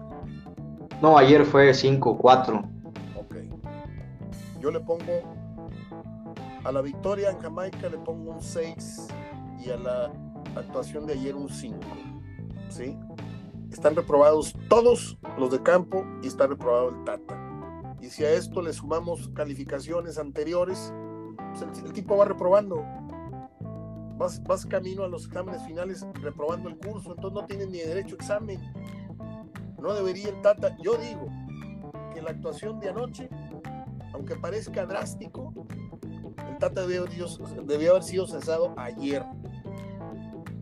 No, 1.03 1.17
ayer 1.17 1.45
fue 1.45 1.71
5-4. 1.71 2.69
Ok. 3.17 3.37
Yo 4.61 4.71
le 4.71 4.81
pongo 4.81 5.23
a 6.65 6.73
la 6.73 6.83
victoria 6.83 7.31
en 7.31 7.39
Jamaica 7.39 7.89
le 7.89 7.99
pongo 7.99 8.33
un 8.33 8.43
6 8.43 9.09
y 9.65 9.71
a 9.71 9.77
la 9.77 10.13
actuación 10.57 11.07
de 11.07 11.15
ayer 11.15 11.35
un 11.35 11.49
5. 11.49 11.79
¿Sí? 12.69 12.97
están 13.73 13.95
reprobados 13.95 14.55
todos 14.69 15.19
los 15.39 15.51
de 15.51 15.63
campo 15.63 16.05
y 16.23 16.27
está 16.27 16.47
reprobado 16.47 16.91
el 16.91 17.05
Tata. 17.05 17.37
Y 18.01 18.07
si 18.07 18.25
a 18.25 18.31
esto 18.31 18.63
le 18.63 18.73
sumamos 18.73 19.29
calificaciones 19.35 20.19
anteriores, 20.19 20.93
pues 21.51 21.83
el, 21.85 21.93
tipo 21.93 22.17
va 22.17 22.25
reprobando. 22.25 22.85
Vas, 24.19 24.43
vas 24.43 24.67
camino 24.67 25.05
a 25.05 25.09
los 25.09 25.27
exámenes 25.27 25.65
finales 25.65 26.07
reprobando 26.15 26.69
el 26.69 26.77
curso, 26.77 27.15
entonces 27.15 27.41
no 27.41 27.47
tienes 27.47 27.69
ni 27.69 27.79
derecho 27.79 28.17
a 28.17 28.23
examen. 28.23 28.61
No 29.81 29.95
debería 29.95 30.29
el 30.29 30.43
Tata. 30.43 30.77
Yo 30.83 30.97
digo 30.97 31.29
que 32.13 32.21
la 32.21 32.31
actuación 32.31 32.81
de 32.81 32.91
anoche, 32.91 33.29
aunque 34.13 34.35
parezca 34.37 34.85
drástico, 34.85 35.55
el 36.49 36.59
Tata 36.59 36.87
debió, 36.87 37.05
debió 37.65 37.93
haber 37.93 38.03
sido 38.03 38.27
cesado 38.27 38.75
ayer. 38.77 39.25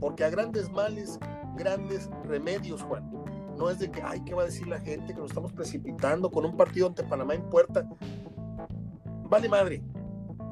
Porque 0.00 0.24
a 0.24 0.30
grandes 0.30 0.70
males, 0.70 1.18
grandes 1.56 2.10
remedios, 2.24 2.82
Juan. 2.82 3.10
No 3.56 3.70
es 3.70 3.78
de 3.78 3.90
que, 3.90 4.02
ay, 4.02 4.20
¿qué 4.26 4.34
va 4.34 4.42
a 4.42 4.46
decir 4.46 4.66
la 4.66 4.78
gente? 4.80 5.14
Que 5.14 5.20
nos 5.20 5.30
estamos 5.30 5.50
precipitando 5.52 6.30
con 6.30 6.44
un 6.44 6.54
partido 6.54 6.88
ante 6.88 7.02
Panamá 7.02 7.34
en 7.34 7.48
puerta. 7.48 7.88
Vale 9.24 9.48
madre. 9.48 9.82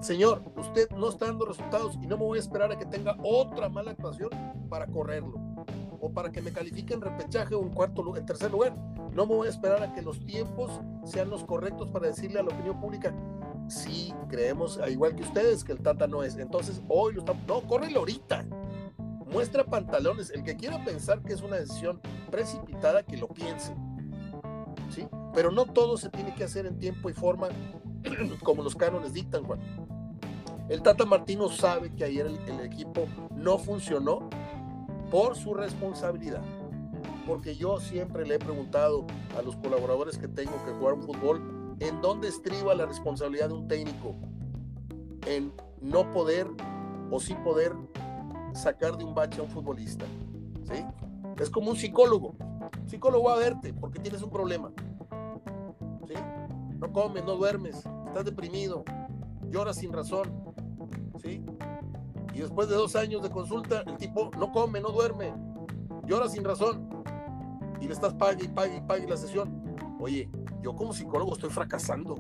Señor, 0.05 0.43
usted 0.59 0.91
no 0.91 1.09
está 1.09 1.25
dando 1.25 1.47
resultados 1.47 1.95
y 1.95 2.07
no 2.07 2.19
me 2.19 2.25
voy 2.25 2.37
a 2.37 2.43
esperar 2.43 2.71
a 2.71 2.77
que 2.77 2.85
tenga 2.85 3.17
otra 3.23 3.71
mala 3.71 3.93
actuación 3.93 4.29
para 4.69 4.87
correrlo 4.87 5.41
o 5.99 6.13
para 6.13 6.31
que 6.31 6.43
me 6.43 6.53
califiquen 6.53 7.01
repechaje 7.01 7.55
o 7.55 7.63
en 7.63 7.71
cuarto 7.71 8.15
en 8.15 8.27
tercer 8.27 8.51
lugar. 8.51 8.77
No 9.13 9.25
me 9.25 9.35
voy 9.35 9.47
a 9.47 9.51
esperar 9.51 9.83
a 9.83 9.95
que 9.95 10.03
los 10.03 10.23
tiempos 10.27 10.79
sean 11.05 11.31
los 11.31 11.43
correctos 11.43 11.89
para 11.89 12.09
decirle 12.09 12.41
a 12.41 12.43
la 12.43 12.55
opinión 12.55 12.79
pública, 12.83 13.15
sí, 13.67 14.13
creemos, 14.29 14.79
igual 14.91 15.17
que 15.17 15.23
ustedes, 15.23 15.65
que 15.65 15.73
el 15.73 15.81
Tata 15.81 16.07
no 16.07 16.23
es. 16.23 16.37
Entonces, 16.37 16.83
hoy 16.91 17.15
lo 17.15 17.21
estamos, 17.21 17.43
no, 17.47 17.63
córrelo 17.63 18.01
ahorita. 18.01 18.45
Muestra 19.33 19.65
pantalones. 19.65 20.29
El 20.33 20.45
que 20.45 20.55
quiera 20.55 20.85
pensar 20.85 21.23
que 21.23 21.33
es 21.33 21.41
una 21.41 21.57
decisión 21.57 22.03
precipitada, 22.31 23.05
que 23.05 23.17
lo 23.17 23.29
piense. 23.29 23.75
¿Sí? 24.91 25.09
Pero 25.33 25.51
no 25.51 25.65
todo 25.65 25.97
se 25.97 26.11
tiene 26.11 26.35
que 26.35 26.45
hacer 26.45 26.67
en 26.67 26.79
tiempo 26.79 27.09
y 27.09 27.15
forma 27.15 27.49
como 28.43 28.63
los 28.63 28.77
cánones 28.77 29.15
dictan, 29.15 29.45
Juan. 29.45 29.61
El 30.69 30.83
Tata 30.83 31.05
Martino 31.05 31.51
sabe 31.51 31.95
que 31.95 32.05
ayer 32.05 32.27
el 32.27 32.61
equipo 32.61 33.07
no 33.37 33.59
funcionó 33.59 34.31
por 35.11 35.37
su 35.37 35.53
responsabilidad. 35.53 36.43
Porque 37.27 37.55
yo 37.55 37.81
siempre 37.81 38.27
le 38.27 38.37
he 38.37 38.39
preguntado 38.39 39.07
a 39.39 39.43
los 39.43 39.57
colaboradores 39.57 40.19
que 40.19 40.27
tengo 40.29 40.53
que 40.65 40.73
jugar 40.73 40.95
un 40.95 41.03
fútbol, 41.03 41.77
¿en 41.81 42.01
dónde 42.01 42.29
estriba 42.29 42.75
la 42.75 42.87
responsabilidad 42.87 43.49
de 43.49 43.55
un 43.55 43.69
técnico? 43.69 44.15
En 45.27 45.53
no 45.81 46.11
poder 46.13 46.47
o 47.11 47.21
sí 47.21 47.35
poder 47.45 47.75
sacar 48.55 48.97
de 48.97 49.05
un 49.05 49.15
bache 49.15 49.41
a 49.41 49.45
un 49.45 49.51
futbolista. 49.51 50.07
¿sí? 50.65 50.85
Es 51.39 51.51
como 51.51 51.71
un 51.71 51.77
psicólogo. 51.77 52.35
Psicólogo 52.87 53.25
va 53.25 53.35
a 53.35 53.39
verte 53.39 53.75
porque 53.75 53.99
tienes 53.99 54.23
un 54.23 54.31
problema. 54.31 54.73
¿sí? 56.09 56.15
No 56.79 56.93
comes, 56.93 57.25
no 57.25 57.37
duermes, 57.37 57.77
estás 58.07 58.25
deprimido, 58.25 58.85
lloras 59.51 59.77
sin 59.77 59.93
razón. 59.93 60.44
¿Sí? 61.25 61.43
Y 62.35 62.41
después 62.41 62.69
de 62.69 62.75
dos 62.75 62.97
años 62.97 63.23
de 63.23 63.31
consulta, 63.31 63.83
el 63.87 63.97
tipo 63.97 64.31
no 64.39 64.53
come, 64.53 64.81
no 64.81 64.91
duerme, 64.91 65.33
llora 66.07 66.29
sin 66.29 66.45
razón. 66.45 66.89
Y 67.81 67.87
le 67.87 67.93
estás 67.93 68.15
pague 68.15 68.45
y 68.45 68.49
pague 68.49 68.77
y 68.77 68.81
pague 68.81 69.07
la 69.07 69.17
sesión. 69.17 69.63
Oye, 70.01 70.29
yo 70.63 70.75
como 70.75 70.93
psicólogo 70.93 71.35
estoy 71.35 71.51
fracasando. 71.51 72.17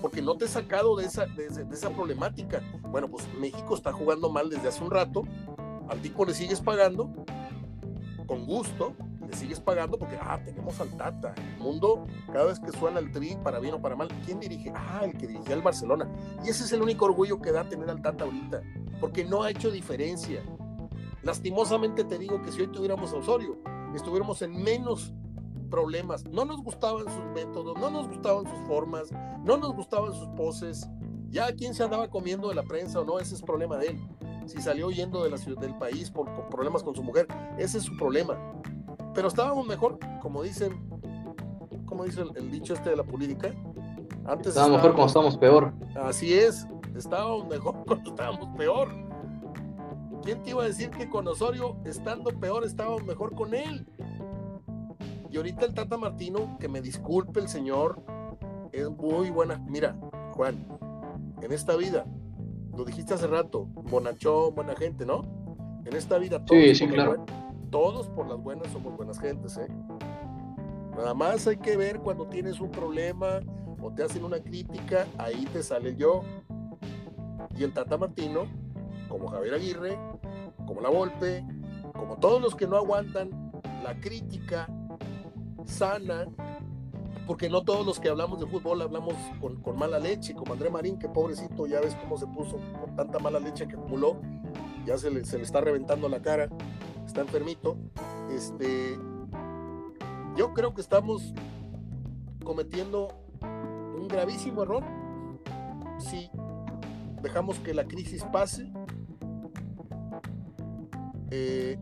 Porque 0.00 0.22
no 0.22 0.36
te 0.36 0.44
he 0.44 0.48
sacado 0.48 0.96
de 0.96 1.06
esa, 1.06 1.26
de, 1.26 1.46
esa 1.72 1.90
problemática. 1.90 2.62
Bueno, 2.90 3.08
pues 3.08 3.26
México 3.40 3.74
está 3.74 3.92
jugando 3.92 4.30
mal 4.30 4.50
desde 4.50 4.68
hace 4.68 4.84
un 4.84 4.90
rato. 4.90 5.24
Al 5.88 6.00
tipo 6.00 6.24
le 6.24 6.34
sigues 6.34 6.60
pagando 6.60 7.10
con 8.26 8.46
gusto, 8.46 8.94
le 9.34 9.40
sigues 9.40 9.60
pagando 9.60 9.98
porque, 9.98 10.16
ah, 10.20 10.40
tenemos 10.44 10.80
al 10.80 10.90
Tata. 10.96 11.34
El 11.36 11.58
mundo, 11.58 12.06
cada 12.32 12.44
vez 12.46 12.60
que 12.60 12.70
suena 12.70 13.00
el 13.00 13.10
tri, 13.10 13.36
para 13.42 13.58
bien 13.58 13.74
o 13.74 13.82
para 13.82 13.96
mal, 13.96 14.08
¿quién 14.24 14.38
dirige? 14.40 14.72
Ah, 14.74 15.00
el 15.04 15.16
que 15.16 15.26
dirigía 15.26 15.54
el 15.54 15.62
Barcelona. 15.62 16.08
Y 16.44 16.50
ese 16.50 16.64
es 16.64 16.72
el 16.72 16.82
único 16.82 17.04
orgullo 17.06 17.40
que 17.40 17.52
da 17.52 17.68
tener 17.68 17.90
al 17.90 18.00
Tata 18.00 18.24
ahorita 18.24 18.62
porque 19.00 19.24
no 19.24 19.42
ha 19.42 19.50
hecho 19.50 19.70
diferencia. 19.70 20.42
Lastimosamente 21.22 22.04
te 22.04 22.18
digo 22.18 22.40
que 22.42 22.52
si 22.52 22.62
hoy 22.62 22.68
tuviéramos 22.68 23.12
a 23.12 23.16
Osorio, 23.16 23.58
estuviéramos 23.94 24.40
en 24.42 24.62
menos 24.62 25.12
problemas. 25.70 26.24
No 26.24 26.44
nos 26.44 26.62
gustaban 26.62 27.04
sus 27.04 27.24
métodos, 27.34 27.78
no 27.78 27.90
nos 27.90 28.08
gustaban 28.08 28.44
sus 28.44 28.58
formas, 28.66 29.10
no 29.44 29.56
nos 29.56 29.74
gustaban 29.74 30.14
sus 30.14 30.28
poses. 30.28 30.88
Ya 31.28 31.52
quién 31.54 31.74
se 31.74 31.82
andaba 31.82 32.08
comiendo 32.08 32.48
de 32.48 32.54
la 32.54 32.62
prensa 32.62 33.00
o 33.00 33.04
no, 33.04 33.18
ese 33.18 33.34
es 33.34 33.42
problema 33.42 33.76
de 33.76 33.88
él. 33.88 34.08
Si 34.46 34.60
salió 34.60 34.90
yendo 34.90 35.24
de 35.24 35.30
la 35.30 35.38
ciudad 35.38 35.60
del 35.60 35.76
país 35.76 36.10
por, 36.10 36.30
problemas 36.48 36.82
con 36.82 36.94
su 36.94 37.02
mujer, 37.02 37.26
ese 37.58 37.78
es 37.78 37.84
su 37.84 37.96
problema. 37.96 38.38
Pero 39.14 39.28
estábamos 39.28 39.66
mejor, 39.66 39.98
como 40.20 40.42
dicen, 40.42 40.72
como 41.86 42.04
dice 42.04 42.22
el, 42.34 42.50
dicho 42.50 42.74
este 42.74 42.90
de 42.90 42.96
la 42.96 43.04
política. 43.04 43.52
Antes 44.26 44.48
estábamos 44.48 44.78
mejor 44.78 44.90
cuando 44.92 45.06
estábamos 45.06 45.36
peor. 45.38 45.72
Así 46.02 46.34
es, 46.34 46.66
estábamos 46.96 47.46
mejor 47.46 47.76
cuando 47.86 48.10
estábamos 48.10 48.56
peor. 48.56 48.88
¿Quién 50.22 50.42
te 50.42 50.50
iba 50.50 50.62
a 50.62 50.66
decir 50.66 50.90
que 50.90 51.08
con 51.08 51.28
Osorio, 51.28 51.76
estando 51.84 52.30
peor, 52.30 52.64
estábamos 52.64 53.04
mejor 53.04 53.34
con 53.34 53.54
él? 53.54 53.86
Y 55.30 55.36
ahorita 55.36 55.66
el 55.66 55.74
Tata 55.74 55.96
Martino, 55.96 56.56
que 56.58 56.68
me 56.68 56.80
disculpe 56.80 57.40
el 57.40 57.48
señor, 57.48 58.02
es 58.72 58.88
muy 58.88 59.30
buena. 59.30 59.58
Mira, 59.68 59.96
Juan, 60.32 60.66
en 61.42 61.52
esta 61.52 61.76
vida, 61.76 62.06
lo 62.76 62.84
dijiste 62.84 63.14
hace 63.14 63.26
rato, 63.26 63.66
bonachón, 63.66 64.54
buena 64.54 64.74
gente, 64.74 65.04
¿no? 65.04 65.22
En 65.84 65.94
esta 65.94 66.18
vida, 66.18 66.42
todos, 66.44 66.78
sí, 66.78 66.86
claro. 66.88 67.26
Todos 67.74 68.06
por 68.06 68.28
las 68.28 68.40
buenas 68.40 68.70
somos 68.70 68.96
buenas 68.96 69.18
gentes, 69.18 69.56
¿eh? 69.56 69.66
Nada 70.96 71.12
más 71.12 71.44
hay 71.48 71.56
que 71.56 71.76
ver 71.76 71.98
cuando 71.98 72.24
tienes 72.28 72.60
un 72.60 72.70
problema 72.70 73.40
o 73.82 73.90
te 73.90 74.04
hacen 74.04 74.22
una 74.22 74.38
crítica, 74.38 75.08
ahí 75.18 75.44
te 75.52 75.60
sale 75.60 75.96
yo. 75.96 76.22
Y 77.56 77.64
el 77.64 77.72
Tata 77.72 77.98
Martino, 77.98 78.46
como 79.08 79.26
Javier 79.26 79.54
Aguirre, 79.54 79.98
como 80.64 80.82
La 80.82 80.88
Volpe, 80.88 81.44
como 81.94 82.16
todos 82.18 82.40
los 82.40 82.54
que 82.54 82.68
no 82.68 82.76
aguantan 82.76 83.50
la 83.82 83.98
crítica 83.98 84.68
sana, 85.64 86.28
porque 87.26 87.50
no 87.50 87.64
todos 87.64 87.84
los 87.84 87.98
que 87.98 88.08
hablamos 88.08 88.38
de 88.38 88.46
fútbol 88.46 88.82
hablamos 88.82 89.14
con, 89.40 89.76
mala 89.76 89.98
leche, 89.98 90.32
como 90.32 90.52
André 90.52 90.70
Marín, 90.70 90.96
que 90.96 91.08
pobrecito, 91.08 91.66
ya 91.66 91.80
ves 91.80 91.96
cómo 91.96 92.18
se 92.18 92.28
puso 92.28 92.56
con 92.80 92.94
tanta 92.94 93.18
mala 93.18 93.40
leche 93.40 93.66
que 93.66 93.74
acumuló, 93.74 94.20
ya 94.86 94.96
se 94.96 95.10
le, 95.10 95.24
se 95.24 95.38
le 95.38 95.42
está 95.42 95.60
reventando 95.60 96.08
la 96.08 96.22
cara, 96.22 96.48
está 97.14 97.20
enfermito. 97.20 97.76
Este, 98.28 98.98
yo 100.36 100.52
creo 100.52 100.74
que 100.74 100.80
estamos 100.80 101.32
cometiendo 102.44 103.08
un 103.40 104.08
gravísimo 104.08 104.64
error 104.64 104.82
si 105.98 106.28
dejamos 107.22 107.60
que 107.60 107.72
la 107.72 107.84
crisis 107.84 108.24
pase, 108.24 108.68
eh, 111.30 111.78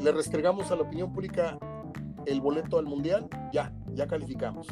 le 0.00 0.12
restregamos 0.12 0.70
a 0.70 0.76
la 0.76 0.82
opinión 0.84 1.12
pública 1.12 1.58
el 2.24 2.40
boleto 2.40 2.78
al 2.78 2.86
mundial, 2.86 3.28
ya, 3.52 3.74
ya 3.92 4.06
calificamos. 4.06 4.68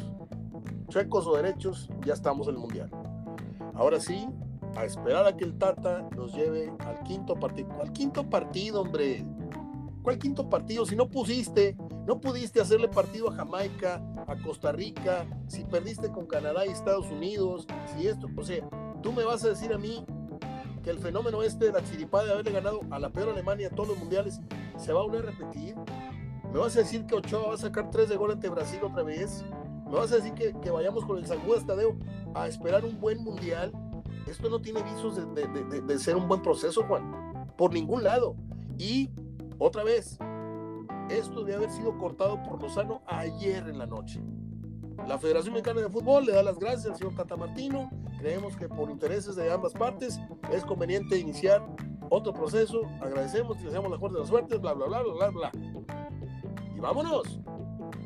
Chuecos 0.89 1.27
o 1.27 1.35
derechos, 1.35 1.89
ya 2.03 2.13
estamos 2.13 2.47
en 2.47 2.55
el 2.55 2.59
mundial. 2.59 2.89
Ahora 3.75 3.99
sí, 3.99 4.27
a 4.75 4.83
esperar 4.83 5.27
a 5.27 5.37
que 5.37 5.43
el 5.43 5.59
Tata 5.59 6.09
nos 6.15 6.33
lleve 6.33 6.73
quinto 7.07 7.35
partido. 7.35 7.69
Al 7.81 7.91
quinto 7.91 8.29
partido, 8.29 8.81
hombre. 8.81 9.25
¿Cuál 10.03 10.19
quinto 10.19 10.49
partido? 10.49 10.85
Si 10.85 10.95
no 10.95 11.09
pusiste, 11.09 11.75
no 12.05 12.21
pudiste 12.21 12.61
hacerle 12.61 12.87
partido 12.87 13.29
a 13.29 13.35
Jamaica, 13.35 14.01
a 14.27 14.35
Costa 14.41 14.71
Rica, 14.71 15.25
si 15.47 15.65
perdiste 15.65 16.09
con 16.11 16.27
Canadá 16.27 16.65
y 16.65 16.69
Estados 16.69 17.07
Unidos, 17.11 17.67
si 17.93 18.07
esto, 18.07 18.27
o 18.37 18.43
sea, 18.43 18.63
Tú 19.01 19.13
me 19.13 19.23
vas 19.23 19.43
a 19.45 19.49
decir 19.49 19.71
a 19.73 19.77
mí 19.77 20.05
que 20.83 20.89
el 20.89 20.99
fenómeno 20.99 21.43
este 21.43 21.65
de 21.65 21.71
la 21.71 21.83
chiripada 21.83 22.25
de 22.25 22.31
haberle 22.33 22.51
ganado 22.51 22.81
a 22.89 22.99
la 22.99 23.09
peor 23.09 23.29
Alemania 23.29 23.69
todos 23.69 23.89
los 23.89 23.99
mundiales 23.99 24.41
se 24.77 24.91
va 24.91 25.01
a 25.01 25.03
volver 25.03 25.23
a 25.23 25.31
repetir. 25.31 25.75
¿Me 26.51 26.59
vas 26.59 26.75
a 26.75 26.79
decir 26.79 27.05
que 27.05 27.15
Ochoa 27.15 27.49
va 27.49 27.53
a 27.53 27.57
sacar 27.57 27.91
tres 27.91 28.09
de 28.09 28.15
gol 28.15 28.31
ante 28.31 28.49
Brasil 28.49 28.79
otra 28.83 29.03
vez? 29.03 29.45
¿Me 29.85 29.95
vas 29.95 30.11
a 30.11 30.15
decir 30.15 30.33
que, 30.33 30.71
vayamos 30.71 31.05
con 31.05 31.17
el 31.17 31.25
San 31.25 31.39
Juan 31.39 31.65
Tadeo 31.65 31.97
a 32.33 32.47
esperar 32.47 32.85
un 32.85 32.99
buen 32.99 33.23
mundial? 33.23 33.71
Esto 34.27 34.49
no 34.49 34.59
tiene 34.59 34.83
visos 34.83 35.15
de, 35.15 35.81
de 35.81 35.99
ser 35.99 36.15
un 36.15 36.27
buen 36.27 36.41
proceso, 36.41 36.83
Juan. 36.83 37.47
Por 37.57 37.73
ningún 37.73 38.03
lado. 38.03 38.35
Y, 38.77 39.09
otra 39.57 39.83
vez, 39.83 40.19
esto 41.09 41.43
debe 41.43 41.55
haber 41.55 41.71
sido 41.71 41.97
cortado 41.97 42.41
por 42.43 42.61
Lozano 42.61 43.01
ayer 43.07 43.67
en 43.67 43.77
la 43.77 43.85
noche. 43.85 44.21
La 45.07 45.17
Federación 45.17 45.53
Mexicana 45.53 45.81
de 45.81 45.89
Fútbol 45.89 46.25
le 46.25 46.33
da 46.33 46.43
las 46.43 46.59
gracias 46.59 46.87
al 46.87 46.95
señor 46.97 47.15
Tata 47.15 47.37
Martino. 47.37 47.89
Creemos 48.19 48.57
que 48.57 48.67
por 48.67 48.89
intereses 48.89 49.35
de 49.35 49.51
ambas 49.51 49.73
partes 49.73 50.19
es 50.51 50.65
conveniente 50.65 51.17
iniciar 51.17 51.65
otro 52.09 52.33
proceso. 52.33 52.81
Agradecemos 53.01 53.57
y 53.61 53.65
deseamos 53.65 53.89
la 53.89 53.97
mejor 53.97 54.11
de 54.11 54.19
las 54.19 54.27
suertes, 54.27 54.59
bla, 54.59 54.73
bla, 54.73 54.87
bla, 54.87 55.01
bla, 55.01 55.29
bla. 55.29 55.51
Y 56.75 56.79
vámonos. 56.79 57.39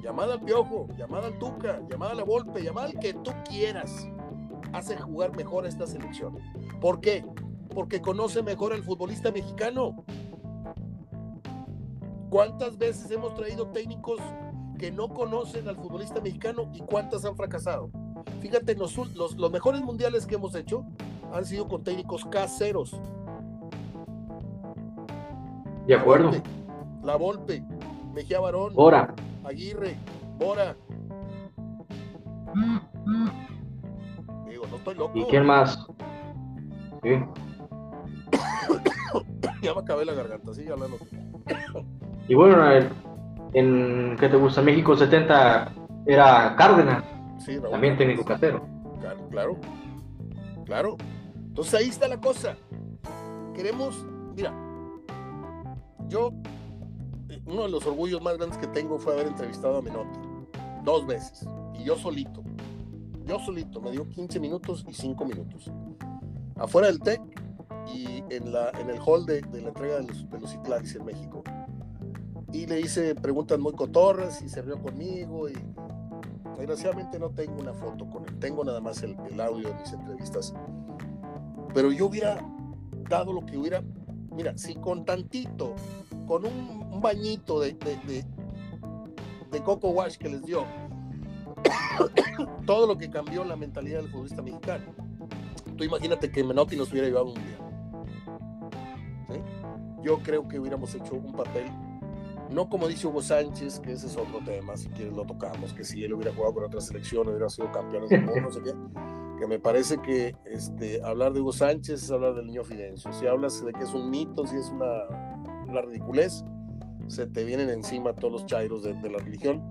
Llamada 0.03 0.33
al 0.33 0.41
Piojo, 0.41 0.87
llamada 0.97 1.27
al 1.27 1.39
Tuca, 1.39 1.81
llamada 1.89 2.11
a 2.11 2.15
la 2.15 2.23
Volpe, 2.23 2.61
llamada 2.61 2.87
al 2.87 2.99
que 2.99 3.13
tú 3.13 3.31
quieras. 3.47 4.07
Hace 4.73 4.97
jugar 4.97 5.35
mejor 5.35 5.65
a 5.65 5.69
esta 5.69 5.87
selección. 5.87 6.37
¿Por 6.79 7.01
qué? 7.01 7.25
Porque 7.73 8.01
conoce 8.01 8.41
mejor 8.43 8.73
al 8.73 8.83
futbolista 8.83 9.31
mexicano. 9.31 10.03
¿Cuántas 12.29 12.77
veces 12.77 13.11
hemos 13.11 13.35
traído 13.35 13.67
técnicos 13.67 14.21
que 14.81 14.91
no 14.91 15.09
conocen 15.09 15.69
al 15.69 15.75
futbolista 15.75 16.19
mexicano 16.21 16.67
y 16.73 16.79
cuántas 16.79 17.23
han 17.23 17.35
fracasado. 17.35 17.91
Fíjate, 18.39 18.73
los, 18.73 18.97
los, 19.15 19.51
mejores 19.51 19.81
mundiales 19.81 20.25
que 20.25 20.33
hemos 20.33 20.55
hecho 20.55 20.83
han 21.31 21.45
sido 21.45 21.67
con 21.67 21.83
técnicos 21.83 22.25
caseros. 22.25 22.99
De 25.85 25.93
acuerdo. 25.93 26.31
La 27.03 27.15
Volpe, 27.15 27.63
Mejía 28.11 28.39
Barón, 28.39 28.73
Bora, 28.73 29.13
Aguirre, 29.43 29.97
Bora. 30.39 30.75
Digo, 32.55 32.81
no 33.05 33.50
estoy 34.81 34.95
loco. 34.95 35.17
¿y 35.17 35.23
quién 35.25 35.45
más? 35.45 35.85
Sí. 37.03 37.09
Ya 39.61 39.75
me 39.75 39.81
acabé 39.81 40.05
la 40.05 40.13
garganta, 40.13 40.53
sigue 40.53 40.71
hablando. 40.71 40.97
Y 42.27 42.35
bueno, 42.35 42.71
en, 42.71 42.89
en 43.53 44.15
¿qué 44.17 44.29
te 44.29 44.37
gusta? 44.37 44.61
México 44.61 44.95
70 44.95 45.73
era 46.05 46.55
Cárdenas, 46.55 47.03
Sí, 47.39 47.57
Raúl 47.57 47.71
también 47.71 47.97
técnico 47.97 48.23
casero. 48.23 48.65
Claro, 49.01 49.27
claro. 49.29 49.57
Claro. 50.65 50.97
Entonces 51.35 51.73
ahí 51.73 51.89
está 51.89 52.07
la 52.07 52.21
cosa. 52.21 52.55
Queremos, 53.53 54.05
mira, 54.35 54.53
yo, 56.07 56.31
eh, 57.29 57.41
uno 57.45 57.63
de 57.63 57.69
los 57.69 57.85
orgullos 57.85 58.21
más 58.21 58.37
grandes 58.37 58.57
que 58.59 58.67
tengo 58.67 58.97
fue 58.97 59.13
haber 59.13 59.27
entrevistado 59.27 59.77
a 59.79 59.81
Menotti 59.81 60.19
dos 60.83 61.05
veces. 61.05 61.47
Y 61.73 61.83
yo 61.83 61.95
solito. 61.95 62.43
Yo 63.25 63.39
solito. 63.39 63.81
Me 63.81 63.91
dio 63.91 64.07
15 64.07 64.39
minutos 64.39 64.85
y 64.87 64.93
5 64.93 65.25
minutos. 65.25 65.71
Afuera 66.55 66.87
del 66.87 66.99
TEC 66.99 67.21
y 67.93 68.23
en, 68.29 68.51
la, 68.51 68.69
en 68.71 68.89
el 68.89 68.99
hall 69.05 69.25
de, 69.25 69.41
de 69.41 69.61
la 69.61 69.69
entrega 69.69 69.95
de 69.97 70.07
los, 70.07 70.29
de 70.29 70.39
los 70.39 70.51
Citlaris 70.51 70.95
en 70.95 71.05
México. 71.05 71.43
Y 72.53 72.65
le 72.67 72.81
hice 72.81 73.15
preguntas 73.15 73.57
muy 73.59 73.73
cotorras 73.73 74.41
y 74.41 74.49
se 74.49 74.61
rió 74.61 74.81
conmigo 74.81 75.49
y 75.49 75.53
Desgraciadamente 76.61 77.17
no 77.17 77.31
tengo 77.31 77.59
una 77.59 77.73
foto 77.73 78.07
con 78.07 78.23
él, 78.27 78.37
tengo 78.37 78.63
nada 78.63 78.79
más 78.79 79.01
el, 79.01 79.17
el, 79.31 79.41
audio 79.41 79.69
de 79.69 79.73
mis 79.73 79.93
entrevistas. 79.93 80.53
Pero 81.73 81.91
yo 81.91 82.05
hubiera 82.05 82.39
dado 83.09 83.33
lo 83.33 83.43
que 83.43 83.57
hubiera, 83.57 83.83
mira, 84.29 84.55
si 84.55 84.75
con 84.75 85.03
tantito, 85.03 85.73
con 86.27 86.45
un, 86.45 86.87
un 86.93 87.01
bañito 87.01 87.61
de, 87.61 87.73
de, 87.73 87.95
de, 88.05 88.25
de, 89.51 89.63
Coco 89.63 89.89
Wash 89.89 90.17
que 90.17 90.29
les 90.29 90.43
dio, 90.43 90.63
todo 92.65 92.87
lo 92.87 92.97
que 92.97 93.09
cambió 93.09 93.43
la 93.43 93.55
mentalidad 93.55 93.99
del 93.99 94.09
futbolista 94.09 94.41
mexicano. 94.41 94.93
Tú 95.77 95.83
imagínate 95.83 96.31
que 96.31 96.43
Menotti 96.43 96.75
nos 96.75 96.91
hubiera 96.91 97.07
llevado 97.07 97.27
un 97.27 97.35
día. 97.35 97.57
¿Sí? 99.29 99.41
Yo 100.03 100.19
creo 100.19 100.47
que 100.47 100.59
hubiéramos 100.59 100.93
hecho 100.95 101.15
un 101.15 101.33
papel 101.33 101.65
no 102.51 102.69
como 102.69 102.87
dice 102.87 103.07
Hugo 103.07 103.21
Sánchez, 103.21 103.79
que 103.79 103.93
ese 103.93 104.07
es 104.07 104.17
otro 104.17 104.39
tema, 104.43 104.75
si 104.75 104.89
quieres 104.89 105.13
lo 105.13 105.25
tocamos, 105.25 105.73
que 105.73 105.83
si 105.83 106.03
él 106.03 106.13
hubiera 106.13 106.33
jugado 106.33 106.55
con 106.55 106.63
otra 106.65 106.81
selección, 106.81 107.27
hubiera 107.29 107.49
sido 107.49 107.71
campeón 107.71 108.07
del 108.07 108.23
mundo, 108.23 108.41
no 108.41 108.51
sé 108.51 108.61
qué. 108.61 108.73
Que 109.39 109.47
me 109.47 109.57
parece 109.57 109.97
que 110.01 110.35
este, 110.45 111.01
hablar 111.03 111.33
de 111.33 111.39
Hugo 111.39 111.53
Sánchez 111.53 112.03
es 112.03 112.11
hablar 112.11 112.35
del 112.35 112.47
niño 112.47 112.63
Fidencio. 112.63 113.11
Si 113.13 113.25
hablas 113.25 113.63
de 113.65 113.71
que 113.71 113.83
es 113.83 113.93
un 113.93 114.09
mito, 114.09 114.45
si 114.45 114.57
es 114.57 114.69
una, 114.69 115.07
una 115.67 115.81
ridiculez, 115.81 116.43
se 117.07 117.25
te 117.25 117.45
vienen 117.45 117.69
encima 117.69 118.13
todos 118.13 118.33
los 118.33 118.45
chairos 118.45 118.83
de, 118.83 118.93
de 118.93 119.09
la 119.09 119.19
religión. 119.19 119.61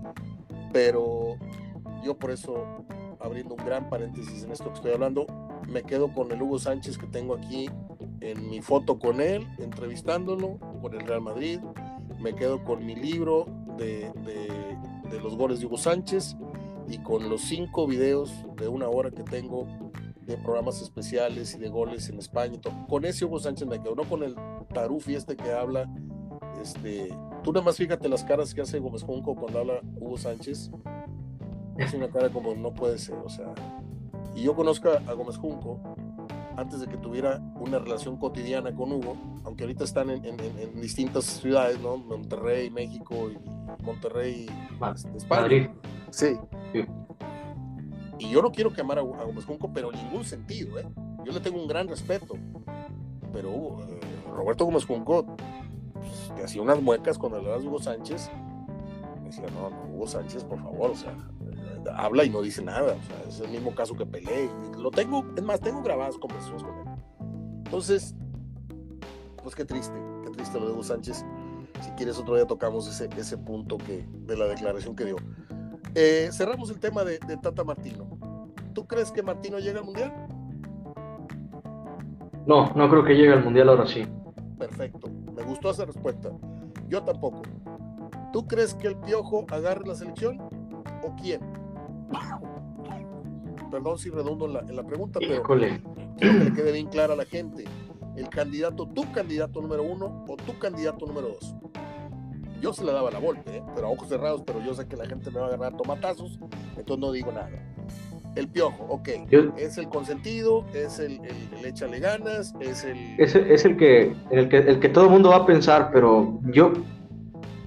Pero 0.73 1.35
yo 2.03 2.17
por 2.17 2.31
eso, 2.31 2.85
abriendo 3.19 3.55
un 3.55 3.65
gran 3.65 3.89
paréntesis 3.89 4.43
en 4.43 4.51
esto 4.51 4.69
que 4.69 4.75
estoy 4.75 4.91
hablando, 4.91 5.25
me 5.67 5.83
quedo 5.83 6.13
con 6.13 6.31
el 6.31 6.41
Hugo 6.41 6.59
Sánchez 6.59 6.97
que 6.97 7.07
tengo 7.07 7.35
aquí 7.35 7.69
en 8.21 8.49
mi 8.49 8.61
foto 8.61 8.99
con 8.99 9.21
él, 9.21 9.47
entrevistándolo 9.57 10.57
por 10.81 10.95
el 10.95 11.01
Real 11.01 11.21
Madrid, 11.21 11.59
me 12.19 12.35
quedo 12.35 12.63
con 12.63 12.85
mi 12.85 12.95
libro 12.95 13.45
de, 13.77 14.11
de, 14.23 14.77
de, 15.09 15.21
los 15.21 15.35
goles 15.35 15.59
de 15.59 15.65
Hugo 15.65 15.77
Sánchez 15.77 16.35
y 16.87 16.99
con 16.99 17.29
los 17.29 17.41
cinco 17.41 17.87
videos 17.87 18.31
de 18.57 18.67
una 18.67 18.87
hora 18.87 19.09
que 19.09 19.23
tengo 19.23 19.67
de 20.25 20.37
programas 20.37 20.81
especiales 20.81 21.55
y 21.55 21.57
de 21.57 21.69
goles 21.69 22.09
en 22.09 22.19
España. 22.19 22.59
Con 22.87 23.05
ese 23.05 23.25
Hugo 23.25 23.39
Sánchez 23.39 23.67
me 23.67 23.81
quedo, 23.81 23.95
no 23.95 24.03
con 24.03 24.23
el 24.23 24.35
tarufi 24.73 25.15
este 25.15 25.35
que 25.35 25.51
habla. 25.51 25.89
Este, 26.61 27.09
tú 27.43 27.51
nada 27.51 27.65
más 27.65 27.77
fíjate 27.77 28.07
las 28.07 28.23
caras 28.23 28.53
que 28.53 28.61
hace 28.61 28.79
Gómez 28.79 29.03
Junco 29.03 29.35
cuando 29.35 29.59
habla 29.59 29.81
Hugo 29.99 30.17
Sánchez. 30.17 30.69
Es 31.77 31.93
una 31.93 32.09
cara 32.09 32.29
como 32.29 32.53
no 32.55 32.73
puede 32.73 32.97
ser, 32.97 33.15
o 33.15 33.29
sea. 33.29 33.53
Y 34.35 34.43
yo 34.43 34.55
conozco 34.55 34.89
a 34.89 35.13
Gómez 35.13 35.37
Junco 35.37 35.79
antes 36.57 36.79
de 36.81 36.87
que 36.87 36.97
tuviera 36.97 37.41
una 37.55 37.79
relación 37.79 38.17
cotidiana 38.17 38.73
con 38.75 38.91
Hugo, 38.91 39.15
aunque 39.45 39.63
ahorita 39.63 39.83
están 39.83 40.09
en, 40.09 40.25
en, 40.25 40.39
en 40.39 40.81
distintas 40.81 41.25
ciudades, 41.25 41.79
¿no? 41.79 41.97
Monterrey, 41.97 42.69
México 42.69 43.29
y 43.31 43.83
Monterrey, 43.83 44.47
este, 44.93 45.17
España. 45.17 45.41
Madrid. 45.41 45.69
Sí. 46.11 46.35
sí. 46.73 46.85
Y 48.19 48.29
yo 48.29 48.41
no 48.41 48.51
quiero 48.51 48.71
quemar 48.71 48.99
a, 48.99 49.01
a 49.01 49.23
Gómez 49.23 49.45
Junco, 49.45 49.71
pero 49.73 49.91
en 49.91 50.03
ningún 50.03 50.23
sentido, 50.23 50.77
¿eh? 50.77 50.87
Yo 51.25 51.31
le 51.31 51.39
tengo 51.39 51.61
un 51.61 51.67
gran 51.67 51.87
respeto. 51.87 52.35
Pero 53.33 53.79
eh, 53.81 53.99
Roberto 54.29 54.65
Gómez 54.65 54.85
Junco 54.85 55.25
pues, 55.93 56.33
te 56.35 56.43
hacía 56.43 56.61
unas 56.61 56.81
muecas 56.81 57.17
cuando 57.17 57.41
le 57.41 57.49
das 57.49 57.63
a 57.63 57.67
Hugo 57.67 57.79
Sánchez. 57.79 58.29
Me 59.21 59.27
decía, 59.27 59.45
no, 59.53 59.69
no, 59.69 59.95
Hugo 59.95 60.07
Sánchez, 60.07 60.43
por 60.43 60.59
favor, 60.61 60.91
o 60.91 60.95
sea, 60.95 61.15
habla 61.95 62.23
y 62.23 62.29
no 62.29 62.41
dice 62.41 62.63
nada. 62.63 62.93
O 62.93 63.03
sea, 63.03 63.23
es 63.27 63.39
el 63.39 63.49
mismo 63.49 63.73
caso 63.73 63.95
que 63.95 64.05
Pelé. 64.05 64.49
Lo 64.77 64.91
tengo, 64.91 65.25
es 65.35 65.43
más, 65.43 65.59
tengo 65.59 65.81
grabadas 65.81 66.17
conversaciones 66.17 66.63
con 66.63 66.77
él. 66.77 66.85
Entonces, 67.65 68.15
pues 69.41 69.55
qué 69.55 69.65
triste, 69.65 69.97
qué 70.23 70.29
triste 70.31 70.59
lo 70.59 70.67
de 70.67 70.73
Hugo 70.73 70.83
Sánchez. 70.83 71.25
Si 71.81 71.91
quieres, 71.91 72.17
otro 72.17 72.35
día 72.35 72.45
tocamos 72.45 72.87
ese, 72.87 73.09
ese 73.17 73.37
punto 73.37 73.77
que, 73.77 74.05
de 74.25 74.37
la 74.37 74.45
declaración 74.45 74.95
que 74.95 75.05
dio. 75.05 75.15
Eh, 75.95 76.29
cerramos 76.31 76.69
el 76.69 76.79
tema 76.79 77.03
de, 77.03 77.19
de, 77.19 77.37
Tata 77.37 77.63
Martino. 77.63 78.07
¿Tú 78.73 78.85
crees 78.85 79.11
que 79.11 79.23
Martino 79.23 79.59
llega 79.59 79.79
al 79.79 79.85
Mundial? 79.85 80.13
No, 82.45 82.71
no 82.73 82.89
creo 82.89 83.03
que 83.03 83.13
llegue 83.13 83.33
al 83.33 83.43
Mundial 83.43 83.69
ahora 83.69 83.87
sí. 83.87 84.07
Perfecto, 84.57 85.09
me 85.35 85.43
gustó 85.43 85.71
esa 85.71 85.85
respuesta. 85.85 86.29
Yo 86.87 87.01
tampoco. 87.03 87.41
¿Tú 88.31 88.47
crees 88.47 88.73
que 88.75 88.87
el 88.87 88.97
Piojo 88.97 89.45
agarre 89.49 89.87
la 89.87 89.95
selección? 89.95 90.39
¿O 91.03 91.15
quién? 91.21 91.41
Perdón 93.69 93.97
si 93.97 94.09
redundo 94.09 94.45
en 94.45 94.53
la, 94.53 94.59
en 94.61 94.75
la 94.75 94.83
pregunta, 94.83 95.19
pero 95.19 95.43
quiero 96.17 96.33
que 96.39 96.43
le 96.45 96.53
quede 96.53 96.71
bien 96.73 96.87
clara 96.87 97.13
a 97.13 97.15
la 97.15 97.25
gente. 97.25 97.63
El 98.17 98.27
candidato, 98.27 98.85
tu 98.87 99.09
candidato 99.13 99.61
número 99.61 99.83
uno 99.83 100.25
o 100.27 100.35
tu 100.35 100.57
candidato 100.59 101.05
número 101.05 101.29
dos. 101.29 101.55
Yo 102.61 102.73
se 102.73 102.83
le 102.83 102.91
daba 102.91 103.09
la 103.09 103.19
golpe, 103.19 103.57
¿eh? 103.57 103.63
pero 103.73 103.87
a 103.87 103.89
ojos 103.89 104.09
cerrados, 104.09 104.43
pero 104.45 104.61
yo 104.61 104.73
sé 104.73 104.85
que 104.87 104.95
la 104.97 105.05
gente 105.07 105.31
me 105.31 105.39
va 105.39 105.47
a 105.47 105.51
ganar 105.51 105.75
tomatazos, 105.77 106.37
entonces 106.77 106.99
no 106.99 107.11
digo 107.11 107.31
nada. 107.31 107.49
El 108.35 108.47
piojo, 108.49 108.85
ok. 108.89 109.09
Yo- 109.29 109.53
es 109.57 109.77
el 109.77 109.87
consentido, 109.89 110.65
es 110.73 110.99
el, 110.99 111.13
el, 111.25 111.57
el 111.59 111.65
échale 111.65 111.99
ganas, 111.99 112.53
es 112.59 112.83
el. 112.83 112.97
Es, 113.19 113.33
es 113.35 113.65
el, 113.65 113.77
que, 113.77 114.15
el, 114.29 114.47
que, 114.49 114.57
el 114.57 114.79
que 114.79 114.89
todo 114.89 115.05
el 115.05 115.09
mundo 115.11 115.29
va 115.29 115.37
a 115.37 115.45
pensar, 115.45 115.89
pero 115.91 116.39
yo 116.51 116.71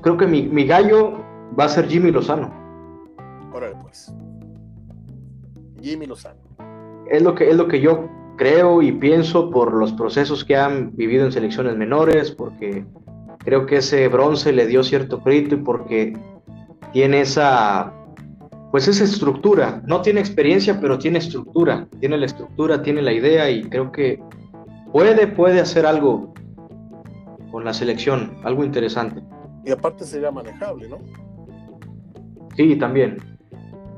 creo 0.02 0.16
que 0.16 0.26
mi, 0.26 0.42
mi 0.42 0.64
gallo 0.66 1.18
va 1.58 1.64
a 1.64 1.68
ser 1.68 1.88
Jimmy 1.88 2.10
Lozano. 2.12 2.52
Órale, 3.52 3.76
pues. 3.82 4.14
Jimmy 5.84 6.06
Lozano. 6.06 6.40
Es 7.10 7.22
lo 7.22 7.34
que, 7.34 7.50
es 7.50 7.56
lo 7.56 7.68
que 7.68 7.80
yo 7.80 8.08
creo 8.36 8.82
y 8.82 8.92
pienso 8.92 9.50
por 9.50 9.74
los 9.74 9.92
procesos 9.92 10.44
que 10.44 10.56
han 10.56 10.96
vivido 10.96 11.24
en 11.24 11.32
selecciones 11.32 11.76
menores, 11.76 12.30
porque 12.30 12.84
creo 13.38 13.66
que 13.66 13.76
ese 13.76 14.08
bronce 14.08 14.52
le 14.52 14.66
dio 14.66 14.82
cierto 14.82 15.20
crédito 15.20 15.54
y 15.56 15.58
porque 15.58 16.18
tiene 16.92 17.20
esa, 17.20 17.92
pues 18.70 18.88
esa 18.88 19.04
estructura. 19.04 19.82
No 19.86 20.00
tiene 20.00 20.20
experiencia, 20.20 20.80
pero 20.80 20.98
tiene 20.98 21.18
estructura. 21.18 21.86
Tiene 22.00 22.16
la 22.16 22.26
estructura, 22.26 22.82
tiene 22.82 23.02
la 23.02 23.12
idea 23.12 23.50
y 23.50 23.64
creo 23.64 23.92
que 23.92 24.20
puede, 24.92 25.26
puede 25.26 25.60
hacer 25.60 25.86
algo 25.86 26.32
con 27.50 27.64
la 27.64 27.74
selección, 27.74 28.36
algo 28.42 28.64
interesante. 28.64 29.22
Y 29.64 29.70
aparte 29.70 30.04
sería 30.04 30.30
manejable, 30.30 30.88
¿no? 30.88 30.98
Sí, 32.56 32.76
también. 32.76 33.33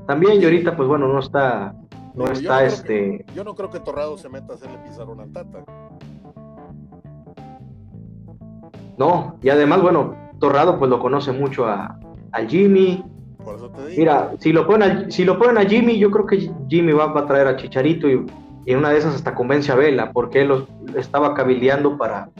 También 0.06 0.40
y 0.40 0.44
ahorita, 0.44 0.76
pues 0.76 0.88
bueno, 0.88 1.08
no 1.08 1.18
está, 1.18 1.74
no 2.14 2.26
yo 2.26 2.32
está 2.32 2.64
este. 2.64 3.24
que- 3.26 3.32
yo 3.34 3.44
no 3.44 3.54
creo 3.54 3.70
que 3.70 3.80
Torrado 3.80 4.16
se 4.16 4.28
meta 4.28 4.52
a 4.52 4.56
hacerle 4.56 4.78
pizarrón 4.86 5.20
al 5.20 5.32
Tata. 5.32 5.64
No, 8.98 9.36
y 9.42 9.48
además, 9.50 9.82
bueno, 9.82 10.14
Torrado 10.38 10.78
pues 10.78 10.90
lo 10.90 11.00
conoce 11.00 11.32
mucho 11.32 11.66
a, 11.66 11.98
al 12.32 12.48
Jimmy. 12.48 13.04
Por 13.44 13.56
eso 13.56 13.68
te 13.70 13.86
digo. 13.86 13.98
Mira, 14.00 14.32
si 14.38 14.52
lo 14.52 14.66
ponen 14.66 14.90
a, 15.06 15.10
si 15.10 15.24
lo 15.24 15.38
ponen 15.38 15.58
a 15.58 15.68
Jimmy, 15.68 15.98
yo 15.98 16.10
creo 16.10 16.26
que 16.26 16.50
Jimmy 16.68 16.92
va, 16.92 17.06
va 17.12 17.20
a 17.22 17.26
traer 17.26 17.46
a 17.48 17.56
Chicharito 17.56 18.08
y, 18.08 18.24
y 18.64 18.72
en 18.72 18.78
una 18.78 18.90
de 18.90 18.98
esas 18.98 19.14
hasta 19.14 19.34
convence 19.34 19.70
a 19.70 19.74
Vela, 19.76 20.12
porque 20.12 20.42
él 20.42 20.48
los, 20.48 20.64
estaba 20.96 21.34
cabildeando 21.34 21.96
para, 21.98 22.30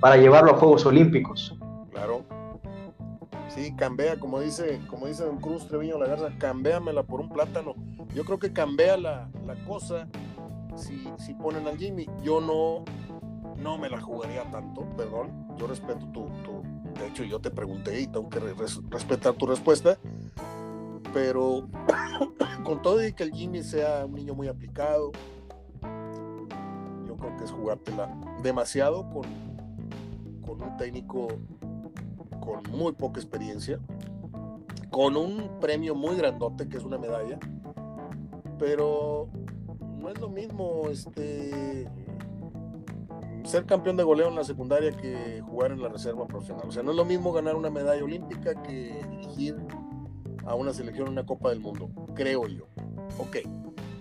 para 0.00 0.16
llevarlo 0.16 0.52
a 0.52 0.56
Juegos 0.56 0.86
Olímpicos. 0.86 1.56
Sí, 3.54 3.74
cambia, 3.76 4.18
como 4.18 4.40
dice, 4.40 4.80
como 4.88 5.06
dice 5.06 5.24
Don 5.24 5.38
Cruz 5.38 5.66
Treviño 5.68 5.98
La 5.98 6.06
Garza, 6.06 6.30
cambéamela 6.38 7.02
por 7.02 7.20
un 7.20 7.28
plátano. 7.28 7.74
Yo 8.14 8.24
creo 8.24 8.38
que 8.38 8.52
cambia 8.52 8.96
la, 8.96 9.28
la 9.46 9.54
cosa 9.66 10.08
si, 10.76 11.04
si 11.18 11.34
ponen 11.34 11.66
al 11.66 11.76
Jimmy. 11.76 12.06
Yo 12.22 12.40
no, 12.40 12.84
no 13.62 13.76
me 13.76 13.90
la 13.90 14.00
jugaría 14.00 14.50
tanto, 14.50 14.86
perdón. 14.96 15.46
Yo 15.58 15.66
respeto 15.66 16.06
tu, 16.12 16.26
tu 16.44 16.62
de 16.98 17.08
hecho 17.08 17.24
yo 17.24 17.40
te 17.40 17.50
pregunté 17.50 18.00
y 18.00 18.06
tengo 18.06 18.28
que 18.30 18.38
res- 18.40 18.80
respetar 18.88 19.34
tu 19.34 19.46
respuesta. 19.46 19.98
Pero 21.12 21.68
con 22.64 22.80
todo 22.80 23.06
y 23.06 23.12
que 23.12 23.24
el 23.24 23.32
Jimmy 23.32 23.62
sea 23.62 24.06
un 24.06 24.14
niño 24.14 24.34
muy 24.34 24.48
aplicado, 24.48 25.12
yo 27.06 27.16
creo 27.18 27.36
que 27.36 27.44
es 27.44 27.50
jugártela 27.50 28.08
demasiado 28.42 29.02
con 29.10 29.24
con 30.46 30.60
un 30.62 30.76
técnico 30.76 31.28
con 32.42 32.62
muy 32.72 32.92
poca 32.92 33.20
experiencia, 33.20 33.78
con 34.90 35.16
un 35.16 35.60
premio 35.60 35.94
muy 35.94 36.16
grandote 36.16 36.68
que 36.68 36.76
es 36.76 36.84
una 36.84 36.98
medalla, 36.98 37.38
pero 38.58 39.28
no 39.98 40.10
es 40.10 40.20
lo 40.20 40.28
mismo 40.28 40.88
este 40.90 41.88
ser 43.44 43.64
campeón 43.64 43.96
de 43.96 44.02
goleo 44.02 44.28
en 44.28 44.34
la 44.34 44.44
secundaria 44.44 44.92
que 44.92 45.40
jugar 45.40 45.72
en 45.72 45.82
la 45.82 45.88
reserva 45.88 46.26
profesional. 46.26 46.68
O 46.68 46.72
sea, 46.72 46.82
no 46.82 46.90
es 46.90 46.96
lo 46.96 47.04
mismo 47.04 47.32
ganar 47.32 47.56
una 47.56 47.70
medalla 47.70 48.02
olímpica 48.02 48.60
que 48.62 49.04
dirigir 49.10 49.56
a 50.44 50.54
una 50.54 50.72
selección 50.72 51.06
en 51.06 51.12
una 51.12 51.26
Copa 51.26 51.50
del 51.50 51.60
Mundo, 51.60 51.90
creo 52.14 52.46
yo. 52.48 52.66
Ok, 53.18 53.38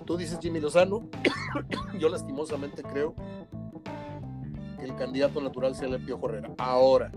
tú 0.06 0.18
dices 0.18 0.40
Jimmy 0.42 0.60
Lozano, 0.60 1.10
yo 2.00 2.10
lastimosamente 2.10 2.82
creo 2.82 3.14
que 4.78 4.86
el 4.86 4.96
candidato 4.96 5.42
natural 5.42 5.76
sea 5.76 5.90
el 5.90 6.04
Piojo 6.04 6.28
Herrera. 6.28 6.52
Ahora, 6.58 7.12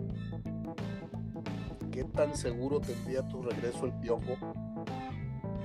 ¿qué 1.95 2.03
tan 2.03 2.37
seguro 2.37 2.81
tendría 2.81 3.23
tu 3.29 3.41
regreso 3.41 3.87
el 3.87 3.93
Piojo 4.01 4.37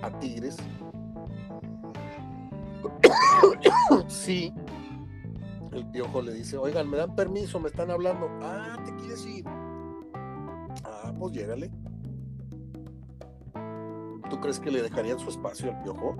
a 0.03 0.19
Tigres? 0.19 0.57
sí, 4.07 4.53
el 5.71 5.87
Piojo 5.87 6.21
le 6.21 6.33
dice, 6.33 6.55
oigan, 6.55 6.87
me 6.87 6.97
dan 6.97 7.15
permiso, 7.15 7.59
me 7.59 7.69
están 7.69 7.89
hablando. 7.89 8.29
Ah, 8.43 8.77
¿te 8.85 8.95
quieres 8.97 9.25
ir? 9.25 9.43
Ah, 10.85 11.11
pues 11.17 11.33
llégale. 11.33 11.71
¿Tú 14.29 14.39
crees 14.39 14.59
que 14.59 14.69
le 14.69 14.83
dejarían 14.83 15.17
su 15.17 15.29
espacio 15.29 15.71
al 15.71 15.81
Piojo? 15.81 16.15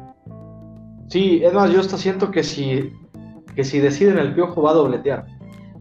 Sí, 1.08 1.44
es 1.44 1.54
más, 1.54 1.72
yo 1.72 1.82
hasta 1.82 1.98
siento 1.98 2.32
que 2.32 2.42
si, 2.42 2.92
que 3.56 3.64
si 3.64 3.80
deciden 3.80 4.18
el 4.18 4.34
Piojo 4.34 4.64
va 4.64 4.72
a 4.72 4.76
dobletear. 4.76 5.28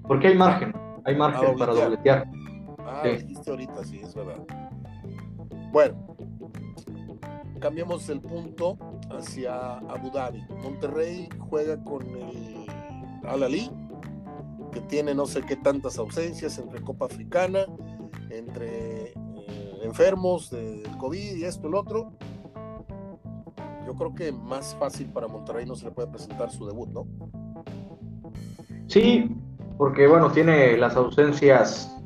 Porque 0.06 0.28
hay 0.28 0.36
margen, 0.36 0.74
hay 1.06 1.16
margen 1.16 1.56
para 1.56 1.72
dobletear. 1.72 2.26
Ah, 2.80 3.02
ahorita, 3.50 3.84
sí, 3.84 4.00
es 4.02 4.14
verdad. 4.14 4.38
Bueno, 5.72 5.96
cambiamos 7.60 8.08
el 8.08 8.20
punto 8.20 8.78
hacia 9.10 9.78
Abu 9.78 10.10
Dhabi. 10.10 10.44
Monterrey 10.62 11.28
juega 11.38 11.82
con 11.84 12.06
el 12.06 12.66
Al-Ali, 13.24 13.70
que 14.72 14.80
tiene 14.82 15.14
no 15.14 15.26
sé 15.26 15.42
qué 15.42 15.56
tantas 15.56 15.98
ausencias 15.98 16.58
entre 16.58 16.80
Copa 16.82 17.06
Africana, 17.06 17.66
entre 18.30 19.12
enfermos 19.82 20.50
del 20.50 20.82
COVID 20.98 21.36
y 21.36 21.44
esto 21.44 21.68
y 21.68 21.70
lo 21.70 21.80
otro, 21.80 22.12
yo 23.86 23.94
creo 23.94 24.14
que 24.14 24.32
más 24.32 24.76
fácil 24.78 25.10
para 25.10 25.28
Monterrey 25.28 25.64
no 25.64 25.74
se 25.74 25.86
le 25.86 25.92
puede 25.92 26.08
presentar 26.08 26.50
su 26.50 26.66
debut, 26.66 26.90
¿no? 26.90 27.06
Sí, 28.86 29.34
porque 29.76 30.06
bueno, 30.06 30.30
tiene 30.30 30.76
las 30.76 30.96
ausencias 30.96 31.97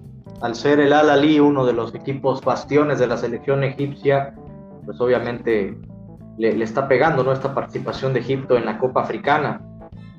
al 0.43 0.55
ser 0.55 0.81
el 0.81 0.93
Al-Ali 0.93 1.41
uno 1.41 1.65
de 1.65 1.73
los 1.73 1.95
equipos 1.95 2.43
bastiones 2.43 2.99
de 2.99 3.07
la 3.07 3.17
selección 3.17 3.65
egipcia, 3.65 4.35
pues 4.85 5.01
obviamente 5.01 5.77
le, 6.37 6.63
está 6.63 6.89
pegando 6.89 7.23
¿no? 7.23 7.33
esta 7.33 7.55
participación 7.55 8.13
de 8.13 8.21
Egipto 8.21 8.57
en 8.57 8.67
la 8.67 8.79
Copa 8.79 9.03
Africana. 9.03 9.63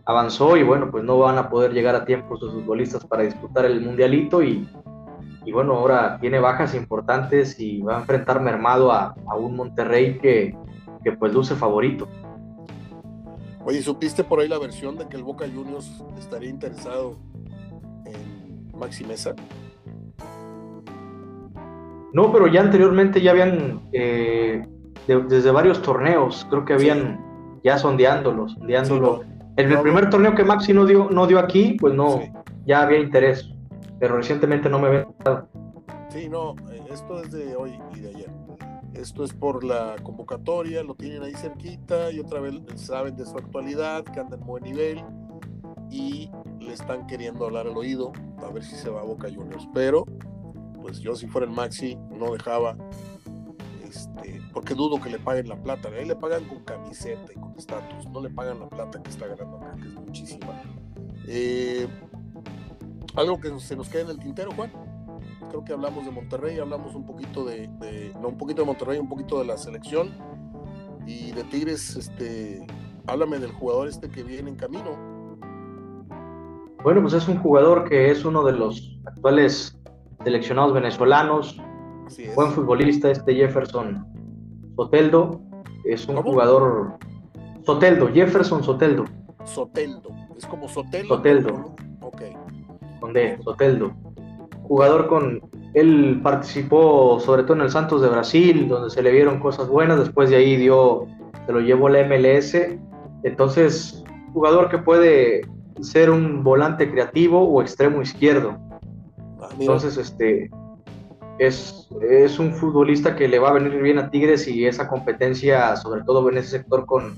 Avanzó 0.06 0.58
y 0.58 0.64
bueno, 0.64 0.90
pues 0.92 1.04
no 1.04 1.20
van 1.20 1.38
a 1.38 1.50
poder 1.50 1.74
llegar 1.74 1.96
a 1.96 2.06
tiempo 2.06 2.38
sus 2.38 2.54
futbolistas 2.54 3.06
para 3.06 3.24
disputar 3.24 3.66
el 3.66 3.82
Mundialito 3.82 4.42
y 4.42 4.68
y 5.46 5.52
bueno, 5.52 5.74
ahora 5.74 6.18
tiene 6.20 6.40
bajas 6.40 6.74
importantes 6.74 7.60
y 7.60 7.82
va 7.82 7.98
a 7.98 8.00
enfrentar 8.00 8.42
mermado 8.42 8.92
a, 8.92 9.14
un 9.38 9.56
Monterrey 9.56 10.18
que, 10.20 10.56
pues 11.20 11.34
luce 11.34 11.56
favorito. 11.56 12.08
Oye, 13.66 13.82
¿supiste 13.82 14.24
por 14.24 14.40
ahí 14.40 14.48
la 14.48 14.60
versión 14.60 14.98
de 14.98 15.08
que 15.08 15.18
el 15.18 15.24
Boca 15.24 15.46
Juniors 15.54 15.90
estaría 16.18 16.50
interesado 16.50 17.18
en 18.06 18.72
Maxi 18.78 19.04
Mesa? 19.04 19.36
No, 22.14 22.32
pero 22.32 22.48
ya 22.48 22.62
anteriormente 22.62 23.22
ya 23.22 23.32
habían, 23.32 23.82
eh, 23.92 24.66
desde 25.08 25.52
varios 25.52 25.82
torneos, 25.82 26.48
creo 26.50 26.64
que 26.64 26.74
habían 26.74 27.20
ya 27.64 27.78
sondeándolo, 27.78 28.48
sondeándolo. 28.50 29.24
en 29.58 29.72
el 29.72 29.82
primer 29.82 30.10
torneo 30.10 30.34
que 30.36 30.44
Maxi 30.44 30.74
no 30.74 30.86
dio, 30.86 31.10
no 31.10 31.28
dio 31.28 31.40
aquí, 31.40 31.78
pues 31.80 31.94
no, 31.94 32.22
ya 32.66 32.84
había 32.84 33.00
interés 33.00 33.54
pero 34.04 34.18
recientemente 34.18 34.68
no 34.68 34.80
me 34.80 34.90
ven. 34.90 35.08
Sí, 36.10 36.28
no, 36.28 36.56
eh, 36.70 36.84
esto 36.92 37.22
es 37.22 37.32
de 37.32 37.56
hoy 37.56 37.80
y 37.96 38.02
de 38.02 38.10
ayer. 38.10 38.30
Esto 38.94 39.24
es 39.24 39.32
por 39.32 39.64
la 39.64 39.96
convocatoria, 40.04 40.84
lo 40.84 40.94
tienen 40.94 41.24
ahí 41.24 41.34
cerquita 41.34 42.12
y 42.12 42.20
otra 42.20 42.42
vez 42.42 42.56
saben 42.76 43.16
de 43.16 43.26
su 43.26 43.38
actualidad, 43.38 44.04
que 44.04 44.20
anda 44.20 44.36
en 44.36 44.46
buen 44.46 44.64
nivel 44.64 45.02
y 45.90 46.30
le 46.60 46.74
están 46.74 47.08
queriendo 47.08 47.46
hablar 47.46 47.66
al 47.66 47.78
oído 47.78 48.12
a 48.46 48.52
ver 48.52 48.66
si 48.66 48.76
se 48.76 48.90
va 48.90 49.00
a 49.00 49.04
Boca 49.06 49.30
Juniors. 49.34 49.70
Pero, 49.74 50.04
pues 50.84 51.00
yo 51.00 51.16
si 51.16 51.28
fuera 51.28 51.48
el 51.48 51.54
Maxi 51.54 51.96
no 52.12 52.34
dejaba, 52.34 52.76
este, 53.82 54.42
porque 54.54 54.74
dudo 54.74 55.02
que 55.02 55.10
le 55.10 55.18
paguen 55.18 55.48
la 55.48 55.56
plata. 55.56 55.88
Ahí 55.88 56.06
le 56.06 56.16
pagan 56.16 56.44
con 56.44 56.60
camiseta 56.66 57.32
y 57.32 57.40
con 57.40 57.56
estatus, 57.58 58.06
no 58.10 58.20
le 58.20 58.30
pagan 58.30 58.60
la 58.60 58.68
plata 58.68 59.02
que 59.02 59.10
está 59.10 59.28
ganando 59.28 59.58
acá, 59.58 59.78
que 59.82 59.88
es 59.88 59.94
muchísima. 59.94 60.62
Eh, 61.26 61.88
algo 63.16 63.40
que 63.40 63.58
se 63.62 63.78
nos 63.78 63.88
quede 63.88 64.02
en 64.02 64.10
el 64.10 64.20
tintero, 64.20 64.52
Juan. 64.52 64.74
Creo 65.50 65.64
que 65.64 65.72
hablamos 65.72 66.04
de 66.04 66.12
Monterrey, 66.12 66.60
hablamos 66.60 66.96
un 66.96 67.06
poquito 67.06 67.46
de, 67.46 67.70
no 68.20 68.28
un 68.28 68.38
poquito 68.38 68.64
de 68.64 68.66
Monterrey, 68.66 69.00
un 69.00 69.08
poquito 69.08 69.40
de 69.40 69.46
la 69.46 69.58
selección 69.58 70.12
y 71.08 71.32
de 71.32 71.46
Tigres. 71.46 71.96
Este, 71.96 72.68
háblame 73.08 73.40
del 73.40 73.54
jugador 73.54 73.88
este 73.88 74.10
que 74.10 74.24
viene 74.24 74.50
en 74.50 74.58
camino. 74.58 74.98
Bueno, 76.84 77.02
pues 77.02 77.14
es 77.14 77.26
un 77.30 77.38
jugador 77.38 77.88
que 77.88 78.12
es 78.12 78.26
uno 78.26 78.44
de 78.44 78.52
los 78.52 79.00
actuales 79.06 79.78
seleccionados 80.24 80.74
venezolanos, 80.74 81.62
buen 82.36 82.52
futbolista, 82.52 83.12
este 83.12 83.36
Jefferson 83.36 84.06
Soteldo, 84.76 85.42
es 85.86 86.08
un 86.08 86.18
jugador 86.18 86.94
Soteldo, 87.66 88.08
Jefferson 88.08 88.64
Soteldo. 88.64 89.06
Soteldo, 89.44 90.10
es 90.38 90.46
como 90.46 90.68
Soteldo. 90.68 91.16
Soteldo. 91.16 91.76
Ok 92.02 92.22
con 93.04 93.12
D, 93.12 93.38
Soteldo. 93.44 93.92
Jugador 94.64 95.08
con. 95.08 95.42
Él 95.74 96.22
participó 96.24 97.20
sobre 97.20 97.44
todo 97.44 97.56
en 97.56 97.64
el 97.64 97.70
Santos 97.70 98.02
de 98.02 98.08
Brasil, 98.08 98.70
donde 98.70 98.90
se 98.90 99.04
le 99.04 99.12
vieron 99.12 99.42
cosas 99.42 99.68
buenas. 99.68 100.00
Después 100.00 100.30
de 100.30 100.38
ahí 100.38 100.56
dio, 100.56 101.08
se 101.46 101.52
lo 101.52 101.60
llevó 101.60 101.90
la 101.90 102.06
MLS. 102.06 102.56
Entonces, 103.24 104.02
jugador 104.32 104.70
que 104.70 104.78
puede 104.78 105.42
ser 105.82 106.12
un 106.12 106.44
volante 106.46 106.90
creativo 106.90 107.42
o 107.42 107.62
extremo 107.62 108.02
izquierdo. 108.02 108.58
Entonces, 109.60 109.98
este 109.98 110.50
es, 111.40 111.88
es, 112.02 112.40
un 112.40 112.54
futbolista 112.54 113.16
que 113.16 113.28
le 113.28 113.40
va 113.40 113.50
a 113.50 113.54
venir 113.54 113.82
bien 113.82 114.00
a 114.00 114.10
Tigres 114.10 114.48
y 114.48 114.66
esa 114.66 114.88
competencia, 114.88 115.76
sobre 115.76 116.04
todo 116.04 116.30
en 116.30 116.38
ese 116.38 116.50
sector 116.50 116.86
con, 116.86 117.18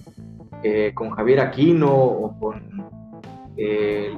eh, 0.64 0.92
con 0.96 1.12
Javier 1.12 1.42
Aquino 1.42 1.94
o 1.94 2.40
con 2.40 2.86
eh, 3.58 4.18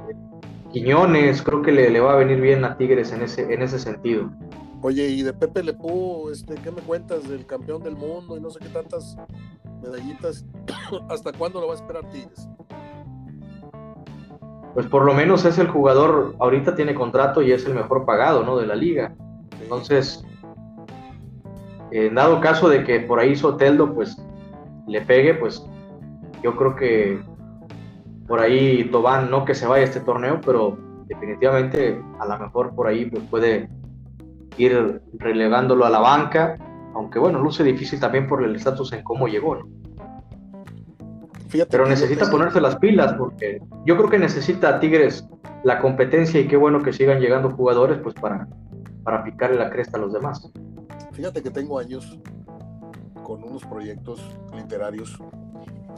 Quiñones, 0.72 1.42
creo 1.42 1.62
que 1.62 1.72
le, 1.72 2.00
va 2.00 2.12
a 2.12 2.16
venir 2.16 2.40
bien 2.40 2.64
a 2.64 2.76
Tigres 2.76 3.12
en 3.12 3.22
ese, 3.22 3.52
en 3.52 3.62
ese 3.62 3.78
sentido. 3.78 4.30
Oye, 4.82 5.08
y 5.08 5.22
de 5.22 5.32
Pepe 5.32 5.62
Lepú, 5.62 6.30
este, 6.30 6.54
¿qué 6.56 6.70
me 6.70 6.82
cuentas 6.82 7.28
del 7.28 7.46
campeón 7.46 7.82
del 7.82 7.96
mundo 7.96 8.36
y 8.36 8.40
no 8.40 8.50
sé 8.50 8.60
qué 8.60 8.68
tantas 8.68 9.16
medallitas? 9.82 10.44
¿Hasta 11.08 11.32
cuándo 11.32 11.60
lo 11.60 11.66
va 11.66 11.72
a 11.72 11.76
esperar 11.76 12.08
Tigres? 12.10 12.48
Pues 14.74 14.86
por 14.86 15.04
lo 15.04 15.14
menos 15.14 15.44
es 15.44 15.58
el 15.58 15.68
jugador, 15.68 16.34
ahorita 16.38 16.74
tiene 16.74 16.94
contrato 16.94 17.42
y 17.42 17.52
es 17.52 17.66
el 17.66 17.74
mejor 17.74 18.04
pagado, 18.04 18.44
¿no? 18.44 18.56
De 18.56 18.66
la 18.66 18.76
liga. 18.76 19.14
Entonces, 19.62 20.24
en 21.90 22.14
dado 22.14 22.40
caso 22.40 22.68
de 22.68 22.84
que 22.84 23.00
por 23.00 23.18
ahí 23.18 23.34
Soteldo, 23.34 23.94
pues, 23.94 24.16
le 24.86 25.00
pegue, 25.02 25.34
pues, 25.34 25.66
yo 26.42 26.56
creo 26.56 26.76
que 26.76 27.20
por 28.26 28.40
ahí 28.40 28.84
Tobán, 28.90 29.30
no 29.30 29.44
que 29.44 29.54
se 29.54 29.66
vaya 29.66 29.82
a 29.82 29.86
este 29.86 30.00
torneo, 30.00 30.40
pero 30.44 30.78
definitivamente 31.06 32.00
a 32.20 32.26
lo 32.26 32.38
mejor 32.38 32.74
por 32.74 32.86
ahí 32.86 33.06
pues, 33.06 33.22
puede 33.24 33.68
ir 34.58 35.00
relegándolo 35.14 35.86
a 35.86 35.90
la 35.90 36.00
banca, 36.00 36.58
aunque 36.94 37.18
bueno, 37.18 37.40
luce 37.40 37.64
difícil 37.64 37.98
también 37.98 38.28
por 38.28 38.44
el 38.44 38.54
estatus 38.54 38.92
en 38.92 39.02
cómo 39.02 39.28
llegó, 39.28 39.56
¿no? 39.56 39.66
Pero 41.70 41.86
necesita 41.86 42.30
ponerse 42.30 42.60
las 42.60 42.76
pilas 42.76 43.14
porque 43.14 43.60
yo 43.86 43.96
creo 43.96 44.10
que 44.10 44.18
necesita 44.18 44.68
a 44.68 44.80
Tigres 44.80 45.26
la 45.64 45.80
competencia 45.80 46.40
y 46.40 46.46
qué 46.46 46.56
bueno 46.56 46.82
que 46.82 46.92
sigan 46.92 47.20
llegando 47.20 47.50
jugadores 47.50 47.98
pues 48.02 48.14
para, 48.14 48.46
para 49.02 49.24
picarle 49.24 49.56
la 49.56 49.70
cresta 49.70 49.96
a 49.96 50.00
los 50.00 50.12
demás. 50.12 50.50
Fíjate 51.12 51.42
que 51.42 51.50
tengo 51.50 51.78
años 51.78 52.18
con 53.24 53.42
unos 53.42 53.64
proyectos 53.64 54.22
literarios 54.54 55.18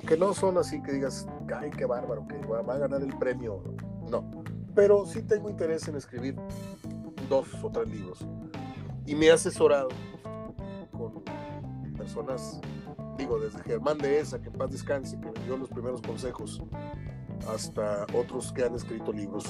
que 0.06 0.16
no 0.16 0.34
son 0.34 0.58
así 0.58 0.82
que 0.82 0.92
digas, 0.92 1.26
ay, 1.54 1.70
qué 1.70 1.84
bárbaro, 1.84 2.26
que 2.26 2.36
va, 2.46 2.60
a 2.60 2.78
ganar 2.78 3.02
el 3.02 3.16
premio. 3.18 3.62
No, 4.10 4.28
pero 4.74 5.04
sí 5.06 5.22
tengo 5.22 5.50
interés 5.50 5.86
en 5.88 5.96
escribir 5.96 6.36
dos 7.28 7.48
o 7.62 7.70
tres 7.70 7.88
libros. 7.88 8.26
Y 9.06 9.14
me 9.14 9.26
he 9.26 9.32
asesorado 9.32 9.88
con 10.92 11.22
personas, 11.96 12.60
digo, 13.16 13.38
desde 13.38 13.62
Germán 13.62 13.98
de 13.98 14.20
Esa, 14.20 14.40
que 14.40 14.48
en 14.48 14.54
paz 14.54 14.70
descanse, 14.70 15.18
que 15.20 15.30
me 15.30 15.44
dio 15.44 15.56
los 15.56 15.68
primeros 15.68 16.02
consejos, 16.02 16.62
hasta 17.48 18.06
otros 18.14 18.52
que 18.52 18.64
han 18.64 18.74
escrito 18.74 19.12
libros. 19.12 19.44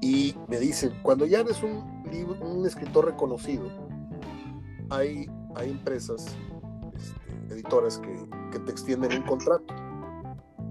Y 0.00 0.36
me 0.48 0.58
dicen, 0.58 0.92
cuando 1.02 1.26
ya 1.26 1.40
eres 1.40 1.62
un, 1.62 2.02
escritor 2.66 3.06
reconocido, 3.06 3.68
hay, 4.90 5.26
hay 5.54 5.70
empresas, 5.70 6.36
este, 6.94 7.54
editoras 7.54 7.98
que, 7.98 8.28
que, 8.50 8.58
te 8.58 8.70
extienden 8.70 9.12
un 9.22 9.26
contrato. 9.26 9.74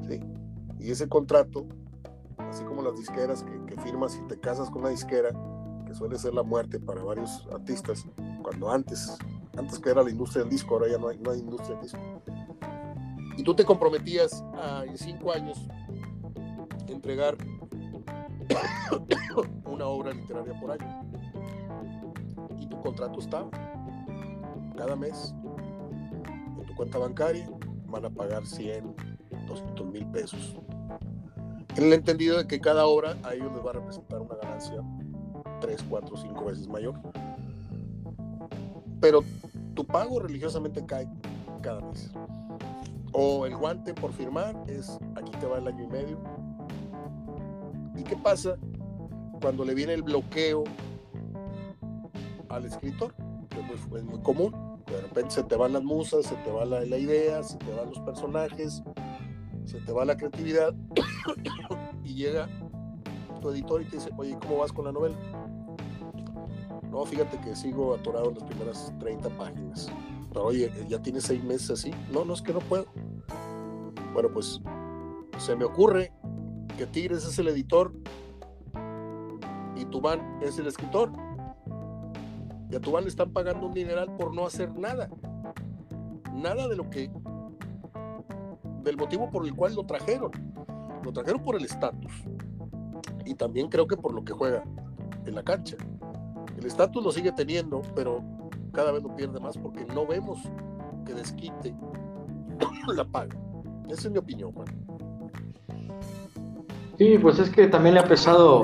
¿sí? 0.07 0.19
Y 0.79 0.91
ese 0.91 1.07
contrato, 1.07 1.65
así 2.37 2.63
como 2.63 2.81
las 2.81 2.95
disqueras 2.97 3.43
que, 3.43 3.65
que 3.65 3.81
firmas 3.81 4.15
y 4.15 4.27
te 4.27 4.39
casas 4.39 4.69
con 4.69 4.81
una 4.81 4.89
disquera, 4.89 5.29
que 5.85 5.93
suele 5.93 6.17
ser 6.17 6.33
la 6.33 6.43
muerte 6.43 6.79
para 6.79 7.03
varios 7.03 7.47
artistas, 7.51 8.05
cuando 8.41 8.71
antes, 8.71 9.17
antes 9.57 9.79
que 9.79 9.89
era 9.89 10.03
la 10.03 10.09
industria 10.09 10.43
del 10.43 10.51
disco, 10.51 10.75
ahora 10.75 10.89
ya 10.89 10.97
no 10.97 11.07
hay, 11.09 11.17
no 11.17 11.31
hay 11.31 11.39
industria 11.39 11.75
del 11.75 11.83
disco. 11.83 11.99
Y 13.37 13.43
tú 13.43 13.55
te 13.55 13.65
comprometías 13.65 14.43
a, 14.55 14.83
en 14.85 14.97
cinco 14.97 15.31
años 15.31 15.57
entregar 16.87 17.37
una 19.65 19.85
obra 19.85 20.13
literaria 20.13 20.59
por 20.59 20.71
año. 20.71 21.03
Y 22.59 22.67
tu 22.67 22.81
contrato 22.81 23.19
estaba. 23.19 23.49
Cada 24.77 24.95
mes, 24.95 25.33
en 26.59 26.65
tu 26.65 26.75
cuenta 26.75 26.97
bancaria, 26.97 27.49
van 27.87 28.05
a 28.05 28.09
pagar 28.09 28.45
100, 28.45 28.95
200 29.47 29.87
mil 29.87 30.05
pesos. 30.07 30.57
En 31.75 31.85
el 31.85 31.93
entendido 31.93 32.37
de 32.37 32.47
que 32.47 32.59
cada 32.59 32.85
obra 32.85 33.17
a 33.23 33.33
ellos 33.33 33.51
les 33.53 33.65
va 33.65 33.69
a 33.71 33.73
representar 33.73 34.19
una 34.19 34.35
ganancia 34.35 34.81
3, 35.61 35.85
4, 35.89 36.17
5 36.17 36.45
veces 36.45 36.67
mayor. 36.67 36.95
Pero 39.01 39.23
tu 39.73 39.83
pago 39.83 40.19
religiosamente 40.19 40.85
cae 40.85 41.09
cada 41.61 41.81
mes. 41.81 42.11
O 43.13 43.45
el 43.45 43.57
guante 43.57 43.93
por 43.93 44.13
firmar 44.13 44.55
es 44.67 44.97
aquí 45.15 45.31
te 45.39 45.47
va 45.47 45.57
el 45.57 45.67
año 45.67 45.83
y 45.83 45.87
medio. 45.87 46.17
¿Y 47.97 48.03
qué 48.03 48.15
pasa 48.15 48.57
cuando 49.41 49.65
le 49.65 49.73
viene 49.73 49.93
el 49.93 50.03
bloqueo 50.03 50.63
al 52.49 52.65
escritor? 52.65 53.13
Que 53.49 53.59
es 53.59 54.03
muy 54.03 54.21
común. 54.21 54.53
De 54.85 55.01
repente 55.01 55.31
se 55.31 55.43
te 55.43 55.55
van 55.55 55.73
las 55.73 55.83
musas, 55.83 56.25
se 56.25 56.35
te 56.35 56.51
va 56.51 56.63
la, 56.65 56.85
la 56.85 56.97
idea, 56.97 57.43
se 57.43 57.57
te 57.57 57.73
van 57.73 57.87
los 57.87 57.99
personajes, 57.99 58.83
se 59.65 59.79
te 59.79 59.91
va 59.91 60.05
la 60.05 60.15
creatividad 60.15 60.73
y 62.03 62.13
llega 62.13 62.47
tu 63.41 63.49
editor 63.49 63.81
y 63.81 63.85
te 63.85 63.97
dice, 63.97 64.09
oye, 64.17 64.37
¿cómo 64.41 64.57
vas 64.57 64.71
con 64.71 64.85
la 64.85 64.91
novela? 64.91 65.15
No, 66.91 67.05
fíjate 67.05 67.39
que 67.39 67.55
sigo 67.55 67.95
atorado 67.95 68.29
en 68.29 68.35
las 68.35 68.43
primeras 68.43 68.93
30 68.99 69.29
páginas. 69.29 69.89
Pero 70.29 70.45
oye, 70.45 70.69
ya 70.89 71.01
tienes 71.01 71.23
seis 71.23 71.41
meses 71.43 71.71
así. 71.71 71.91
No, 72.11 72.25
no 72.25 72.33
es 72.33 72.41
que 72.41 72.51
no 72.51 72.59
puedo. 72.59 72.85
Bueno, 74.13 74.29
pues 74.33 74.61
se 75.37 75.55
me 75.55 75.63
ocurre 75.63 76.11
que 76.77 76.85
Tigres 76.85 77.25
es 77.25 77.39
el 77.39 77.47
editor 77.47 77.93
y 79.75 79.85
Tubán 79.85 80.39
es 80.41 80.59
el 80.59 80.67
escritor. 80.67 81.11
Y 82.69 82.75
a 82.75 82.79
Tubán 82.81 83.03
le 83.03 83.09
están 83.09 83.31
pagando 83.31 83.67
un 83.67 83.73
dineral 83.73 84.13
por 84.17 84.33
no 84.33 84.45
hacer 84.45 84.73
nada. 84.77 85.09
Nada 86.33 86.67
de 86.67 86.75
lo 86.75 86.89
que. 86.89 87.09
del 88.83 88.97
motivo 88.97 89.29
por 89.29 89.45
el 89.45 89.55
cual 89.55 89.75
lo 89.75 89.85
trajeron. 89.85 90.31
Lo 91.03 91.13
trajeron 91.13 91.41
por 91.41 91.55
el 91.55 91.63
estatus. 91.63 92.11
Y 93.25 93.33
también 93.35 93.69
creo 93.69 93.87
que 93.87 93.95
por 93.95 94.13
lo 94.13 94.25
que 94.25 94.33
juega 94.33 94.63
en 95.25 95.35
la 95.35 95.43
cancha. 95.43 95.77
El 96.61 96.67
estatus 96.67 97.03
lo 97.03 97.11
sigue 97.11 97.31
teniendo, 97.31 97.81
pero 97.95 98.23
cada 98.71 98.91
vez 98.91 99.01
lo 99.01 99.15
pierde 99.15 99.39
más 99.39 99.57
porque 99.57 99.83
no 99.85 100.05
vemos 100.05 100.39
que 101.05 101.13
desquite 101.15 101.75
la 102.95 103.03
paga. 103.03 103.35
Esa 103.89 104.07
es 104.07 104.11
mi 104.11 104.19
opinión, 104.19 104.51
Juan. 104.51 104.67
Sí, 106.99 107.17
pues 107.19 107.39
es 107.39 107.49
que 107.49 107.67
también 107.67 107.95
le 107.95 108.01
ha 108.01 108.07
pesado 108.07 108.61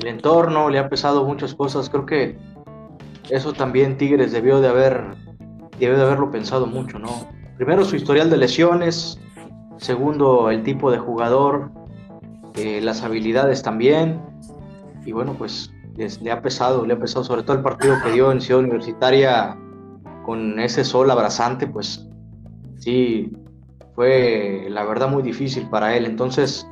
el 0.00 0.08
entorno, 0.08 0.68
le 0.68 0.80
ha 0.80 0.88
pesado 0.88 1.24
muchas 1.24 1.54
cosas. 1.54 1.88
Creo 1.88 2.04
que 2.04 2.36
eso 3.30 3.52
también 3.52 3.96
Tigres 3.96 4.32
debió 4.32 4.60
de 4.60 4.66
haber, 4.66 5.14
debió 5.78 5.96
de 5.96 6.02
haberlo 6.02 6.32
pensado 6.32 6.66
mucho, 6.66 6.98
¿no? 6.98 7.28
Primero 7.56 7.84
su 7.84 7.94
historial 7.94 8.28
de 8.28 8.38
lesiones, 8.38 9.20
segundo 9.76 10.50
el 10.50 10.64
tipo 10.64 10.90
de 10.90 10.98
jugador, 10.98 11.70
eh, 12.56 12.80
las 12.82 13.04
habilidades 13.04 13.62
también, 13.62 14.20
y 15.04 15.12
bueno, 15.12 15.34
pues 15.34 15.70
le 15.96 16.30
ha 16.30 16.42
pesado, 16.42 16.84
le 16.84 16.94
ha 16.94 16.98
pesado 16.98 17.24
sobre 17.24 17.42
todo 17.42 17.56
el 17.56 17.62
partido 17.62 17.96
que 18.02 18.12
dio 18.12 18.30
en 18.30 18.40
Ciudad 18.40 18.62
Universitaria 18.62 19.56
con 20.24 20.58
ese 20.58 20.84
sol 20.84 21.10
abrasante, 21.10 21.66
pues 21.66 22.06
sí, 22.78 23.32
fue 23.94 24.66
la 24.68 24.84
verdad 24.84 25.08
muy 25.08 25.22
difícil 25.22 25.68
para 25.70 25.96
él. 25.96 26.04
Entonces, 26.04 26.68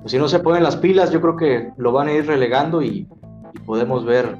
pues, 0.00 0.12
si 0.12 0.18
no 0.18 0.28
se 0.28 0.38
ponen 0.38 0.62
las 0.62 0.76
pilas, 0.76 1.10
yo 1.10 1.20
creo 1.20 1.36
que 1.36 1.72
lo 1.76 1.92
van 1.92 2.08
a 2.08 2.12
ir 2.12 2.26
relegando 2.26 2.82
y, 2.82 3.08
podemos 3.64 4.04
ver 4.04 4.36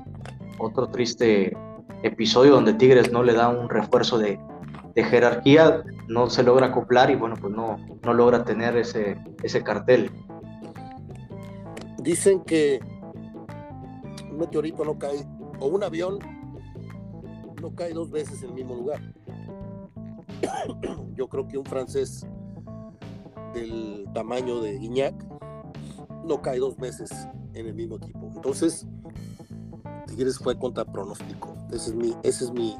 otro 0.58 0.88
triste 0.88 1.56
episodio 2.02 2.52
donde 2.52 2.74
Tigres 2.74 3.10
no 3.10 3.24
le 3.24 3.32
da 3.32 3.48
un 3.48 3.68
refuerzo 3.68 4.18
de, 4.18 4.38
jerarquía, 4.94 5.82
no 6.08 6.30
se 6.30 6.42
logra 6.42 6.66
acoplar 6.66 7.10
y 7.10 7.16
bueno, 7.16 7.34
pues 7.38 7.52
no, 7.52 7.76
no 8.02 8.14
logra 8.14 8.44
tener 8.44 8.76
ese, 8.76 9.18
ese 9.42 9.62
cartel. 9.62 10.10
Dicen 11.98 12.42
que 12.44 12.80
un 14.36 14.40
meteorito 14.40 14.84
no 14.84 14.98
cae, 14.98 15.26
o 15.60 15.66
un 15.66 15.82
avión 15.82 16.18
no 17.62 17.74
cae 17.74 17.94
dos 17.94 18.10
veces 18.10 18.42
en 18.42 18.50
el 18.50 18.54
mismo 18.54 18.74
lugar. 18.74 19.00
Yo 21.14 21.26
creo 21.28 21.48
que 21.48 21.56
un 21.56 21.64
francés 21.64 22.26
del 23.54 24.06
tamaño 24.12 24.60
de 24.60 24.78
Guignac 24.78 25.14
no 26.26 26.42
cae 26.42 26.58
dos 26.58 26.76
veces 26.76 27.10
en 27.54 27.66
el 27.66 27.74
mismo 27.74 27.96
equipo. 27.96 28.30
Entonces, 28.34 28.86
Tigres 30.06 30.38
fue 30.38 30.58
contra 30.58 30.84
pronóstico. 30.84 31.54
Ese 31.70 31.90
es 31.90 31.94
mi, 31.94 32.14
ese 32.22 32.44
es 32.44 32.52
mi, 32.52 32.76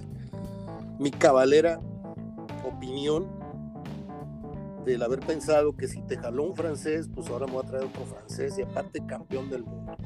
mi 0.99 1.11
cabalera 1.11 1.81
opinión 2.67 3.27
del 4.85 5.03
haber 5.03 5.21
pensado 5.21 5.75
que 5.75 5.89
si 5.89 6.03
te 6.03 6.19
jaló 6.19 6.43
un 6.43 6.55
francés, 6.55 7.09
pues 7.15 7.29
ahora 7.29 7.47
me 7.47 7.55
voy 7.55 7.65
a 7.65 7.69
traer 7.69 7.85
otro 7.87 8.05
francés 8.05 8.59
y 8.59 8.63
aparte 8.63 9.05
campeón 9.07 9.49
del 9.49 9.65
mundo 9.65 9.97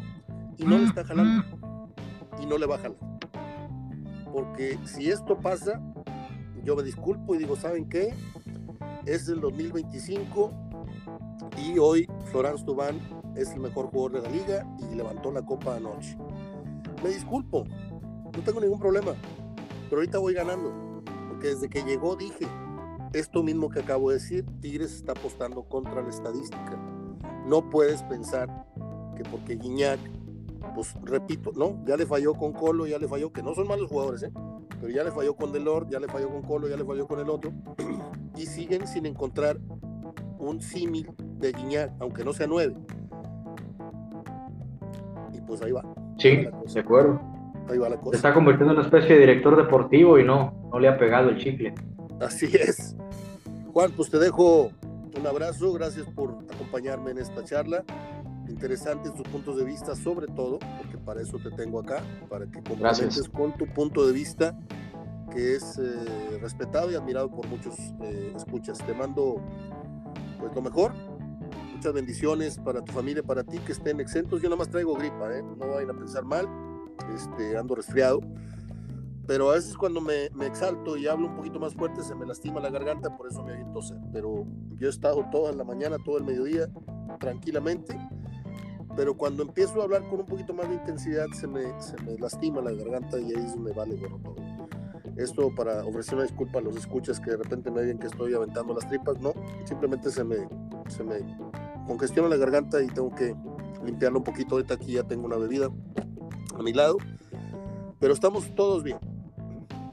y 0.60 0.66
no 0.66 0.78
le 0.78 0.84
está 0.84 1.04
jalando 1.04 1.44
y 2.40 2.46
no 2.46 2.58
le 2.58 2.66
va 2.66 2.76
a 2.76 2.78
jalar. 2.78 2.98
Porque 4.32 4.78
si 4.84 5.10
esto 5.10 5.38
pasa, 5.38 5.80
yo 6.64 6.76
me 6.76 6.82
disculpo 6.82 7.34
y 7.34 7.38
digo, 7.38 7.56
¿saben 7.56 7.88
qué? 7.88 8.14
Es 9.06 9.28
el 9.28 9.40
2025 9.40 10.52
y 11.58 11.78
hoy 11.78 12.06
Florence 12.30 12.64
Tubán 12.64 13.00
es 13.34 13.52
el 13.52 13.60
mejor 13.60 13.86
jugador 13.86 14.22
de 14.22 14.28
la 14.28 14.28
liga 14.28 14.76
y 14.78 14.94
levantó 14.94 15.32
la 15.32 15.42
copa 15.42 15.76
anoche. 15.76 16.16
Me 17.02 17.10
disculpo, 17.10 17.64
no 18.36 18.42
tengo 18.44 18.60
ningún 18.60 18.78
problema, 18.78 19.12
pero 19.88 20.00
ahorita 20.00 20.18
voy 20.18 20.34
ganando, 20.34 21.02
porque 21.28 21.48
desde 21.48 21.68
que 21.68 21.82
llegó 21.82 22.16
dije, 22.16 22.46
esto 23.14 23.42
mismo 23.42 23.70
que 23.70 23.80
acabo 23.80 24.10
de 24.10 24.16
decir, 24.16 24.44
Tigres 24.60 24.92
está 24.92 25.12
apostando 25.12 25.64
contra 25.64 26.02
la 26.02 26.10
estadística. 26.10 26.78
No 27.46 27.68
puedes 27.70 28.02
pensar 28.04 28.66
que 29.16 29.24
porque 29.24 29.56
Guiñac 29.56 29.98
pues 30.74 30.94
repito, 31.02 31.52
¿no? 31.54 31.82
Ya 31.86 31.96
le 31.96 32.06
falló 32.06 32.34
con 32.34 32.52
Colo, 32.52 32.86
ya 32.86 32.98
le 32.98 33.08
falló, 33.08 33.32
que 33.32 33.42
no 33.42 33.54
son 33.54 33.68
malos 33.68 33.88
jugadores, 33.88 34.22
¿eh? 34.22 34.32
Pero 34.80 34.92
ya 34.92 35.04
le 35.04 35.10
falló 35.10 35.34
con 35.34 35.52
Delor, 35.52 35.88
ya 35.88 36.00
le 36.00 36.08
falló 36.08 36.28
con 36.30 36.42
Colo, 36.42 36.68
ya 36.68 36.76
le 36.76 36.84
falló 36.84 37.06
con 37.06 37.20
el 37.20 37.28
otro. 37.28 37.52
y 38.36 38.46
siguen 38.46 38.86
sin 38.86 39.06
encontrar 39.06 39.58
un 40.38 40.60
símil 40.60 41.10
de 41.38 41.52
Guiñac, 41.52 41.92
aunque 42.00 42.24
no 42.24 42.32
sea 42.32 42.46
nueve. 42.46 42.74
Y 45.32 45.40
pues 45.42 45.62
ahí 45.62 45.72
va. 45.72 45.82
Sí, 46.18 46.46
de 46.74 46.80
acuerdo. 46.80 47.20
Ahí 47.68 47.78
va 47.78 47.88
la 47.88 47.96
cosa. 47.96 48.10
Se 48.10 48.16
está 48.16 48.34
convirtiendo 48.34 48.72
en 48.72 48.78
una 48.78 48.86
especie 48.86 49.14
de 49.14 49.20
director 49.20 49.56
deportivo 49.56 50.18
y 50.18 50.24
no, 50.24 50.52
no 50.72 50.78
le 50.78 50.88
ha 50.88 50.98
pegado 50.98 51.28
el 51.30 51.38
chicle. 51.38 51.74
Así 52.20 52.46
es. 52.52 52.96
Juan, 53.72 53.92
pues 53.92 54.10
te 54.10 54.18
dejo 54.18 54.70
un 55.16 55.26
abrazo, 55.26 55.72
gracias 55.72 56.06
por 56.06 56.38
acompañarme 56.52 57.12
en 57.12 57.18
esta 57.18 57.44
charla 57.44 57.84
interesantes 58.50 59.14
tus 59.14 59.26
puntos 59.28 59.56
de 59.56 59.64
vista, 59.64 59.94
sobre 59.94 60.26
todo, 60.26 60.58
porque 60.78 60.98
para 60.98 61.22
eso 61.22 61.38
te 61.38 61.50
tengo 61.50 61.80
acá, 61.80 62.02
para 62.28 62.46
que 62.46 62.62
complementes 62.62 63.28
con 63.28 63.56
tu 63.56 63.66
punto 63.66 64.06
de 64.06 64.12
vista, 64.12 64.58
que 65.30 65.54
es 65.56 65.78
eh, 65.78 66.38
respetado 66.40 66.90
y 66.90 66.94
admirado 66.94 67.30
por 67.30 67.46
muchos 67.46 67.74
eh, 68.02 68.32
escuchas. 68.36 68.78
Te 68.78 68.92
mando 68.94 69.40
pues 70.38 70.54
lo 70.54 70.62
mejor, 70.62 70.92
muchas 71.72 71.92
bendiciones 71.92 72.58
para 72.58 72.82
tu 72.82 72.92
familia, 72.92 73.22
para 73.22 73.44
ti, 73.44 73.58
que 73.58 73.72
estén 73.72 74.00
exentos. 74.00 74.42
Yo 74.42 74.48
nada 74.48 74.58
más 74.58 74.68
traigo 74.68 74.94
gripa, 74.94 75.32
¿eh? 75.32 75.42
no 75.42 75.68
vayan 75.68 75.90
a 75.90 75.94
pensar 75.94 76.24
mal, 76.24 76.48
este, 77.14 77.56
ando 77.56 77.74
resfriado. 77.74 78.20
Pero 79.26 79.50
a 79.50 79.54
veces 79.54 79.76
cuando 79.76 80.00
me, 80.00 80.28
me, 80.34 80.46
exalto 80.46 80.96
y 80.96 81.06
hablo 81.06 81.28
un 81.28 81.36
poquito 81.36 81.60
más 81.60 81.72
fuerte 81.74 82.02
se 82.02 82.16
me 82.16 82.26
lastima 82.26 82.58
la 82.58 82.68
garganta, 82.68 83.16
por 83.16 83.28
eso 83.28 83.44
me 83.44 83.64
toser. 83.72 83.98
Pero 84.12 84.44
yo 84.76 84.88
he 84.88 84.90
estado 84.90 85.24
toda 85.30 85.52
la 85.52 85.62
mañana, 85.62 85.98
todo 86.04 86.18
el 86.18 86.24
mediodía, 86.24 86.68
tranquilamente 87.20 87.96
pero 89.00 89.14
cuando 89.14 89.44
empiezo 89.44 89.80
a 89.80 89.84
hablar 89.84 90.06
con 90.10 90.20
un 90.20 90.26
poquito 90.26 90.52
más 90.52 90.68
de 90.68 90.74
intensidad 90.74 91.24
se 91.32 91.46
me, 91.46 91.62
se 91.80 91.96
me 92.02 92.18
lastima 92.18 92.60
la 92.60 92.70
garganta 92.72 93.18
y 93.18 93.34
ahí 93.34 93.46
es 93.46 93.54
donde 93.54 93.72
vale 93.72 93.94
bueno 93.94 94.20
todo. 94.22 94.36
Esto 95.16 95.54
para 95.54 95.82
ofrecer 95.86 96.16
una 96.16 96.24
disculpa 96.24 96.58
a 96.58 96.60
los 96.60 96.76
escuchas 96.76 97.18
que 97.18 97.30
de 97.30 97.38
repente 97.38 97.70
me 97.70 97.80
digan 97.80 97.98
que 97.98 98.08
estoy 98.08 98.34
aventando 98.34 98.74
las 98.74 98.86
tripas, 98.86 99.18
no, 99.18 99.32
simplemente 99.64 100.10
se 100.10 100.22
me, 100.22 100.36
se 100.88 101.02
me 101.02 101.14
congestiona 101.86 102.28
la 102.28 102.36
garganta 102.36 102.82
y 102.82 102.88
tengo 102.88 103.14
que 103.14 103.34
limpiando 103.82 104.18
un 104.18 104.24
poquito. 104.24 104.56
Ahorita 104.56 104.74
aquí 104.74 104.92
ya 104.92 105.02
tengo 105.02 105.24
una 105.24 105.38
bebida 105.38 105.70
a 106.54 106.62
mi 106.62 106.74
lado. 106.74 106.98
Pero 108.00 108.12
estamos 108.12 108.54
todos 108.54 108.84
bien. 108.84 108.98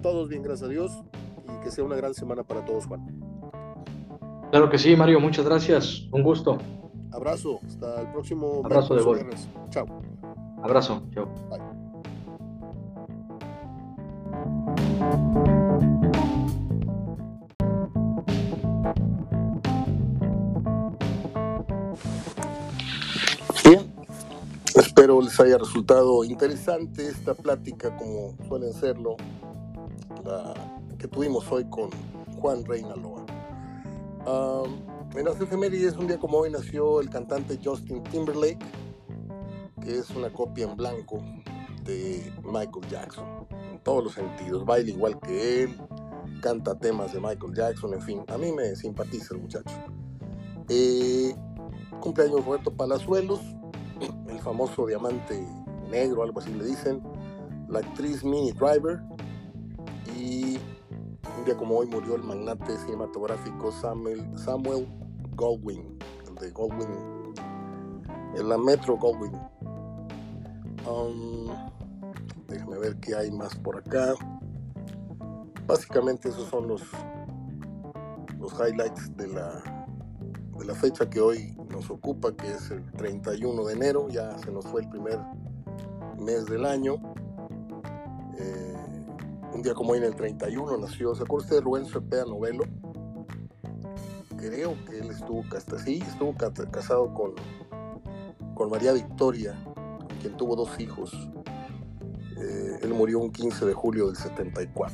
Todos 0.02 0.28
bien, 0.28 0.44
gracias 0.44 0.68
a 0.68 0.70
Dios. 0.70 0.92
Y 1.46 1.64
que 1.64 1.72
sea 1.72 1.86
una 1.86 1.96
gran 1.96 2.14
semana 2.14 2.44
para 2.44 2.66
todos, 2.66 2.86
Juan. 2.88 3.08
Claro 4.52 4.70
que 4.70 4.78
sí, 4.78 4.98
Mario. 4.98 5.22
Muchas 5.22 5.46
gracias. 5.46 6.10
Un 6.12 6.24
gusto. 6.24 6.58
Abrazo. 7.12 7.60
Hasta 7.66 8.02
el 8.02 8.12
próximo. 8.12 8.62
Abrazo 8.64 8.96
de 8.96 9.04
gol. 9.04 9.30
Chao. 9.70 9.86
Abrazo. 10.64 11.02
Chao. 11.14 11.28
Bien, 23.64 23.94
espero 24.76 25.22
les 25.22 25.40
haya 25.40 25.58
resultado 25.58 26.24
interesante 26.24 27.08
esta 27.08 27.34
plática 27.34 27.96
como 27.98 28.36
suelen 28.48 28.74
serlo 28.74 29.18
la 30.24 30.54
que 30.98 31.08
tuvimos 31.08 31.52
hoy 31.52 31.66
con 31.70 31.90
Juan 32.40 32.64
Reinaloa. 32.66 33.26
En 35.16 35.26
las 35.26 35.40
efemérides, 35.42 35.98
un 35.98 36.08
día 36.08 36.20
como 36.20 36.40
hoy 36.40 36.52
nació 36.52 37.00
el 37.00 37.10
cantante 37.10 37.60
Justin 37.64 38.04
Timberlake, 38.04 38.64
que 39.82 39.98
es 39.98 40.10
una 40.12 40.32
copia 40.32 40.66
en 40.66 40.76
blanco 40.76 41.24
de 41.84 42.32
Michael 42.44 42.88
Jackson, 42.90 43.48
en 43.72 43.80
todos 43.80 44.04
los 44.04 44.14
sentidos, 44.14 44.66
baila 44.66 44.90
igual 44.90 45.20
que 45.22 45.64
él, 45.64 45.78
canta 46.42 46.78
temas 46.78 47.14
de 47.14 47.20
Michael 47.20 47.54
Jackson, 47.56 47.94
en 47.94 48.02
fin, 48.02 48.24
a 48.28 48.38
mí 48.38 48.52
me 48.52 48.76
simpatiza 48.76 49.34
el 49.34 49.42
muchacho. 49.42 49.76
Eh, 50.70 51.34
cumpleaños 52.02 52.46
Roberto 52.46 52.72
Palazuelos, 52.74 53.40
el 54.30 54.40
famoso 54.40 54.86
diamante 54.86 55.48
negro, 55.90 56.24
algo 56.24 56.40
así 56.40 56.54
le 56.54 56.66
dicen, 56.66 57.02
la 57.70 57.80
actriz 57.80 58.24
Minnie 58.24 58.54
Driver 58.54 59.02
y 60.18 60.58
como 61.56 61.78
hoy 61.78 61.88
murió 61.88 62.16
el 62.16 62.24
magnate 62.24 62.78
cinematográfico 62.78 63.72
Samuel, 63.72 64.26
Samuel 64.38 64.88
Goldwyn, 65.36 65.98
el 66.28 66.36
de 66.36 66.52
Goldwyn, 66.52 67.34
en 68.36 68.50
la 68.50 68.58
Metro 68.58 68.98
Goldwyn. 68.98 69.34
Um, 70.90 71.48
déjame 72.48 72.80
ver 72.80 72.98
qué 72.98 73.16
hay 73.16 73.32
más 73.32 73.56
por 73.56 73.78
acá. 73.78 74.14
Básicamente 75.66 76.30
esos 76.30 76.48
son 76.50 76.68
los, 76.68 76.82
los 78.40 78.54
highlights 78.54 79.16
de 79.18 79.28
la, 79.28 79.62
de 80.58 80.66
la 80.66 80.74
fecha 80.76 81.10
que 81.10 81.20
hoy 81.22 81.56
nos 81.70 81.90
ocupa, 81.90 82.36
que 82.36 82.52
es 82.52 82.72
el 82.72 82.90
31 82.94 83.66
de 83.66 83.74
enero, 83.74 84.08
ya 84.10 84.38
se 84.40 84.52
nos 84.52 84.66
fue 84.66 84.82
el 84.82 84.90
primer 84.90 85.20
mes 86.20 86.46
del 86.46 86.66
año. 86.66 86.96
Eh, 88.38 88.77
un 89.54 89.62
día 89.62 89.74
como 89.74 89.92
hoy 89.92 90.00
en 90.00 90.06
el 90.06 90.16
31 90.16 90.78
nació, 90.78 91.16
¿se 91.16 91.24
acuerda 91.24 91.46
usted 91.46 91.56
de 91.58 91.62
Rubén 91.62 91.86
Cepeda 91.86 92.26
Novelo? 92.26 92.64
Creo 94.38 94.76
que 94.86 95.00
él 95.00 95.10
estuvo, 95.10 95.44
hasta 95.56 95.80
sí, 95.80 96.04
estuvo 96.08 96.36
casado 96.72 97.14
con, 97.14 97.34
con 98.54 98.70
María 98.70 98.94
Victoria, 98.94 99.56
quien 100.22 100.38
tuvo 100.38 100.56
dos 100.56 100.80
hijos. 100.80 101.12
Eh, 102.38 102.80
él 102.84 102.94
murió 102.94 103.20
un 103.20 103.32
15 103.32 103.66
de 103.66 103.74
julio 103.74 104.08
del 104.08 104.16
74, 104.16 104.94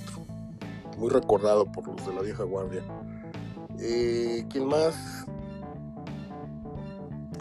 muy 0.98 1.10
recordado 1.10 1.70
por 1.72 1.88
los 1.88 2.06
de 2.06 2.14
la 2.14 2.22
vieja 2.22 2.44
guardia. 2.44 2.84
Eh, 3.80 4.46
¿Quién 4.50 4.68
más? 4.68 5.26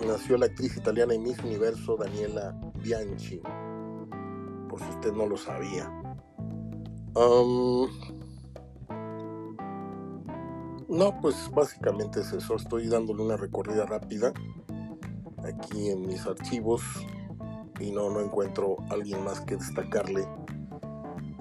nació 0.07 0.37
la 0.37 0.47
actriz 0.47 0.77
italiana 0.77 1.15
y 1.15 1.19
Miss 1.19 1.39
Universo 1.45 1.97
Daniela 1.97 2.55
Bianchi, 2.83 3.41
por 4.69 4.81
si 4.81 4.89
usted 4.89 5.13
no 5.13 5.27
lo 5.27 5.37
sabía. 5.37 6.02
No, 10.89 11.21
pues 11.21 11.51
básicamente 11.55 12.21
es 12.21 12.33
eso. 12.33 12.57
Estoy 12.57 12.89
dándole 12.89 13.23
una 13.23 13.37
recorrida 13.37 13.87
rápida 13.87 14.33
aquí 15.45 15.91
en 15.91 16.07
mis 16.07 16.27
archivos 16.27 16.83
y 17.81 17.91
no, 17.91 18.11
no 18.11 18.21
encuentro 18.21 18.77
alguien 18.91 19.25
más 19.25 19.41
que 19.41 19.57
destacarle 19.57 20.27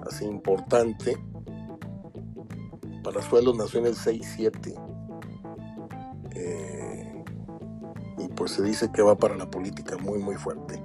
así 0.06 0.24
importante. 0.24 1.16
Palazuelos 3.02 3.56
nació 3.56 3.80
en 3.80 3.86
el 3.86 3.94
6-7 3.94 4.92
pues 8.42 8.52
se 8.52 8.62
dice 8.64 8.90
que 8.90 9.02
va 9.02 9.16
para 9.16 9.36
la 9.36 9.48
política 9.48 9.96
muy 9.98 10.18
muy 10.18 10.34
fuerte. 10.34 10.82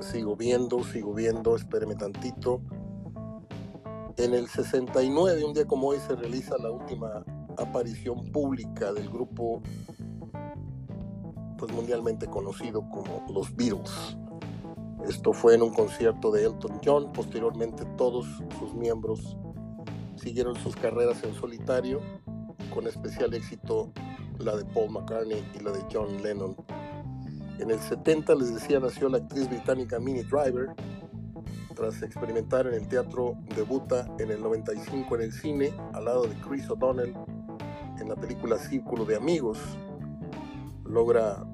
Sigo 0.00 0.36
viendo, 0.36 0.82
sigo 0.84 1.14
viendo, 1.14 1.56
espéreme 1.56 1.94
tantito. 1.94 2.60
En 4.16 4.34
el 4.34 4.48
69, 4.48 5.44
un 5.44 5.52
día 5.52 5.66
como 5.66 5.88
hoy, 5.88 5.98
se 6.06 6.16
realiza 6.16 6.56
la 6.58 6.70
última 6.70 7.24
aparición 7.58 8.30
pública 8.32 8.92
del 8.92 9.08
grupo 9.10 9.62
pues 11.58 11.72
mundialmente 11.72 12.26
conocido 12.26 12.82
como 12.90 13.24
los 13.32 13.54
Beatles. 13.56 14.16
Esto 15.08 15.32
fue 15.32 15.54
en 15.54 15.62
un 15.62 15.72
concierto 15.72 16.30
de 16.30 16.44
Elton 16.44 16.80
John. 16.84 17.12
Posteriormente 17.12 17.84
todos 17.96 18.26
sus 18.58 18.74
miembros 18.74 19.36
siguieron 20.16 20.56
sus 20.56 20.74
carreras 20.76 21.22
en 21.24 21.34
solitario 21.34 22.00
con 22.74 22.86
especial 22.86 23.32
éxito 23.34 23.92
la 24.38 24.56
de 24.56 24.64
Paul 24.66 24.90
McCartney 24.90 25.42
y 25.54 25.60
la 25.60 25.72
de 25.72 25.82
John 25.92 26.22
Lennon. 26.22 26.56
En 27.58 27.70
el 27.70 27.80
70, 27.80 28.34
les 28.34 28.54
decía, 28.54 28.80
nació 28.80 29.08
la 29.08 29.18
actriz 29.18 29.48
británica 29.48 29.98
Minnie 29.98 30.24
Driver. 30.24 30.68
Tras 31.74 32.02
experimentar 32.02 32.66
en 32.66 32.74
el 32.74 32.88
teatro, 32.88 33.34
debuta 33.54 34.06
en 34.18 34.30
el 34.30 34.42
95 34.42 35.16
en 35.16 35.22
el 35.22 35.32
cine 35.32 35.72
al 35.92 36.04
lado 36.04 36.26
de 36.26 36.34
Chris 36.36 36.68
O'Donnell 36.70 37.14
en 37.98 38.08
la 38.08 38.16
película 38.16 38.58
Círculo 38.58 39.04
de 39.04 39.16
Amigos. 39.16 39.58
Logra 40.84 41.44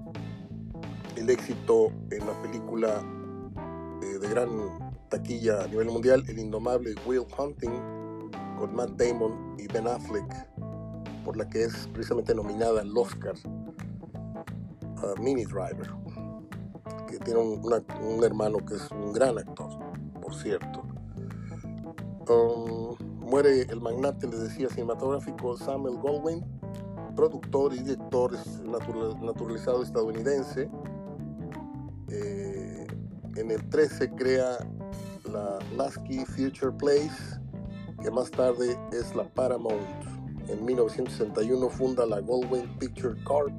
el 1.16 1.30
éxito 1.30 1.92
en 2.10 2.26
la 2.26 2.40
película 2.42 3.02
eh, 4.02 4.18
de 4.18 4.28
gran 4.28 4.48
taquilla 5.08 5.64
a 5.64 5.66
nivel 5.68 5.88
mundial, 5.88 6.24
El 6.28 6.38
Indomable 6.38 6.94
Will 7.06 7.26
Hunting, 7.36 8.30
con 8.58 8.74
Matt 8.74 8.90
Damon 8.90 9.56
y 9.58 9.66
Ben 9.68 9.86
Affleck 9.86 10.52
por 11.24 11.36
la 11.36 11.48
que 11.48 11.64
es 11.64 11.88
precisamente 11.92 12.34
nominada 12.34 12.80
al 12.80 12.96
Oscar, 12.96 13.34
Mini 15.20 15.44
Driver, 15.44 15.90
que 17.08 17.18
tiene 17.18 17.40
un, 17.40 18.24
hermano 18.24 18.58
que 18.64 18.74
es 18.74 18.90
un 18.90 19.12
gran 19.12 19.38
actor, 19.38 19.70
por 20.20 20.34
cierto. 20.34 20.82
Um, 22.28 22.96
muere 23.18 23.62
el 23.62 23.80
magnate, 23.80 24.26
les 24.26 24.40
decía, 24.40 24.68
cinematográfico 24.68 25.56
Samuel 25.56 25.98
Goldwyn, 25.98 26.44
productor 27.16 27.74
y 27.74 27.80
director 27.80 28.32
naturalizado 29.20 29.82
estadounidense. 29.82 30.70
Eh, 32.08 32.86
en 33.36 33.50
el 33.50 33.68
13 33.70 34.10
crea 34.10 34.58
la 35.30 35.58
Lasky 35.76 36.24
Future 36.24 36.72
Place, 36.72 37.40
que 38.02 38.10
más 38.10 38.30
tarde 38.30 38.76
es 38.92 39.14
la 39.14 39.24
Paramount 39.24 40.12
en 40.48 40.64
1961 40.64 41.68
funda 41.70 42.04
la 42.06 42.20
Goldwyn 42.20 42.68
Picture 42.78 43.14
Corp, 43.24 43.52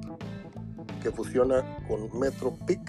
que 1.04 1.12
fusiona 1.12 1.62
con 1.86 2.18
Metro 2.18 2.54
PIC 2.66 2.80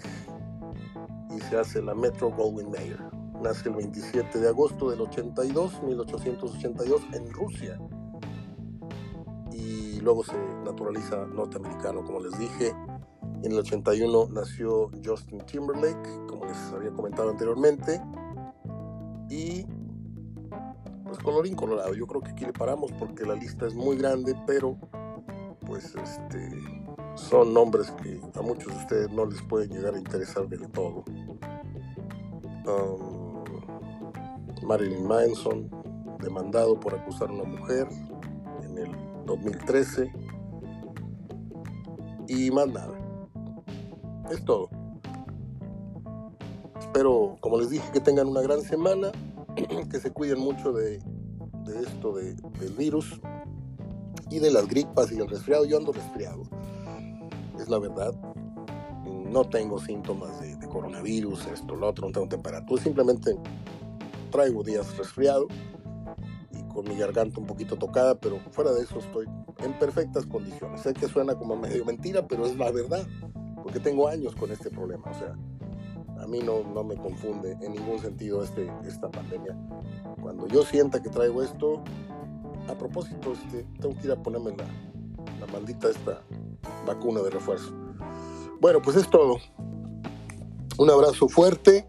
y 1.35 1.41
se 1.41 1.57
hace 1.57 1.81
la 1.81 1.93
Metro 1.93 2.31
Goldwyn 2.31 2.71
Mayer. 2.71 3.03
Nace 3.43 3.67
el 3.67 3.75
27 3.75 4.39
de 4.39 4.47
agosto 4.47 4.89
del 4.89 5.01
82, 5.01 5.83
1882, 5.83 7.01
en 7.11 7.29
Rusia. 7.33 7.77
Y 9.51 9.99
luego 9.99 10.23
se 10.23 10.37
naturaliza 10.63 11.25
norteamericano, 11.25 12.05
como 12.05 12.21
les 12.21 12.39
dije. 12.39 12.73
En 13.43 13.51
el 13.51 13.59
81 13.59 14.29
nació 14.31 14.89
Justin 15.03 15.41
Timberlake, 15.45 16.25
como 16.29 16.45
les 16.45 16.57
había 16.73 16.91
comentado 16.91 17.29
anteriormente. 17.29 18.01
Y 19.29 19.65
pues 21.03 21.19
colorín 21.19 21.55
colorado. 21.55 21.93
Yo 21.93 22.07
creo 22.07 22.21
que 22.21 22.31
aquí 22.31 22.45
le 22.45 22.53
paramos 22.53 22.93
porque 22.93 23.25
la 23.25 23.35
lista 23.35 23.67
es 23.67 23.75
muy 23.75 23.97
grande, 23.97 24.41
pero 24.47 24.77
pues 25.65 25.93
este 25.95 26.84
son 27.15 27.53
nombres 27.53 27.91
que 27.91 28.19
a 28.37 28.41
muchos 28.41 28.73
de 28.73 28.79
ustedes 28.79 29.11
no 29.11 29.25
les 29.25 29.41
pueden 29.43 29.69
llegar 29.69 29.95
a 29.95 29.97
interesar 29.97 30.47
del 30.47 30.69
todo. 30.71 31.03
Um, 32.67 33.45
Marilyn 34.63 35.07
Manson, 35.07 35.69
demandado 36.21 36.79
por 36.79 36.95
acusar 36.95 37.29
a 37.29 37.33
una 37.33 37.43
mujer 37.43 37.87
en 38.63 38.77
el 38.77 38.91
2013. 39.25 40.11
Y 42.27 42.51
más 42.51 42.67
nada. 42.67 42.97
Es 44.31 44.43
todo. 44.43 44.69
Espero, 46.79 47.37
como 47.39 47.59
les 47.59 47.69
dije, 47.69 47.91
que 47.91 47.99
tengan 47.99 48.27
una 48.27 48.41
gran 48.41 48.61
semana. 48.61 49.11
que 49.91 49.99
se 49.99 50.11
cuiden 50.11 50.39
mucho 50.39 50.73
de, 50.73 50.99
esto 51.81 52.13
del 52.13 52.73
virus 52.77 53.19
y 54.29 54.39
de 54.39 54.51
las 54.51 54.67
gripas 54.67 55.11
y 55.11 55.19
el 55.19 55.27
resfriado. 55.27 55.65
Yo 55.65 55.77
ando 55.77 55.91
resfriado. 55.91 56.43
Es 57.65 57.69
la 57.69 57.79
verdad. 57.79 58.13
No 59.29 59.43
tengo 59.43 59.79
síntomas 59.79 60.39
de, 60.39 60.55
coronavirus, 60.67 61.47
esto, 61.47 61.75
lo 61.75 61.87
otro, 61.87 62.07
no 62.07 62.13
tengo 62.13 62.27
temperatura, 62.27 62.81
simplemente 62.81 63.37
traigo 64.29 64.61
días 64.61 64.97
resfriado 64.97 65.47
y 66.51 66.61
con 66.73 66.85
mi 66.85 66.97
garganta 66.97 67.39
un 67.39 67.47
poquito 67.47 67.77
tocada, 67.77 68.15
pero 68.15 68.39
fuera 68.51 68.73
de 68.73 68.81
eso 68.81 68.99
estoy 68.99 69.25
en 69.59 69.79
perfectas 69.79 70.25
condiciones. 70.25 70.81
Sé 70.81 70.93
que 70.93 71.07
suena 71.07 71.35
como 71.35 71.55
medio 71.55 71.85
mentira, 71.85 72.27
pero 72.27 72.45
es 72.45 72.57
la 72.57 72.71
verdad, 72.71 73.07
porque 73.63 73.79
tengo 73.79 74.09
años 74.09 74.35
con 74.35 74.51
este 74.51 74.69
problema, 74.69 75.09
o 75.09 75.13
sea, 75.13 75.33
a 76.21 76.27
mí 76.27 76.39
no, 76.39 76.63
no 76.73 76.83
me 76.83 76.95
confunde 76.95 77.57
en 77.61 77.71
ningún 77.71 77.99
sentido 77.99 78.43
este, 78.43 78.69
esta 78.85 79.09
pandemia. 79.09 79.57
Cuando 80.21 80.47
yo 80.47 80.63
sienta 80.63 81.01
que 81.01 81.09
traigo 81.09 81.41
esto, 81.41 81.81
a 82.67 82.75
propósito, 82.75 83.31
este, 83.31 83.63
tengo 83.79 83.95
que 83.95 84.07
ir 84.07 84.11
a 84.11 84.21
ponerme 84.21 84.51
la, 84.57 84.65
la 85.39 85.47
maldita 85.51 85.89
esta 85.89 86.21
vacuna 86.85 87.21
de 87.21 87.29
refuerzo. 87.29 87.73
Bueno, 88.59 88.81
pues 88.81 88.97
es 88.97 89.09
todo. 89.09 89.37
Un 90.77 90.89
abrazo 90.89 91.27
fuerte 91.27 91.87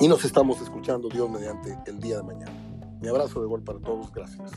y 0.00 0.08
nos 0.08 0.24
estamos 0.24 0.60
escuchando 0.60 1.08
Dios 1.08 1.30
mediante 1.30 1.78
el 1.86 2.00
día 2.00 2.18
de 2.18 2.22
mañana. 2.22 2.52
Mi 3.00 3.08
abrazo 3.08 3.40
de 3.40 3.46
gol 3.46 3.62
para 3.62 3.78
todos, 3.78 4.12
gracias. 4.12 4.50